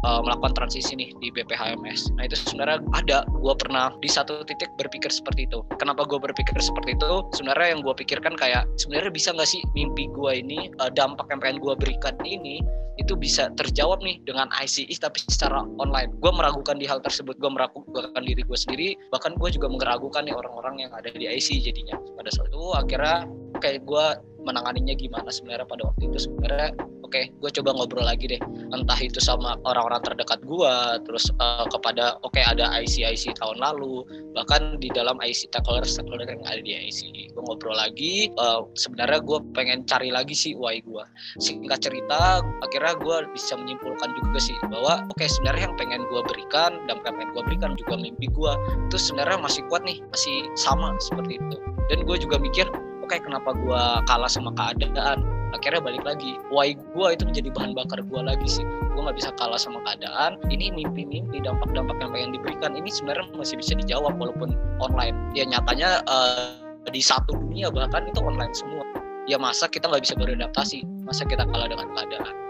uh, 0.07 0.21
melakukan 0.23 0.55
transisi 0.55 0.95
nih 0.95 1.11
di 1.19 1.29
BPHMS. 1.33 2.15
Nah 2.17 2.29
itu 2.29 2.37
sebenarnya 2.39 2.83
ada, 2.95 3.25
gue 3.29 3.55
pernah 3.59 3.93
di 3.99 4.09
satu 4.11 4.45
titik 4.47 4.71
berpikir 4.79 5.11
seperti 5.11 5.49
itu. 5.51 5.65
Kenapa 5.81 6.07
gue 6.07 6.19
berpikir 6.21 6.55
seperti 6.59 6.95
itu? 6.95 7.25
Sebenarnya 7.35 7.77
yang 7.77 7.81
gue 7.83 7.95
pikirkan 7.95 8.35
kayak 8.39 8.69
sebenarnya 8.79 9.11
bisa 9.11 9.35
nggak 9.35 9.49
sih 9.49 9.61
mimpi 9.75 10.09
gue 10.13 10.33
ini 10.33 10.71
uh, 10.79 10.91
dampak 10.93 11.27
yang 11.33 11.41
pengen 11.43 11.59
gue 11.63 11.75
berikan 11.79 12.15
ini 12.23 12.63
itu 12.99 13.15
bisa 13.15 13.49
terjawab 13.55 14.03
nih 14.03 14.19
dengan 14.27 14.51
ICI 14.51 14.91
tapi 14.99 15.23
secara 15.31 15.63
online. 15.79 16.11
Gue 16.19 16.35
meragukan 16.35 16.77
di 16.77 16.85
hal 16.85 16.99
tersebut, 16.99 17.39
gue 17.39 17.47
meragukan 17.47 18.23
diri 18.27 18.43
gue 18.43 18.59
sendiri, 18.59 18.89
bahkan 19.15 19.39
gue 19.39 19.49
juga 19.55 19.71
meragukan 19.71 20.27
nih 20.27 20.35
orang-orang 20.35 20.83
yang 20.83 20.91
ada 20.91 21.09
di 21.15 21.31
ICI 21.31 21.63
jadinya. 21.63 21.95
Pada 22.19 22.31
saat 22.35 22.51
itu 22.51 22.63
akhirnya 22.75 23.31
kayak 23.59 23.85
gue 23.85 24.07
menanganinya 24.43 24.95
gimana 24.97 25.29
sebenarnya 25.29 25.67
pada 25.67 25.83
waktu 25.91 26.09
itu. 26.09 26.19
Sebenarnya 26.31 26.73
oke 27.05 27.13
okay, 27.13 27.25
gue 27.41 27.51
coba 27.61 27.71
ngobrol 27.75 28.07
lagi 28.07 28.31
deh. 28.31 28.41
Entah 28.73 28.99
itu 29.01 29.19
sama 29.21 29.59
orang-orang 29.67 30.01
terdekat 30.05 30.41
gue 30.45 30.75
terus 31.05 31.29
uh, 31.41 31.67
kepada 31.69 32.17
oke 32.23 32.37
okay, 32.37 32.45
ada 32.47 32.71
IC 32.81 33.05
IC 33.05 33.39
tahun 33.41 33.59
lalu 33.61 34.05
bahkan 34.37 34.79
di 34.79 34.89
dalam 34.93 35.19
IC 35.21 35.51
stakeholder 35.51 35.89
stakeholder 35.89 36.29
yang 36.29 36.45
ada 36.47 36.61
di 36.61 36.73
IC 36.77 37.33
gue 37.39 37.43
ngobrol 37.47 37.79
lagi 37.79 38.35
uh, 38.35 38.67
sebenarnya 38.75 39.23
gue 39.23 39.39
pengen 39.55 39.87
cari 39.87 40.11
lagi 40.11 40.35
sih 40.35 40.59
why 40.59 40.83
gue 40.83 41.05
singkat 41.39 41.79
cerita 41.79 42.43
akhirnya 42.67 42.99
gue 42.99 43.17
bisa 43.31 43.55
menyimpulkan 43.55 44.11
juga 44.19 44.39
sih 44.43 44.57
bahwa 44.67 45.07
oke 45.07 45.19
okay, 45.19 45.31
sebenarnya 45.31 45.71
yang 45.71 45.77
pengen 45.79 46.03
gue 46.11 46.23
berikan 46.27 46.83
dan 46.91 46.99
pengen 47.07 47.31
gue 47.31 47.43
berikan 47.47 47.79
juga 47.79 47.95
mimpi 47.95 48.27
gue 48.27 48.53
itu 48.91 48.99
sebenarnya 48.99 49.39
masih 49.39 49.63
kuat 49.71 49.87
nih 49.87 50.03
masih 50.11 50.51
sama 50.59 50.99
seperti 50.99 51.39
itu. 51.39 51.57
Dan 51.89 52.05
gue 52.05 52.17
juga 52.21 52.37
mikir 52.37 52.69
okay, 53.09 53.21
kenapa 53.25 53.57
gue 53.57 53.83
kalah 54.05 54.31
sama 54.31 54.53
keadaan. 54.53 55.25
Akhirnya 55.57 55.81
balik 55.81 56.05
lagi. 56.05 56.37
Why 56.53 56.77
gue 56.77 57.09
itu 57.17 57.25
menjadi 57.25 57.49
bahan 57.57 57.73
bakar 57.73 58.05
gue 58.05 58.21
lagi 58.21 58.49
sih. 58.49 58.65
Gue 58.93 59.01
nggak 59.01 59.17
bisa 59.17 59.31
kalah 59.41 59.57
sama 59.57 59.81
keadaan. 59.89 60.37
Ini 60.53 60.77
mimpi-mimpi 60.77 61.41
dampak-dampak 61.41 61.97
yang 62.01 62.11
pengen 62.13 62.31
diberikan 62.37 62.73
ini 62.77 62.93
sebenarnya 62.93 63.33
masih 63.33 63.57
bisa 63.57 63.73
dijawab 63.77 64.17
walaupun 64.21 64.53
online. 64.85 65.17
Ya 65.33 65.49
nyatanya 65.49 66.05
uh, 66.05 66.53
di 66.89 67.01
satu 67.01 67.33
dunia 67.37 67.73
bahkan 67.73 68.05
itu 68.09 68.21
online 68.21 68.53
semua. 68.53 68.85
Ya 69.29 69.41
masa 69.41 69.69
kita 69.69 69.89
nggak 69.89 70.05
bisa 70.05 70.15
beradaptasi? 70.17 70.85
Masa 71.05 71.25
kita 71.25 71.49
kalah 71.49 71.69
dengan 71.69 71.93
keadaan 71.97 72.49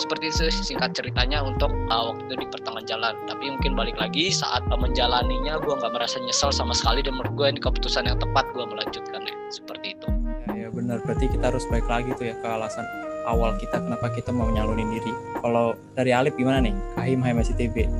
seperti 0.00 0.32
itu 0.32 0.48
singkat 0.50 0.96
ceritanya 0.96 1.44
untuk 1.44 1.68
uh, 1.92 2.12
waktu 2.12 2.22
itu 2.28 2.34
di 2.42 2.46
pertengahan 2.48 2.86
jalan. 2.88 3.14
Tapi 3.28 3.44
mungkin 3.52 3.72
balik 3.76 3.96
lagi 4.00 4.32
saat 4.32 4.64
uh, 4.72 4.78
menjalaninya 4.78 5.60
gue 5.60 5.74
nggak 5.74 5.92
merasa 5.92 6.16
nyesel 6.20 6.48
sama 6.52 6.72
sekali 6.72 7.04
dan 7.04 7.16
menurut 7.16 7.34
gue 7.36 7.46
ini 7.56 7.60
keputusan 7.60 8.08
yang 8.08 8.16
tepat 8.16 8.48
gue 8.56 8.64
melanjutkannya. 8.64 9.34
Seperti 9.52 9.98
itu. 9.98 10.08
Benar. 10.72 11.04
Berarti 11.04 11.28
kita 11.28 11.52
harus 11.52 11.68
balik 11.68 11.84
lagi 11.84 12.16
tuh 12.16 12.32
ya 12.32 12.34
ke 12.40 12.48
alasan 12.48 12.88
awal 13.28 13.52
kita 13.60 13.76
kenapa 13.76 14.08
kita 14.16 14.32
mau 14.32 14.48
nyalurin 14.48 14.88
diri. 14.88 15.12
Kalau 15.44 15.76
dari 15.92 16.16
Alip 16.16 16.40
gimana 16.40 16.64
nih? 16.64 16.74
Kahim 16.96 17.20
ITB 17.20 17.92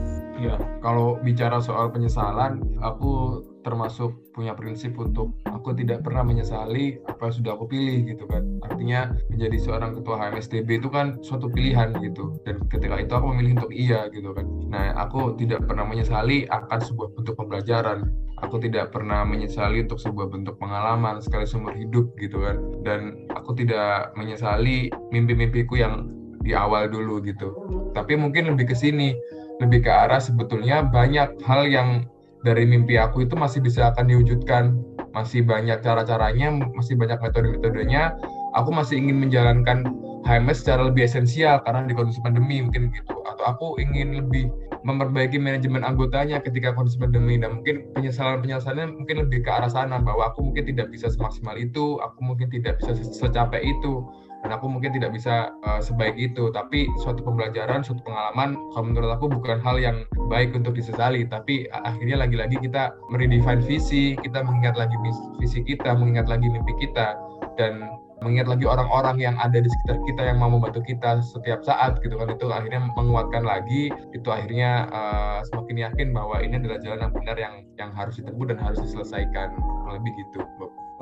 ya 0.42 0.58
kalau 0.82 1.22
bicara 1.22 1.62
soal 1.62 1.88
penyesalan 1.94 2.58
aku 2.82 3.40
termasuk 3.62 4.12
punya 4.34 4.52
prinsip 4.54 4.94
untuk 4.98 5.34
aku 5.48 5.74
tidak 5.78 6.02
pernah 6.02 6.26
menyesali 6.26 6.98
apa 7.06 7.30
yang 7.30 7.34
sudah 7.34 7.50
aku 7.54 7.64
pilih 7.70 7.98
gitu 8.14 8.24
kan. 8.26 8.42
Artinya 8.66 9.14
menjadi 9.30 9.56
seorang 9.58 9.90
ketua 9.96 10.18
HMSTB 10.18 10.68
itu 10.82 10.88
kan 10.90 11.18
suatu 11.22 11.48
pilihan 11.48 11.94
gitu. 12.02 12.36
Dan 12.42 12.62
ketika 12.68 12.98
itu 12.98 13.12
aku 13.14 13.26
memilih 13.34 13.62
untuk 13.62 13.72
iya 13.72 14.10
gitu 14.10 14.34
kan. 14.34 14.46
Nah 14.68 14.94
aku 14.98 15.38
tidak 15.38 15.64
pernah 15.66 15.86
menyesali 15.86 16.44
akan 16.50 16.78
sebuah 16.82 17.08
bentuk 17.14 17.34
pembelajaran. 17.38 18.10
Aku 18.42 18.58
tidak 18.58 18.90
pernah 18.90 19.22
menyesali 19.22 19.86
untuk 19.86 20.02
sebuah 20.02 20.26
bentuk 20.26 20.58
pengalaman 20.58 21.22
sekali 21.22 21.46
seumur 21.46 21.78
hidup 21.78 22.10
gitu 22.18 22.42
kan. 22.42 22.58
Dan 22.82 23.30
aku 23.38 23.54
tidak 23.54 24.10
menyesali 24.18 24.90
mimpi-mimpiku 25.14 25.78
yang 25.78 26.10
di 26.42 26.50
awal 26.58 26.90
dulu 26.90 27.22
gitu. 27.22 27.54
Tapi 27.94 28.18
mungkin 28.18 28.50
lebih 28.50 28.74
ke 28.74 28.76
sini 28.76 29.14
lebih 29.62 29.86
ke 29.86 29.90
arah 29.94 30.18
sebetulnya 30.18 30.82
banyak 30.82 31.38
hal 31.46 31.62
yang 31.70 32.02
dari 32.42 32.66
mimpi 32.66 32.98
aku 32.98 33.26
itu 33.26 33.34
masih 33.38 33.62
bisa 33.62 33.94
akan 33.94 34.10
diwujudkan. 34.10 34.76
Masih 35.12 35.44
banyak 35.44 35.84
cara-caranya 35.84 36.52
masih 36.74 36.98
banyak 36.98 37.20
metode-metodenya. 37.20 38.16
Aku 38.56 38.72
masih 38.72 39.00
ingin 39.00 39.22
menjalankan 39.22 39.88
HMS 40.22 40.62
secara 40.62 40.86
lebih 40.86 41.08
esensial 41.08 41.60
karena 41.66 41.84
di 41.88 41.94
kondisi 41.96 42.20
pandemi 42.22 42.62
mungkin 42.62 42.92
gitu. 42.94 43.14
Atau 43.26 43.44
aku 43.44 43.66
ingin 43.82 44.18
lebih 44.24 44.48
memperbaiki 44.82 45.38
manajemen 45.38 45.86
anggotanya 45.86 46.42
ketika 46.42 46.74
kondisi 46.74 46.98
pandemi. 46.98 47.38
Dan 47.38 47.60
mungkin 47.60 47.92
penyesalan 47.94 48.42
penyesalannya 48.42 48.98
mungkin 48.98 49.16
lebih 49.28 49.44
ke 49.46 49.50
arah 49.50 49.70
sana 49.70 50.00
bahwa 50.00 50.32
aku 50.32 50.52
mungkin 50.52 50.66
tidak 50.66 50.90
bisa 50.90 51.12
semaksimal 51.12 51.54
itu 51.54 52.00
aku 52.00 52.18
mungkin 52.24 52.48
tidak 52.48 52.80
bisa 52.80 52.96
secapek 52.96 53.62
itu 53.62 54.02
dan 54.42 54.50
aku 54.58 54.66
mungkin 54.66 54.90
tidak 54.90 55.14
bisa 55.14 55.54
uh, 55.62 55.78
sebaik 55.78 56.18
itu. 56.18 56.50
Tapi 56.50 56.90
suatu 57.00 57.22
pembelajaran 57.22 57.86
suatu 57.86 58.02
pengalaman 58.02 58.58
kalau 58.74 58.84
menurut 58.90 59.10
aku 59.14 59.30
bukan 59.30 59.62
hal 59.62 59.78
yang 59.78 60.02
baik 60.28 60.52
untuk 60.52 60.74
disesali. 60.74 61.22
Tapi 61.24 61.70
akhirnya 61.70 62.18
lagi-lagi 62.18 62.58
kita 62.58 62.92
meredefine 63.08 63.62
visi 63.62 64.18
kita 64.20 64.42
mengingat 64.42 64.74
lagi 64.74 64.94
visi 65.38 65.62
kita 65.62 65.94
mengingat 65.94 66.26
lagi 66.26 66.50
mimpi 66.50 66.74
kita 66.82 67.14
dan 67.54 67.86
mengingat 68.22 68.54
lagi 68.54 68.64
orang-orang 68.70 69.18
yang 69.18 69.34
ada 69.42 69.58
di 69.58 69.66
sekitar 69.66 69.98
kita 70.06 70.22
yang 70.30 70.38
mau 70.38 70.46
membantu 70.46 70.78
kita 70.86 71.18
setiap 71.22 71.62
saat 71.66 71.98
gitu 72.02 72.14
kan. 72.14 72.30
Itu 72.30 72.50
akhirnya 72.50 72.82
menguatkan 72.94 73.42
lagi. 73.46 73.90
Itu 74.14 74.30
akhirnya 74.30 74.90
uh, 74.90 75.38
semakin 75.50 75.90
yakin 75.90 76.08
bahwa 76.14 76.38
ini 76.42 76.58
adalah 76.58 76.78
jalan 76.82 76.98
yang 77.06 77.12
benar 77.14 77.36
yang 77.38 77.54
yang 77.78 77.90
harus 77.94 78.18
ditempuh 78.18 78.50
dan 78.50 78.58
harus 78.62 78.78
diselesaikan. 78.82 79.54
Lebih 79.90 80.12
gitu. 80.18 80.42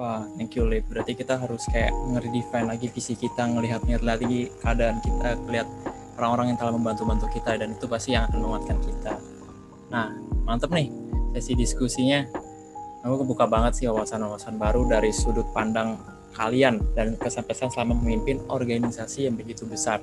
Wah, 0.01 0.25
thank 0.41 0.57
you 0.57 0.65
Lip. 0.65 0.89
Berarti 0.89 1.13
kita 1.13 1.37
harus 1.37 1.61
kayak 1.69 1.93
nge-redefine 1.93 2.73
lagi 2.73 2.89
visi 2.89 3.13
kita, 3.21 3.45
ngelihat-ngelihat 3.53 4.01
lagi 4.01 4.49
keadaan 4.65 4.97
kita, 5.05 5.37
lihat 5.53 5.69
orang-orang 6.17 6.57
yang 6.57 6.59
telah 6.65 6.73
membantu-bantu 6.73 7.29
kita 7.29 7.61
dan 7.61 7.77
itu 7.77 7.85
pasti 7.85 8.17
yang 8.17 8.25
akan 8.33 8.41
menguatkan 8.41 8.81
kita. 8.81 9.21
Nah, 9.93 10.09
mantep 10.49 10.73
nih 10.73 10.89
sesi 11.37 11.53
diskusinya. 11.53 12.25
Aku 13.05 13.21
kebuka 13.21 13.45
banget 13.45 13.77
sih 13.77 13.93
wawasan-wawasan 13.93 14.57
baru 14.57 14.89
dari 14.89 15.13
sudut 15.13 15.45
pandang 15.53 16.01
kalian 16.33 16.81
dan 16.97 17.21
kesan-pesan 17.21 17.69
selama 17.69 17.93
memimpin 18.01 18.41
organisasi 18.49 19.29
yang 19.29 19.37
begitu 19.37 19.69
besar. 19.69 20.01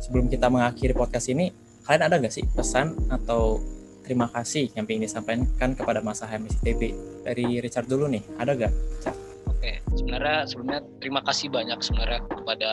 Sebelum 0.00 0.32
kita 0.32 0.48
mengakhiri 0.48 0.96
podcast 0.96 1.28
ini, 1.28 1.52
kalian 1.84 2.08
ada 2.08 2.16
nggak 2.16 2.32
sih 2.32 2.48
pesan 2.56 2.96
atau 3.12 3.60
terima 4.08 4.32
kasih 4.32 4.72
yang 4.72 4.88
ingin 4.88 5.04
disampaikan 5.04 5.76
kepada 5.76 6.00
masa 6.00 6.24
HMS 6.24 6.64
ITB? 6.64 6.96
Dari 7.28 7.60
Richard 7.60 7.92
dulu 7.92 8.08
nih, 8.08 8.24
ada 8.40 8.56
nggak? 8.56 8.72
Oke, 9.52 9.84
sebenarnya 9.92 10.48
sebelumnya 10.48 10.80
terima 10.96 11.20
kasih 11.28 11.52
banyak 11.52 11.76
sebenarnya 11.84 12.24
kepada 12.32 12.70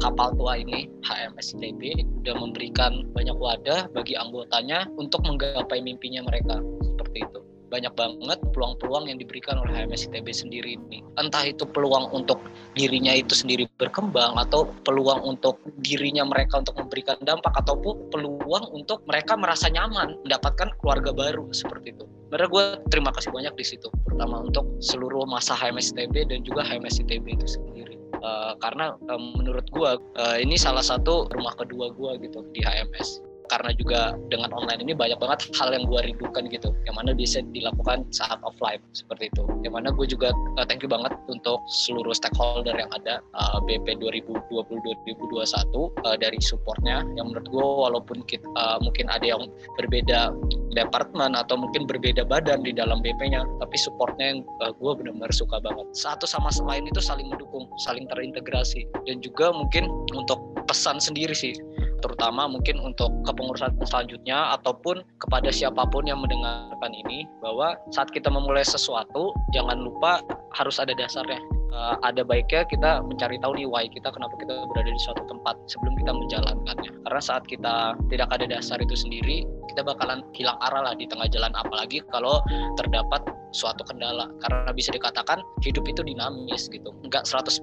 kapal 0.00 0.32
tua 0.38 0.56
ini 0.56 0.88
HMS 1.04 1.58
ITB 1.58 1.82
udah 2.24 2.34
memberikan 2.38 3.04
banyak 3.12 3.36
wadah 3.36 3.90
bagi 3.92 4.16
anggotanya 4.16 4.88
untuk 4.96 5.20
menggapai 5.26 5.82
mimpinya 5.82 6.24
mereka 6.24 6.62
seperti 6.80 7.26
itu 7.26 7.47
banyak 7.68 7.92
banget 7.94 8.38
peluang-peluang 8.52 9.12
yang 9.12 9.18
diberikan 9.20 9.60
oleh 9.60 9.84
HMS 9.84 10.08
ITB 10.08 10.28
sendiri 10.32 10.70
ini. 10.76 11.04
Entah 11.20 11.44
itu 11.44 11.68
peluang 11.68 12.08
untuk 12.10 12.40
dirinya 12.74 13.12
itu 13.12 13.36
sendiri 13.36 13.68
berkembang 13.76 14.34
atau 14.40 14.68
peluang 14.82 15.20
untuk 15.22 15.60
dirinya 15.84 16.24
mereka 16.24 16.64
untuk 16.64 16.76
memberikan 16.80 17.20
dampak 17.22 17.52
ataupun 17.60 18.08
peluang 18.08 18.64
untuk 18.72 19.04
mereka 19.04 19.36
merasa 19.36 19.68
nyaman 19.68 20.16
mendapatkan 20.24 20.72
keluarga 20.80 21.12
baru 21.12 21.48
seperti 21.52 21.94
itu. 21.94 22.04
Mereka 22.28 22.48
gue 22.52 22.64
terima 22.92 23.12
kasih 23.12 23.32
banyak 23.32 23.54
di 23.56 23.64
situ. 23.64 23.88
Pertama 24.04 24.44
untuk 24.44 24.68
seluruh 24.84 25.24
masa 25.24 25.56
HMS 25.56 25.96
ITB 25.96 26.28
dan 26.28 26.40
juga 26.44 26.64
HMS 26.64 27.04
ITB 27.04 27.36
itu 27.36 27.46
sendiri. 27.46 27.94
uh, 28.18 28.58
karena 28.58 28.98
uh, 29.10 29.20
menurut 29.38 29.62
gue 29.70 29.90
uh, 30.18 30.36
ini 30.42 30.58
salah 30.58 30.82
satu 30.82 31.30
rumah 31.30 31.54
kedua 31.54 31.94
gue 31.94 32.26
gitu 32.26 32.42
di 32.50 32.66
HMS 32.66 33.27
karena 33.48 33.70
juga 33.74 34.00
dengan 34.28 34.52
online 34.52 34.84
ini 34.84 34.92
banyak 34.94 35.18
banget 35.18 35.48
hal 35.56 35.72
yang 35.72 35.88
gue 35.88 36.00
rindukan 36.12 36.44
gitu. 36.48 36.70
Yang 36.84 36.94
mana 36.94 37.10
bisa 37.16 37.38
dilakukan 37.52 38.04
saat 38.12 38.38
offline 38.44 38.80
seperti 38.92 39.32
itu. 39.32 39.42
Yang 39.64 39.72
mana 39.74 39.88
gue 39.92 40.06
juga 40.06 40.28
uh, 40.60 40.64
thank 40.68 40.84
you 40.84 40.90
banget 40.90 41.12
untuk 41.26 41.60
seluruh 41.84 42.12
stakeholder 42.12 42.76
yang 42.76 42.88
ada 42.92 43.24
uh, 43.34 43.58
BP 43.64 43.98
2020-2021 44.00 45.32
uh, 46.04 46.16
dari 46.20 46.38
supportnya. 46.44 47.02
Yang 47.16 47.26
menurut 47.32 47.46
gue 47.48 47.66
walaupun 47.88 48.18
kita, 48.28 48.44
uh, 48.56 48.78
mungkin 48.84 49.08
ada 49.08 49.24
yang 49.24 49.48
berbeda 49.80 50.32
departemen 50.76 51.34
atau 51.34 51.58
mungkin 51.58 51.88
berbeda 51.88 52.22
badan 52.28 52.62
di 52.62 52.70
dalam 52.76 53.00
BP-nya 53.00 53.42
tapi 53.58 53.76
supportnya 53.80 54.36
yang 54.36 54.40
uh, 54.62 54.70
gue 54.76 54.92
benar-benar 54.94 55.32
suka 55.32 55.58
banget. 55.58 55.86
Satu 55.96 56.28
sama 56.28 56.52
lain 56.68 56.84
itu 56.90 57.00
saling 57.00 57.28
mendukung 57.32 57.66
saling 57.82 58.04
terintegrasi. 58.12 58.84
Dan 59.08 59.24
juga 59.24 59.50
mungkin 59.50 59.88
untuk 60.12 60.38
pesan 60.68 61.00
sendiri 61.00 61.32
sih 61.32 61.56
terutama 62.00 62.46
mungkin 62.46 62.78
untuk 62.78 63.10
kepengurusan 63.26 63.74
selanjutnya 63.86 64.54
ataupun 64.58 65.02
kepada 65.18 65.50
siapa 65.50 65.84
pun 65.90 66.06
yang 66.06 66.22
mendengarkan 66.22 66.92
ini 66.94 67.26
bahwa 67.42 67.74
saat 67.90 68.10
kita 68.14 68.30
memulai 68.30 68.62
sesuatu 68.62 69.34
jangan 69.54 69.78
lupa 69.82 70.22
harus 70.56 70.78
ada 70.78 70.94
dasarnya. 70.96 71.38
Uh, 71.68 72.00
ada 72.00 72.24
baiknya 72.24 72.64
kita 72.64 73.04
mencari 73.04 73.36
tahu 73.44 73.52
nih 73.60 73.68
why 73.68 73.84
kita 73.92 74.08
kenapa 74.08 74.32
kita 74.40 74.56
berada 74.72 74.88
di 74.88 75.02
suatu 75.04 75.20
tempat 75.28 75.52
sebelum 75.68 75.94
kita 76.00 76.12
menjalankannya. 76.16 76.90
Karena 77.04 77.20
saat 77.20 77.44
kita 77.44 77.92
tidak 78.08 78.28
ada 78.32 78.48
dasar 78.48 78.80
itu 78.80 78.96
sendiri 78.96 79.44
kita 79.68 79.84
bakalan 79.84 80.24
hilang 80.32 80.56
arah 80.64 80.90
lah 80.90 80.94
di 80.96 81.04
tengah 81.04 81.28
jalan. 81.28 81.52
Apalagi 81.52 82.00
kalau 82.08 82.40
terdapat 82.80 83.20
suatu 83.52 83.84
kendala. 83.84 84.32
Karena 84.40 84.72
bisa 84.72 84.96
dikatakan 84.96 85.44
hidup 85.60 85.84
itu 85.84 86.00
dinamis 86.00 86.72
gitu. 86.72 86.88
Nggak 87.04 87.28
100% 87.28 87.60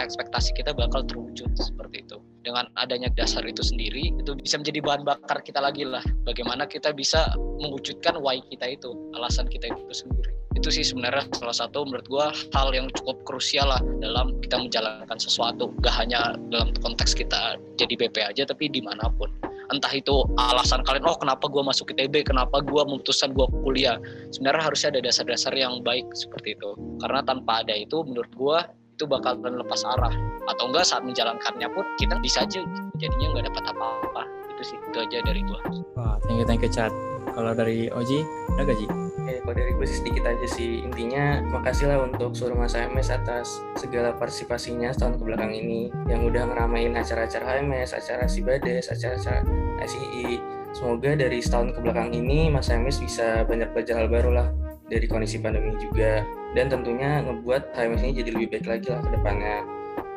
ekspektasi 0.00 0.56
kita 0.56 0.72
bakal 0.72 1.04
terwujud 1.04 1.52
seperti 1.60 2.08
itu 2.08 2.31
dengan 2.42 2.66
adanya 2.76 3.08
dasar 3.14 3.46
itu 3.46 3.62
sendiri 3.62 4.10
itu 4.18 4.34
bisa 4.36 4.58
menjadi 4.58 4.82
bahan 4.82 5.02
bakar 5.06 5.38
kita 5.40 5.62
lagi 5.62 5.86
lah. 5.86 6.02
Bagaimana 6.26 6.66
kita 6.66 6.90
bisa 6.90 7.30
mewujudkan 7.62 8.18
why 8.18 8.42
kita 8.50 8.74
itu 8.74 8.90
alasan 9.14 9.46
kita 9.46 9.70
itu 9.70 9.80
sendiri. 9.94 10.34
Itu 10.52 10.68
sih 10.68 10.84
sebenarnya 10.84 11.32
salah 11.32 11.56
satu 11.56 11.88
menurut 11.88 12.06
gue 12.10 12.26
hal 12.52 12.68
yang 12.76 12.92
cukup 13.00 13.24
krusial 13.24 13.72
lah 13.72 13.80
dalam 14.04 14.36
kita 14.44 14.60
menjalankan 14.60 15.16
sesuatu. 15.16 15.72
Gak 15.80 15.94
hanya 15.96 16.36
dalam 16.52 16.76
konteks 16.84 17.16
kita 17.16 17.56
jadi 17.80 17.94
BP 17.96 18.16
aja 18.20 18.42
tapi 18.44 18.68
di 18.68 18.84
mana 18.84 19.08
pun. 19.16 19.32
Entah 19.72 19.88
itu 19.96 20.28
alasan 20.36 20.84
kalian 20.84 21.08
oh 21.08 21.16
kenapa 21.16 21.48
gue 21.48 21.62
masuk 21.64 21.96
ITB 21.96 22.28
kenapa 22.28 22.60
gue 22.60 22.82
memutuskan 22.84 23.32
gue 23.32 23.48
kuliah? 23.64 23.96
Sebenarnya 24.28 24.68
harusnya 24.68 24.88
ada 24.92 25.00
dasar-dasar 25.08 25.56
yang 25.56 25.80
baik 25.80 26.04
seperti 26.12 26.52
itu. 26.58 26.76
Karena 27.00 27.24
tanpa 27.24 27.64
ada 27.64 27.72
itu 27.72 28.04
menurut 28.04 28.28
gue 28.36 28.58
itu 28.92 29.04
bakal 29.08 29.40
lepas 29.40 29.82
arah. 29.88 30.12
Atau 30.46 30.68
enggak 30.68 30.84
saat 30.84 31.02
menjalankannya 31.02 31.68
pun 31.72 31.84
kita 31.96 32.20
bisa 32.20 32.44
aja. 32.44 32.60
Jadinya 33.00 33.26
nggak 33.34 33.46
dapat 33.52 33.64
apa-apa. 33.72 34.22
Itu 34.52 34.62
sih 34.62 34.78
itu 34.92 34.98
aja 35.00 35.18
dari 35.24 35.40
gue 35.40 35.60
wah 35.96 36.20
thank 36.28 36.36
you 36.36 36.44
thank 36.44 36.60
you 36.60 36.68
chat 36.68 36.92
kalau 37.32 37.56
dari 37.56 37.88
Oji 37.88 38.20
ada 38.54 38.68
gaji 38.68 38.86
Oke, 39.22 39.38
kalau 39.38 39.54
dari 39.54 39.70
gue 39.70 39.86
sih 39.86 40.02
sedikit 40.02 40.26
aja 40.26 40.46
sih. 40.50 40.82
Intinya, 40.82 41.38
makasih 41.54 41.86
lah 41.86 42.02
untuk 42.02 42.34
seluruh 42.34 42.58
masa 42.58 42.90
HMS 42.90 43.06
atas 43.14 43.62
segala 43.78 44.10
partisipasinya 44.18 44.90
setahun 44.90 45.22
ke 45.22 45.30
belakang 45.30 45.54
ini. 45.54 45.94
Yang 46.10 46.34
udah 46.34 46.42
ngeramain 46.50 46.90
acara-acara 46.98 47.62
HMS, 47.62 47.94
acara 47.94 48.26
Sibades, 48.26 48.90
acara-acara 48.90 49.46
ICI. 49.78 50.42
Semoga 50.74 51.14
dari 51.14 51.38
setahun 51.38 51.70
ke 51.70 51.78
belakang 51.86 52.10
ini, 52.10 52.50
masa 52.50 52.74
HMS 52.74 52.98
bisa 52.98 53.46
banyak 53.46 53.70
belajar 53.70 54.02
hal 54.02 54.10
baru 54.10 54.30
lah 54.34 54.48
dari 54.92 55.08
kondisi 55.08 55.40
pandemi 55.40 55.72
juga. 55.80 56.20
Dan 56.52 56.68
tentunya 56.68 57.24
ngebuat 57.24 57.72
HMS 57.72 58.04
ini 58.04 58.12
jadi 58.12 58.30
lebih 58.36 58.48
baik 58.52 58.66
lagi 58.68 58.86
lah 58.92 59.00
ke 59.00 59.10
depannya. 59.16 59.64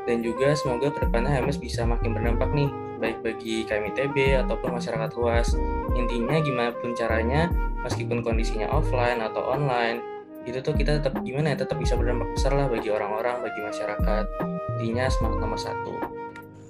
Dan 0.04 0.20
juga 0.20 0.52
semoga 0.54 0.92
ke 0.92 1.00
depannya 1.08 1.32
HMS 1.32 1.58
bisa 1.64 1.88
makin 1.88 2.12
berdampak 2.12 2.52
nih, 2.52 2.70
baik 3.00 3.18
bagi 3.24 3.64
KMITB 3.64 4.44
ataupun 4.44 4.76
masyarakat 4.76 5.16
luas. 5.16 5.56
Intinya 5.96 6.44
gimana 6.44 6.76
pun 6.76 6.92
caranya, 6.92 7.48
meskipun 7.88 8.20
kondisinya 8.20 8.68
offline 8.76 9.24
atau 9.24 9.56
online 9.56 10.04
itu 10.46 10.62
tuh 10.62 10.78
kita 10.78 11.02
tetap 11.02 11.18
gimana 11.26 11.58
ya 11.58 11.66
tetap 11.66 11.82
bisa 11.82 11.98
berdampak 11.98 12.30
besar 12.38 12.54
lah 12.54 12.70
bagi 12.70 12.94
orang-orang 12.94 13.42
bagi 13.42 13.66
masyarakat 13.66 14.26
intinya 14.78 15.10
semangat 15.10 15.40
nomor 15.42 15.58
satu 15.58 15.94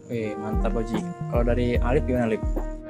Wih, 0.05 0.37
mantap 0.37 0.77
Oji. 0.77 1.01
Kalau 1.33 1.41
dari 1.41 1.81
Alif 1.81 2.05
gimana 2.05 2.29
Alif? 2.29 2.37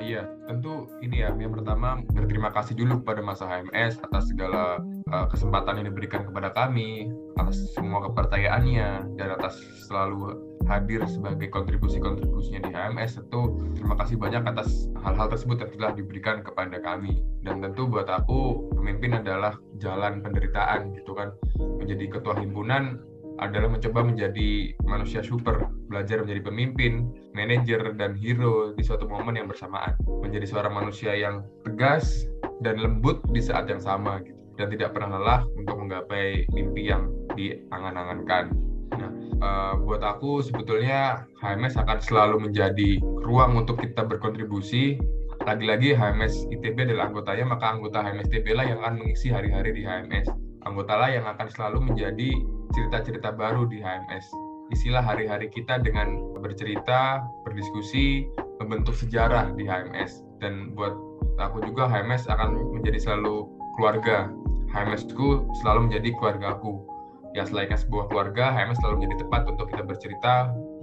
Iya, 0.03 0.28
tentu 0.51 0.91
ini 0.99 1.24
ya. 1.24 1.32
Yang 1.32 1.63
pertama 1.63 2.03
berterima 2.11 2.51
kasih 2.51 2.76
dulu 2.76 2.99
kepada 2.99 3.24
masa 3.24 3.47
HMS 3.47 4.03
atas 4.03 4.28
segala 4.28 4.84
uh, 5.14 5.28
kesempatan 5.30 5.82
yang 5.82 5.93
diberikan 5.93 6.26
kepada 6.26 6.49
kami, 6.53 7.14
atas 7.38 7.74
semua 7.78 8.01
kepercayaannya, 8.10 9.18
dan 9.20 9.28
atas 9.38 9.62
selalu 9.86 10.34
hadir 10.66 11.06
sebagai 11.06 11.53
kontribusi-kontribusinya 11.53 12.66
di 12.66 12.72
HMS. 12.74 13.22
Tentu 13.22 13.62
terima 13.78 13.95
kasih 14.01 14.18
banyak 14.18 14.43
atas 14.49 14.89
hal-hal 15.06 15.30
tersebut 15.30 15.62
yang 15.62 15.72
telah 15.78 15.91
diberikan 15.93 16.41
kepada 16.41 16.82
kami. 16.82 17.22
Dan 17.45 17.62
tentu 17.62 17.86
buat 17.86 18.10
aku 18.10 18.74
pemimpin 18.74 19.14
adalah 19.14 19.53
jalan 19.78 20.26
penderitaan 20.26 20.97
gitu 20.97 21.14
kan. 21.14 21.30
Menjadi 21.62 22.18
ketua 22.18 22.34
himpunan 22.41 22.97
adalah 23.38 23.68
mencoba 23.68 23.99
menjadi 23.99 24.74
manusia 24.88 25.20
super, 25.20 25.68
belajar 25.91 26.24
menjadi 26.24 26.41
pemimpin, 26.49 27.14
manajer, 27.36 27.93
dan 27.99 28.16
hero 28.16 28.72
di 28.74 28.82
suatu 28.82 29.06
momen 29.06 29.38
yang 29.38 29.51
bersamaan. 29.51 29.93
Menjadi 30.24 30.49
seorang 30.49 30.74
manusia 30.74 31.14
yang 31.14 31.43
tegas 31.68 32.26
dan 32.64 32.80
lembut 32.80 33.20
di 33.36 33.43
saat 33.43 33.68
yang 33.68 33.84
sama, 33.84 34.24
gitu. 34.24 34.45
Dan 34.56 34.72
tidak 34.72 34.95
pernah 34.95 35.20
lelah 35.20 35.41
untuk 35.56 35.76
menggapai 35.80 36.47
mimpi 36.51 36.91
yang 36.91 37.12
diangan-angankan. 37.36 38.51
Nah, 38.95 39.12
uh, 39.43 39.74
buat 39.84 40.01
aku 40.01 40.39
sebetulnya 40.43 41.28
HMS 41.43 41.76
akan 41.80 41.99
selalu 41.99 42.49
menjadi 42.49 42.99
ruang 43.24 43.60
untuk 43.60 43.84
kita 43.84 44.08
berkontribusi. 44.08 44.99
Lagi-lagi 45.43 45.93
HMS 45.93 46.47
ITB 46.49 46.89
adalah 46.89 47.12
anggotanya, 47.12 47.45
maka 47.45 47.76
anggota 47.76 48.01
HMS 48.01 48.32
ITB 48.32 48.47
lah 48.56 48.66
yang 48.66 48.80
akan 48.82 49.03
mengisi 49.03 49.30
hari-hari 49.30 49.76
di 49.76 49.84
HMS. 49.84 50.32
Anggota 50.66 50.97
lah 50.97 51.10
yang 51.14 51.26
akan 51.30 51.47
selalu 51.53 51.93
menjadi 51.93 52.32
cerita-cerita 52.74 53.30
baru 53.36 53.70
di 53.70 53.84
HMS. 53.84 54.26
Isilah 54.74 55.06
hari-hari 55.06 55.53
kita 55.53 55.78
dengan 55.78 56.18
bercerita, 56.41 57.22
berdiskusi, 57.45 58.26
membentuk 58.58 58.97
sejarah 58.97 59.53
di 59.53 59.70
HMS. 59.70 60.26
Dan 60.41 60.74
buat 60.74 60.97
aku 61.38 61.62
juga 61.70 61.86
HMS 61.86 62.26
akan 62.26 62.74
menjadi 62.74 62.97
selalu 62.97 63.45
keluarga. 63.78 64.32
HMS 64.76 65.07
ku 65.15 65.47
selalu 65.63 65.89
menjadi 65.89 66.09
keluarga 66.19 66.59
aku. 66.59 66.84
Ya 67.32 67.43
selainnya 67.47 67.80
sebuah 67.80 68.11
keluarga, 68.11 68.51
HMS 68.51 68.80
selalu 68.84 68.95
menjadi 68.99 69.15
tempat 69.28 69.41
untuk 69.47 69.65
kita 69.71 69.84
bercerita, 69.84 70.34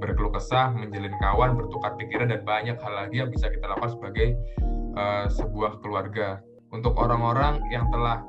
berkeluh 0.00 0.32
kesah, 0.32 0.72
menjalin 0.72 1.12
kawan, 1.20 1.56
bertukar 1.56 1.96
pikiran, 1.96 2.28
dan 2.28 2.40
banyak 2.44 2.76
hal 2.76 2.92
lagi 2.92 3.24
yang 3.24 3.32
bisa 3.32 3.48
kita 3.48 3.64
lakukan 3.68 3.96
sebagai 3.96 4.36
uh, 4.96 5.28
sebuah 5.32 5.80
keluarga. 5.80 6.40
Untuk 6.72 6.96
orang-orang 6.96 7.60
yang 7.68 7.88
telah 7.92 8.24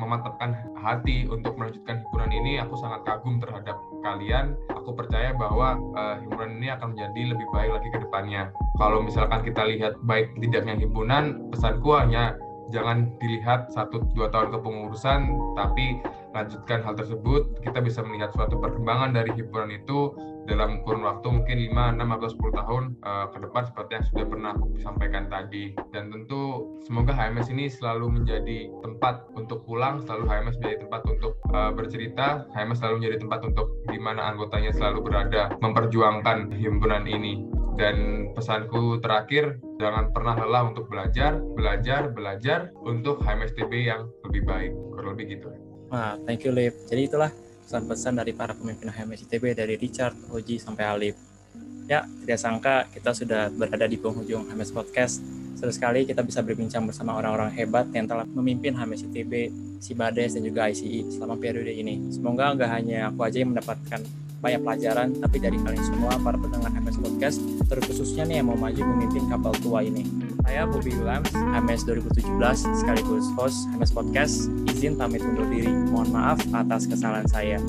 memantapkan 0.00 0.56
hati 0.80 1.28
untuk 1.28 1.56
melanjutkan 1.56 2.00
himpunan 2.04 2.32
ini, 2.32 2.60
aku 2.60 2.76
sangat 2.80 3.04
kagum 3.04 3.40
terhadap 3.40 3.76
kalian. 4.04 4.56
Aku 4.72 4.96
percaya 4.96 5.36
bahwa 5.36 5.76
uh, 5.96 6.16
himpunan 6.20 6.56
ini 6.60 6.72
akan 6.72 6.96
menjadi 6.96 7.36
lebih 7.36 7.46
baik 7.52 7.70
lagi 7.72 7.88
ke 7.92 7.98
depannya. 8.00 8.42
Kalau 8.80 9.04
misalkan 9.04 9.44
kita 9.44 9.64
lihat 9.68 9.96
baik 10.04 10.32
tidaknya 10.40 10.76
himpunan, 10.76 11.48
pesanku 11.52 11.92
hanya 11.96 12.36
jangan 12.72 13.12
dilihat 13.20 13.70
satu 13.70 14.02
dua 14.16 14.32
tahun 14.32 14.50
kepengurusan, 14.56 15.20
tapi 15.54 16.00
lanjutkan 16.32 16.80
hal 16.82 16.96
tersebut. 16.96 17.60
Kita 17.60 17.78
bisa 17.84 18.00
melihat 18.02 18.32
suatu 18.32 18.56
perkembangan 18.58 19.12
dari 19.12 19.30
himpunan 19.36 19.70
itu 19.70 20.16
dalam 20.50 20.82
kurun 20.82 21.06
waktu 21.06 21.26
mungkin 21.30 21.56
5, 21.70 22.02
6, 22.02 22.16
atau 22.18 22.28
10 22.50 22.58
tahun 22.58 22.82
uh, 23.06 23.26
ke 23.30 23.38
depan 23.46 23.62
seperti 23.62 23.90
yang 23.94 24.04
sudah 24.10 24.24
pernah 24.26 24.50
aku 24.58 24.66
sampaikan 24.82 25.24
tadi. 25.30 25.64
Dan 25.94 26.10
tentu 26.10 26.66
semoga 26.82 27.14
HMS 27.14 27.52
ini 27.54 27.70
selalu 27.70 28.22
menjadi 28.22 28.66
tempat 28.82 29.22
untuk 29.38 29.62
pulang, 29.62 30.02
selalu 30.02 30.24
HMS 30.26 30.56
menjadi 30.58 30.78
tempat 30.88 31.02
untuk 31.06 31.32
uh, 31.54 31.70
bercerita, 31.70 32.26
HMS 32.58 32.82
selalu 32.82 32.94
menjadi 33.04 33.16
tempat 33.22 33.40
untuk 33.46 33.66
di 33.86 33.98
mana 34.02 34.34
anggotanya 34.34 34.74
selalu 34.74 34.98
berada 35.06 35.54
memperjuangkan 35.62 36.50
himpunan 36.58 37.06
ini. 37.06 37.61
Dan 37.72 38.28
pesanku 38.36 39.00
terakhir, 39.00 39.56
jangan 39.80 40.12
pernah 40.12 40.36
lelah 40.36 40.68
untuk 40.68 40.92
belajar, 40.92 41.40
belajar, 41.56 42.12
belajar 42.12 42.68
untuk 42.84 43.24
HMSTB 43.24 43.72
yang 43.88 44.12
lebih 44.28 44.42
baik. 44.44 44.72
Kurang 44.92 45.16
lebih 45.16 45.40
gitu. 45.40 45.48
Wah, 45.88 46.20
thank 46.28 46.44
you 46.44 46.52
Lip. 46.52 46.76
Jadi 46.88 47.08
itulah 47.08 47.32
pesan-pesan 47.64 48.20
dari 48.20 48.32
para 48.36 48.52
pemimpin 48.52 48.92
HMS 48.92 49.24
ITB 49.28 49.56
dari 49.56 49.80
Richard, 49.80 50.12
Oji, 50.28 50.60
sampai 50.60 50.84
Alif. 50.84 51.16
Ya, 51.88 52.04
tidak 52.24 52.38
sangka 52.38 52.88
kita 52.92 53.10
sudah 53.16 53.48
berada 53.52 53.88
di 53.88 53.96
penghujung 53.96 54.48
HMS 54.52 54.72
Podcast. 54.72 55.24
Seru 55.56 55.72
sekali 55.72 56.08
kita 56.08 56.24
bisa 56.24 56.40
berbincang 56.40 56.84
bersama 56.88 57.16
orang-orang 57.16 57.52
hebat 57.52 57.88
yang 57.92 58.08
telah 58.08 58.24
memimpin 58.24 58.76
HMS 58.76 59.08
ITB, 59.12 59.52
Sibades, 59.80 60.36
dan 60.36 60.42
juga 60.44 60.68
ICI 60.68 61.12
selama 61.12 61.36
periode 61.36 61.72
ini. 61.72 62.00
Semoga 62.12 62.52
nggak 62.56 62.70
hanya 62.72 63.12
aku 63.12 63.20
aja 63.24 63.40
yang 63.40 63.56
mendapatkan 63.56 64.00
banyak 64.42 64.60
pelajaran, 64.66 65.14
tapi 65.22 65.38
dari 65.38 65.54
kalian 65.62 65.86
semua, 65.86 66.18
para 66.18 66.34
pendengar 66.34 66.74
HMS 66.74 66.98
Podcast, 66.98 67.38
terkhususnya 67.70 68.26
nih 68.26 68.42
yang 68.42 68.50
mau 68.50 68.58
maju 68.58 68.82
memimpin 68.82 69.30
kapal 69.30 69.54
tua 69.62 69.86
ini. 69.86 70.02
Saya 70.42 70.66
Bobby 70.66 70.90
Williams, 70.98 71.30
HMS 71.30 71.86
2017, 71.86 72.66
sekaligus 72.74 73.30
host 73.38 73.70
HMS 73.70 73.94
Podcast. 73.94 74.34
Izin 74.66 74.98
pamit 74.98 75.22
undur 75.22 75.46
diri. 75.46 75.70
Mohon 75.70 76.08
maaf 76.10 76.42
atas 76.50 76.90
kesalahan 76.90 77.30
saya. 77.30 77.62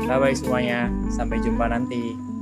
Bye-bye 0.00 0.32
semuanya. 0.32 0.88
Sampai 1.12 1.44
jumpa 1.44 1.68
nanti. 1.68 2.33